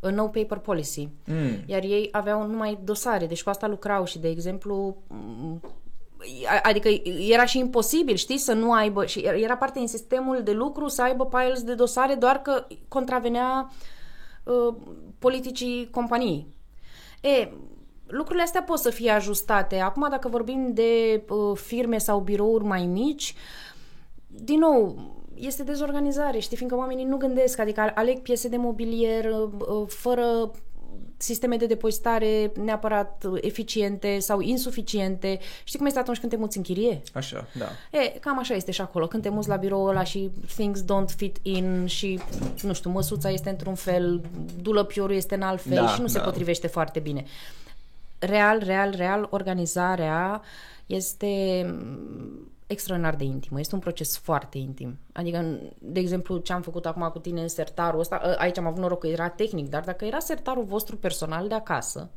[0.02, 1.10] a no paper policy.
[1.26, 1.64] Mm.
[1.66, 4.98] Iar ei aveau numai dosare, deci cu asta lucrau și, de exemplu,
[6.64, 6.90] adică
[7.30, 11.02] era și imposibil, știi, să nu aibă, și era parte din sistemul de lucru să
[11.02, 13.72] aibă piles de dosare, doar că contravenea
[14.44, 14.76] uh,
[15.20, 16.48] politicii companiei.
[17.22, 17.52] E,
[18.08, 19.80] lucrurile astea pot să fie ajustate.
[19.80, 23.36] Acum, dacă vorbim de uh, firme sau birouri mai mici,
[24.28, 24.96] din nou,
[25.34, 30.52] este dezorganizare, știi, fiindcă oamenii nu gândesc, adică aleg piese de mobilier uh, uh fără
[31.18, 35.40] sisteme de depozitare neapărat eficiente sau insuficiente.
[35.64, 37.02] Știi cum este atunci când te muți în chirie?
[37.14, 38.00] Așa, da.
[38.00, 39.08] E, cam așa este și acolo.
[39.08, 42.20] Când te muți la birou ăla și things don't fit in și,
[42.62, 44.22] nu știu, măsuța este într-un fel,
[44.62, 46.12] dulăpiorul este în alt fel da, și nu da.
[46.12, 47.26] se potrivește foarte bine.
[48.20, 50.42] Real, real, real, organizarea
[50.86, 51.66] este
[52.68, 53.60] extraordinar de intimă.
[53.60, 55.00] Este un proces foarte intim.
[55.12, 58.66] Adică, de exemplu, ce am făcut acum cu tine în sertarul ăsta, ă, aici am
[58.66, 62.10] avut noroc că era tehnic, dar dacă era sertarul vostru personal de acasă,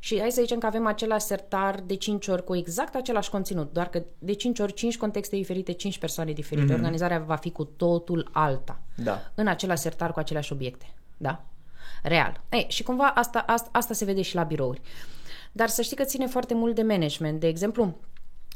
[0.00, 3.72] și hai să zicem că avem același sertar de 5 ori cu exact același conținut,
[3.72, 6.72] doar că de 5 ori 5 contexte diferite, 5 persoane diferite.
[6.72, 6.76] Mm-hmm.
[6.76, 8.80] Organizarea va fi cu totul alta.
[8.96, 9.30] Da.
[9.34, 10.94] În același sertar cu aceleași obiecte.
[11.16, 11.44] Da?
[12.02, 12.40] Real.
[12.50, 14.80] Ei, și cumva asta, asta, asta se vede și la birouri.
[15.52, 17.40] Dar să știi că ține foarte mult de management.
[17.40, 17.96] De exemplu,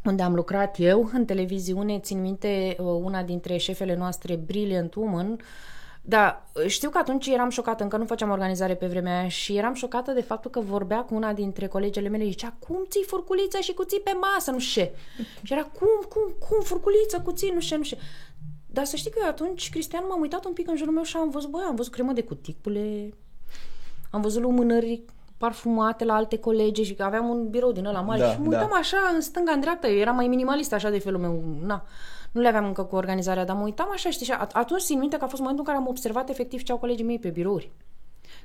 [0.05, 5.39] unde am lucrat eu în televiziune, țin minte uh, una dintre șefele noastre, Brilliant Woman,
[6.05, 9.75] da, știu că atunci eram șocată, încă nu făceam organizare pe vremea aia și eram
[9.75, 13.61] șocată de faptul că vorbea cu una dintre colegele mele și zicea, cum ții furculița
[13.61, 14.91] și cuții pe masă, nu știu
[15.43, 17.97] Și era, cum, cum, cum, furculiță, cuții, nu știu, nu știu.
[18.67, 21.31] Dar să știi că atunci, Cristian, m-am uitat un pic în jurul meu și am
[21.31, 23.15] văzut, băi, am văzut cremă de cuticule,
[24.11, 25.03] am văzut lumânări
[25.43, 28.47] parfumate la alte colegi și că aveam un birou din ăla mare da, și mă
[28.49, 28.79] uitam da.
[28.79, 31.85] așa în stânga, în dreapta, eu eram mai minimalist așa de felul meu, na.
[32.33, 35.17] Nu le aveam încă cu organizarea, dar mă uitam așa, știi, și atunci țin minte
[35.17, 37.71] că a fost momentul în care am observat efectiv ce au colegii mei pe birouri.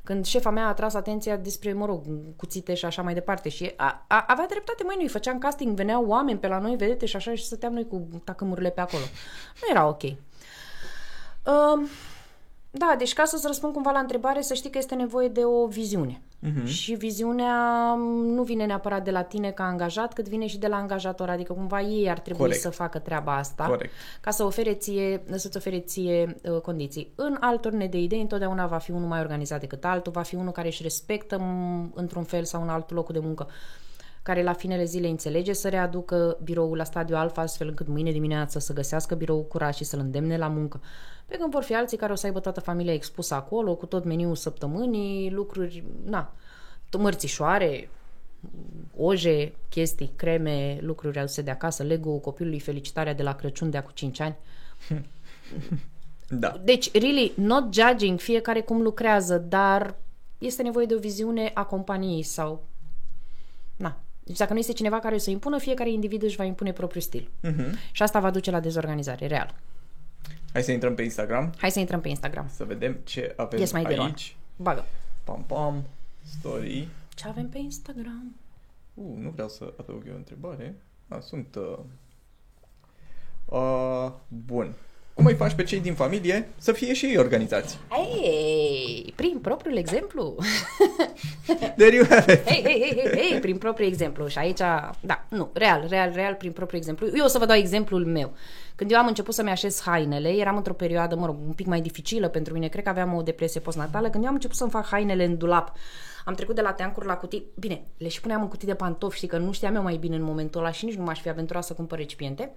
[0.04, 2.04] Când șefa mea a tras atenția despre, mă rog,
[2.36, 6.06] cuțite și așa mai departe și a, a, avea dreptate, mai noi făceam casting, veneau
[6.06, 9.04] oameni pe la noi, vedete, și așa și stăteam noi cu tacâmurile pe acolo.
[9.62, 10.04] Nu era ok.
[10.04, 11.90] Uh,
[12.78, 15.68] da, deci ca să-ți răspund cumva la întrebare, să știi că este nevoie de o
[15.68, 16.22] viziune.
[16.44, 16.66] Uh-huh.
[16.66, 17.94] Și viziunea
[18.24, 21.54] nu vine neapărat de la tine ca angajat, cât vine și de la angajator, adică
[21.54, 22.60] cumva ei ar trebui Corect.
[22.60, 23.92] să facă treaba asta Corect.
[24.22, 27.12] ca să ofere ție, să-ți ofere ție uh, condiții.
[27.16, 30.52] În altor de idei, întotdeauna va fi unul mai organizat decât altul, va fi unul
[30.52, 31.42] care își respectă
[31.94, 33.48] într-un fel sau în alt locul de muncă
[34.28, 38.60] care la finele zilei înțelege să readucă biroul la stadiu alfa, astfel încât mâine dimineață
[38.60, 40.82] să găsească biroul curat și să-l îndemne la muncă.
[41.26, 44.04] Pe când vor fi alții care o să aibă toată familia expusă acolo, cu tot
[44.04, 46.34] meniul săptămânii, lucruri, na,
[46.98, 47.90] mărțișoare,
[48.98, 53.92] oje, chestii, creme, lucruri aduse de acasă, Lego copilului, felicitarea de la Crăciun de acum
[53.94, 54.36] 5 ani.
[56.30, 56.62] Da.
[56.64, 59.96] Deci, really, not judging fiecare cum lucrează, dar
[60.38, 62.64] este nevoie de o viziune a companiei sau...
[63.76, 64.02] Na.
[64.28, 67.30] Deci dacă nu este cineva care să impună, fiecare individ își va impune propriul stil.
[67.44, 67.72] Uh-huh.
[67.92, 69.56] Și asta va duce la dezorganizare, real.
[70.54, 72.50] Hai să intrăm pe Instagram, Hai să intrăm pe Instagram.
[72.56, 74.08] să vedem ce avem Yes, my dear one.
[74.08, 74.36] aici.
[74.56, 74.86] Bagă.
[75.24, 75.84] Pam, pam,
[76.40, 76.88] story.
[77.16, 78.36] Ce avem pe Instagram?
[78.94, 80.76] Uh, nu vreau să adaug eu o întrebare.
[81.08, 81.56] A, sunt...
[81.56, 81.80] Uh...
[83.46, 84.74] Uh, bun.
[85.18, 87.78] Cum îi faci pe cei din familie să fie și ei organizați?
[88.24, 90.36] Ei, prin propriul exemplu.
[91.78, 92.50] There you have it.
[92.50, 94.28] Hei, hei, hei, hei, hei, prin propriul exemplu.
[94.28, 94.58] Și aici,
[95.00, 97.08] da, nu, real, real, real, prin propriul exemplu.
[97.16, 98.34] Eu o să vă dau exemplul meu.
[98.76, 101.82] Când eu am început să-mi așez hainele, eram într-o perioadă, mă rog, un pic mai
[101.82, 104.86] dificilă pentru mine, cred că aveam o depresie postnatală, când eu am început să-mi fac
[104.86, 105.72] hainele în dulap.
[106.26, 109.16] Am trecut de la teancuri la cutii, bine, le și puneam în cutii de pantofi,
[109.16, 111.30] știi că nu știam eu mai bine în momentul ăla și nici nu m-aș fi
[111.30, 112.52] aventurat să cumpăr recipiente.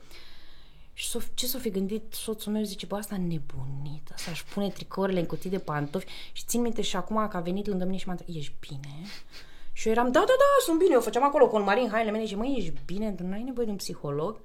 [1.01, 5.21] Și s-o, ce s-o fi gândit soțul meu, zice, bă, asta nebunită, să-și pune tricourile
[5.21, 8.07] în cutii de pantofi și țin minte și acum că a venit lângă mine și
[8.07, 8.95] m-a întrebat, ești bine?
[9.73, 12.11] Și eu eram, da, da, da, sunt bine, eu făceam acolo cu un marin hainele
[12.11, 14.41] mele și măi, ești bine, tu n-ai nevoie de un psiholog?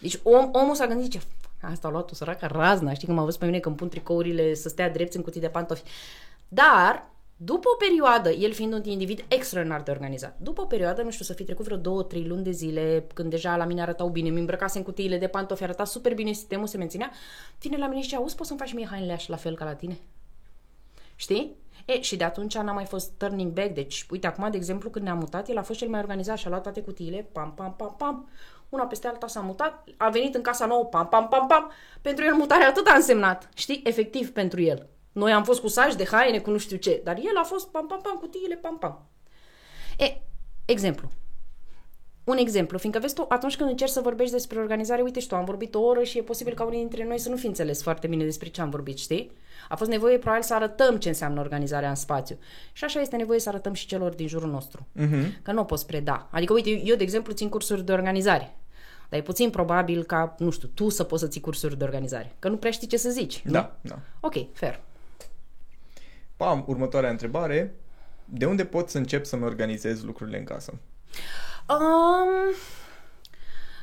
[0.00, 1.20] Deci om, omul s-a gândit, zice,
[1.60, 4.68] asta a luat-o săracă razna, știi, că m-a văzut pe mine când pun tricourile să
[4.68, 5.82] stea drept în cutii de pantofi.
[6.48, 7.10] Dar,
[7.44, 11.24] după o perioadă, el fiind un individ extraordinar de organizat, după o perioadă, nu știu,
[11.24, 14.28] să fi trecut vreo două, trei luni de zile, când deja la mine arătau bine,
[14.28, 17.10] mi îmbrăcase în cutiile de pantofi, arăta super bine, sistemul se menținea,
[17.60, 19.64] vine la mine și zice, auzi, poți să-mi faci mie hainele așa la fel ca
[19.64, 19.98] la tine?
[21.16, 21.56] Știi?
[21.84, 23.74] E, și de atunci n-a mai fost turning back.
[23.74, 26.46] Deci, uite, acum, de exemplu, când ne-am mutat, el a fost cel mai organizat și
[26.46, 28.28] a luat toate cutiile, pam, pam, pam, pam,
[28.68, 31.70] una peste alta s-a mutat, a venit în casa nouă, pam, pam, pam, pam.
[32.00, 34.86] Pentru el mutarea atât a însemnat, știi, efectiv pentru el.
[35.12, 37.68] Noi am fost cu saci de haine, cu nu știu ce, dar el a fost
[37.68, 39.06] pam, pam, pam, cutiile, pam, pam.
[39.98, 40.20] E,
[40.64, 41.10] exemplu.
[42.24, 45.34] Un exemplu, fiindcă vezi tu, atunci când încerci să vorbești despre organizare, uite și tu,
[45.34, 47.82] am vorbit o oră și e posibil ca unii dintre noi să nu fi înțeles
[47.82, 49.32] foarte bine despre ce am vorbit, știi?
[49.68, 52.38] A fost nevoie probabil să arătăm ce înseamnă organizarea în spațiu.
[52.72, 54.86] Și așa este nevoie să arătăm și celor din jurul nostru.
[54.96, 55.42] Uh-huh.
[55.42, 56.28] Că nu o poți preda.
[56.30, 58.56] Adică, uite, eu, de exemplu, țin cursuri de organizare.
[59.08, 62.36] Dar e puțin probabil ca, nu știu, tu să poți să ții cursuri de organizare.
[62.38, 63.42] Că nu prea știi ce să zici.
[63.44, 63.52] nu?
[63.52, 63.98] Da, da.
[64.20, 64.80] Ok, fair.
[66.42, 67.74] Pam, următoarea întrebare.
[68.24, 70.72] De unde pot să încep să-mi organizez lucrurile în casă?
[71.68, 72.54] Um,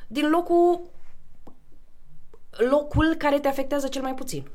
[0.06, 0.80] din locul
[2.70, 4.46] locul care te afectează cel mai puțin.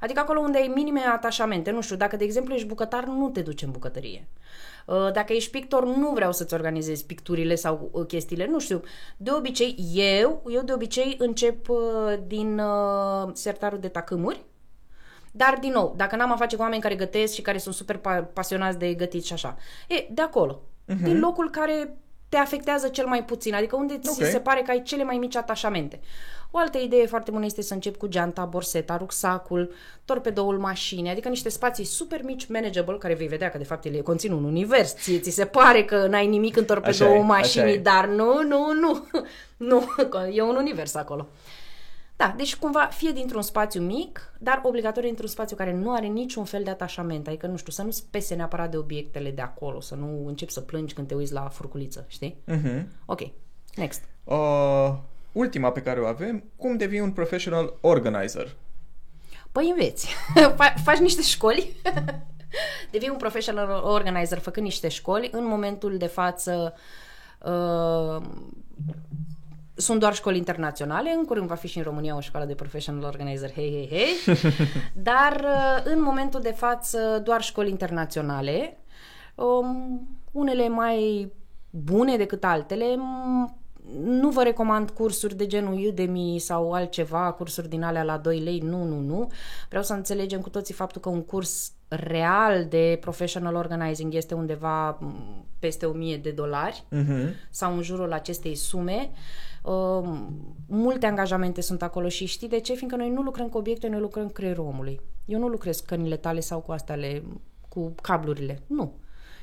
[0.00, 1.70] Adică acolo unde ai minime atașamente.
[1.70, 4.28] Nu știu, dacă de exemplu ești bucătar, nu te duci în bucătărie.
[4.86, 8.82] Uh, Dacă ești pictor, nu vreau să-ți organizezi picturile sau uh, chestiile, nu știu.
[9.16, 11.78] De obicei, eu, eu de obicei încep uh,
[12.26, 14.44] din uh, sertarul de tacâmuri,
[15.36, 17.96] dar, din nou, dacă n-am a face cu oameni care gătesc și care sunt super
[17.96, 19.56] pa- pasionați de gătit și așa,
[19.88, 20.60] e, de acolo.
[20.92, 21.02] Uh-huh.
[21.02, 21.96] Din locul care
[22.28, 24.28] te afectează cel mai puțin, adică unde ți Ok.
[24.28, 26.00] se pare că ai cele mai mici atașamente.
[26.50, 29.72] O altă idee foarte bună este să încep cu geanta, borseta, rucsacul,
[30.04, 34.00] torpedoul mașinii, adică niște spații super mici, manageable, care vei vedea că de fapt ele
[34.00, 34.94] conțin un univers.
[34.94, 37.78] Ție ți se pare că n-ai nimic în torpedoul Așa e, mașinii, așa e.
[37.78, 39.06] dar nu, nu, nu.
[39.68, 41.28] nu, că e un univers acolo.
[42.16, 46.44] Da, deci cumva fie dintr-un spațiu mic, dar obligatoriu dintr-un spațiu care nu are niciun
[46.44, 47.26] fel de atașament.
[47.26, 50.60] Adică, nu știu, să nu-ți pese neapărat de obiectele de acolo, să nu începi să
[50.60, 52.36] plângi când te uiți la furculiță, știi?
[52.48, 52.84] Uh-huh.
[53.04, 53.20] Ok,
[53.74, 54.02] next.
[54.24, 54.94] Uh,
[55.32, 58.56] ultima pe care o avem, cum devii un professional organizer?
[59.52, 60.14] Păi înveți.
[60.58, 61.72] Fa- faci niște școli.
[62.90, 65.28] Devii un professional organizer făcând niște școli.
[65.32, 66.74] În momentul de față
[67.38, 68.22] uh,
[69.76, 73.02] sunt doar școli internaționale, în curând va fi și în România o școală de professional
[73.04, 74.36] organizer, hei, hei, hei.
[75.10, 78.78] Dar uh, în momentul de față doar școli internaționale,
[79.34, 81.32] um, unele mai
[81.70, 82.84] bune decât altele.
[82.94, 83.64] M-
[84.04, 88.58] Nu vă recomand cursuri de genul Udemy sau altceva, cursuri din alea la 2 lei,
[88.58, 89.30] nu, nu, nu.
[89.68, 94.88] Vreau să înțelegem cu toții faptul că un curs real de professional organizing este undeva
[95.00, 95.14] m,
[95.58, 97.34] peste 1000 de dolari Uh-huh.
[97.50, 99.10] sau în jurul acestei sume.
[99.10, 99.16] Uh,
[100.66, 102.74] multe angajamente sunt acolo și știi de ce?
[102.74, 105.00] Fiindcă noi nu lucrăm cu obiecte, noi lucrăm cu creierul omului.
[105.24, 107.22] Eu nu lucrez cu cănile tale sau cu astele,
[107.68, 108.62] cu cablurile.
[108.66, 108.94] Nu.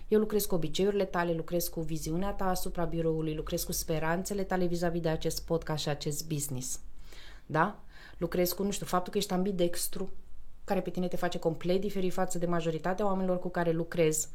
[0.08, 4.66] Eu lucrez cu obiceiurile tale, lucrez cu viziunea ta asupra biroului, lucrez cu speranțele tale
[4.66, 6.80] vis-a-vis de acest podcast și acest business.
[7.46, 7.80] Da?
[8.18, 10.10] Lucrez cu, nu știu, faptul că ești ambidextru,
[10.64, 14.30] care pe tine te face complet diferit față de majoritatea oamenilor cu care lucrezi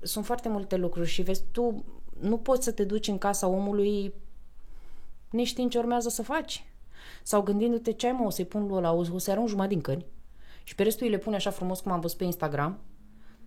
[0.00, 1.84] sunt foarte multe lucruri și vezi tu,
[2.20, 4.14] nu poți să te duci în casa omului
[5.30, 6.64] neștiind ce urmează să faci.
[7.22, 9.82] Sau gândindu-te ce ai mă, o să-i pun lui ăla, o să-i arunc jumătate din
[9.82, 10.06] căni
[10.66, 12.78] și pe restul îi le pune așa frumos cum am văzut pe Instagram.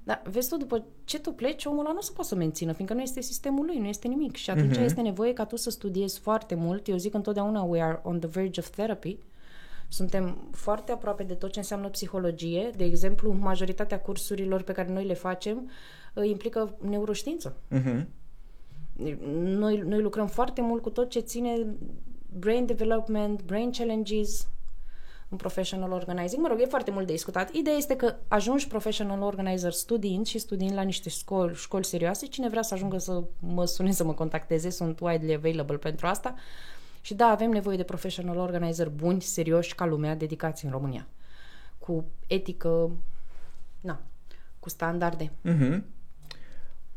[0.03, 2.95] Dar vezi tu, după ce tu pleci, omul ăla nu se poate să mențină, fiindcă
[2.95, 4.35] nu este sistemul lui, nu este nimic.
[4.35, 4.83] Și atunci uh-huh.
[4.83, 6.87] este nevoie ca tu să studiezi foarte mult.
[6.87, 9.17] Eu zic întotdeauna, we are on the verge of therapy.
[9.87, 12.71] Suntem foarte aproape de tot ce înseamnă psihologie.
[12.75, 15.69] De exemplu, majoritatea cursurilor pe care noi le facem
[16.15, 17.57] uh, implică neuroștiință.
[17.71, 18.05] Uh-huh.
[19.33, 21.65] Noi, noi lucrăm foarte mult cu tot ce ține
[22.39, 24.47] brain development, brain challenges,
[25.29, 26.41] în professional organizing.
[26.41, 27.53] Mă rog, e foarte mult de discutat.
[27.53, 32.25] Ideea este că ajungi professional organizer studiind și studiind la niște școli, școli serioase.
[32.25, 36.35] Cine vrea să ajungă să mă sune, să mă contacteze, sunt widely available pentru asta.
[37.01, 41.07] Și da, avem nevoie de professional organizer buni, serioși, ca lumea, dedicați în România.
[41.77, 42.91] Cu etică,
[43.81, 44.01] na,
[44.59, 45.31] cu standarde.
[45.45, 45.81] Mm-hmm.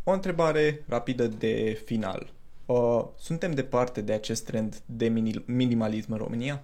[0.04, 2.32] O întrebare rapidă de final.
[2.66, 5.08] Uh, suntem departe de acest trend de
[5.46, 6.62] minimalism în România?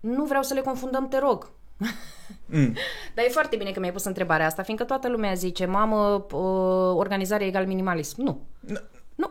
[0.00, 1.50] Nu vreau să le confundăm, te rog.
[2.46, 2.74] Mm.
[3.14, 6.96] Dar e foarte bine că mi-ai pus întrebarea asta, fiindcă toată lumea zice, mamă, uh,
[6.96, 8.22] organizare egal minimalism.
[8.22, 8.40] Nu.
[8.60, 8.78] No.
[9.14, 9.30] Nu.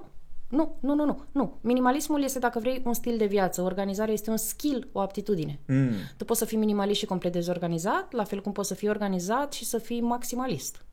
[0.50, 1.58] Nu, nu, nu, nu, nu.
[1.62, 3.62] Minimalismul este, dacă vrei, un stil de viață.
[3.62, 5.60] Organizarea este un skill, o aptitudine.
[5.68, 5.92] Mm.
[6.18, 9.54] Tu poți să fii minimalist și complet dezorganizat, la fel cum poți să fii organizat
[9.54, 10.86] și să fii maximalist.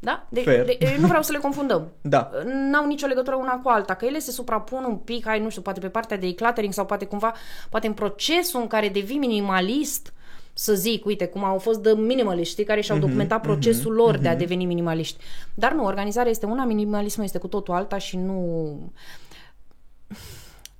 [0.00, 0.26] Da?
[0.28, 0.42] De,
[0.78, 1.92] de, nu vreau să le confundăm.
[2.00, 2.30] Da.
[2.44, 5.62] N-au nicio legătură una cu alta, că ele se suprapun un pic, ai, nu știu,
[5.62, 7.34] poate pe partea de decluttering sau poate cumva,
[7.70, 10.12] poate în procesul în care devii minimalist,
[10.52, 14.16] să zic, uite, cum au fost de minimaliști care și-au mm-hmm, documentat procesul mm-hmm, lor
[14.16, 14.22] mm-hmm.
[14.22, 14.40] de a mhm.
[14.40, 15.24] deveni minimaliști.
[15.54, 18.92] Dar nu, organizarea este una, minimalismul este cu totul alta și nu...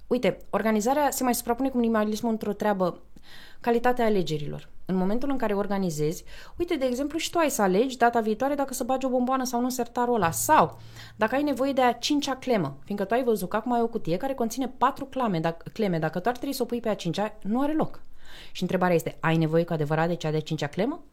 [0.07, 3.03] Uite, organizarea se mai suprapune cu minimalismul într-o treabă,
[3.61, 6.25] calitatea alegerilor în momentul în care organizezi,
[6.57, 9.45] uite, de exemplu, și tu ai să alegi data viitoare dacă să bagi o bomboană
[9.45, 10.31] sau nu în sertarul ăla.
[10.31, 10.79] Sau
[11.17, 13.87] dacă ai nevoie de a cincea clemă, fiindcă tu ai văzut că acum ai o
[13.87, 16.89] cutie care conține patru clame, dacă, cleme, dacă tu ar trebui să o pui pe
[16.89, 18.03] a cincea, nu are loc.
[18.53, 21.05] Și întrebarea este, ai nevoie cu adevărat de cea de cincea clemă?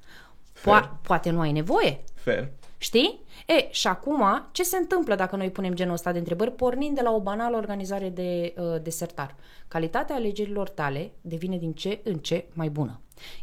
[0.59, 2.03] Po- poate nu ai nevoie.
[2.13, 2.49] Fair.
[2.77, 3.19] Știi?
[3.45, 7.01] E, și acum, ce se întâmplă dacă noi punem genul ăsta de întrebări, pornind de
[7.01, 9.35] la o banală organizare de uh, desertar?
[9.67, 12.99] Calitatea alegerilor tale devine din ce în ce mai bună.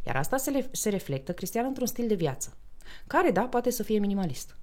[0.06, 2.56] Iar asta se, le, se reflectă, Cristian, într-un stil de viață,
[3.06, 4.56] care, da, poate să fie minimalist.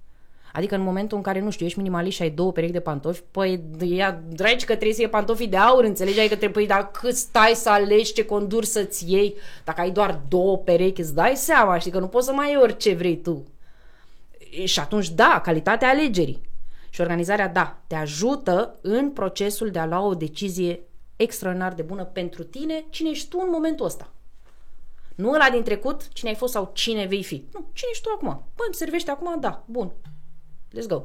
[0.52, 3.22] Adică în momentul în care, nu știu, ești minimalist și ai două perechi de pantofi,
[3.30, 6.18] păi ia, dragi că trebuie să iei pantofii de aur, înțelegi?
[6.18, 9.34] Adică trebuie, dar cât stai să alegi ce condur să-ți iei,
[9.64, 12.60] dacă ai doar două perechi, îți dai seama, știi, că nu poți să mai iei
[12.62, 13.44] orice vrei tu.
[14.64, 16.48] Și atunci, da, calitatea alegerii.
[16.90, 20.80] Și organizarea, da, te ajută în procesul de a lua o decizie
[21.16, 24.12] extraordinar de bună pentru tine, cine ești tu în momentul ăsta.
[25.20, 27.44] Nu ăla din trecut, cine ai fost sau cine vei fi.
[27.52, 28.28] Nu, cine ești tu acum?
[28.28, 29.40] Bă, îmi servește acum?
[29.40, 29.92] Da, bun.
[30.72, 31.02] Let's go.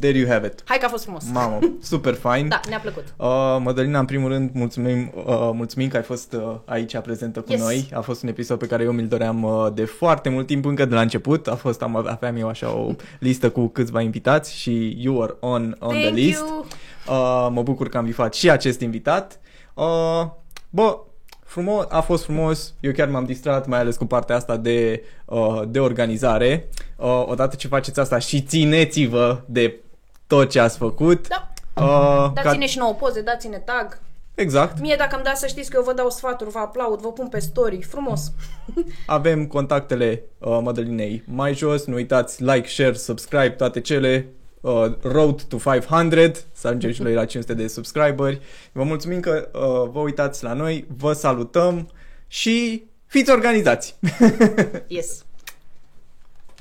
[0.00, 0.62] There you have it.
[0.64, 1.24] Hai că a fost frumos.
[1.32, 2.48] Mamă, super fain.
[2.48, 3.14] Da, ne-a plăcut.
[3.16, 7.52] Uh, Mădălina, în primul rând, mulțumim, uh, mulțumim că ai fost uh, aici prezentă cu
[7.52, 7.60] yes.
[7.60, 7.90] noi.
[7.94, 10.84] A fost un episod pe care eu mi-l doream uh, de foarte mult timp, încă
[10.84, 11.46] de la început.
[11.46, 15.76] A fost, am, aveam eu așa o listă cu câțiva invitați și you are on,
[15.80, 16.42] on the list.
[16.42, 19.40] Uh, mă bucur că am bifat și acest invitat.
[19.74, 20.26] Uh,
[20.70, 20.98] bă,
[21.46, 25.62] frumos, a fost frumos, eu chiar m-am distrat, mai ales cu partea asta de, uh,
[25.68, 26.68] de organizare.
[26.96, 29.80] Uh, odată ce faceți asta și țineți-vă de
[30.26, 31.28] tot ce ați făcut.
[31.28, 31.52] Da.
[31.82, 32.70] Uh, dați-ne ca...
[32.70, 34.00] și nouă poze, dați-ne tag.
[34.34, 34.80] Exact.
[34.80, 37.28] Mie dacă îmi dați să știți că eu vă dau sfaturi, vă aplaud, vă pun
[37.28, 38.32] pe story, frumos.
[39.06, 44.28] Avem contactele uh, Mădălinei mai jos, nu uitați like, share, subscribe, toate cele
[44.66, 48.40] uh, Road to 500, să ajungem și noi la 500 de subscriberi.
[48.72, 51.90] Vă mulțumim că uh, vă uitați la noi, vă salutăm
[52.26, 53.98] și fiți organizați!
[54.86, 55.25] yes!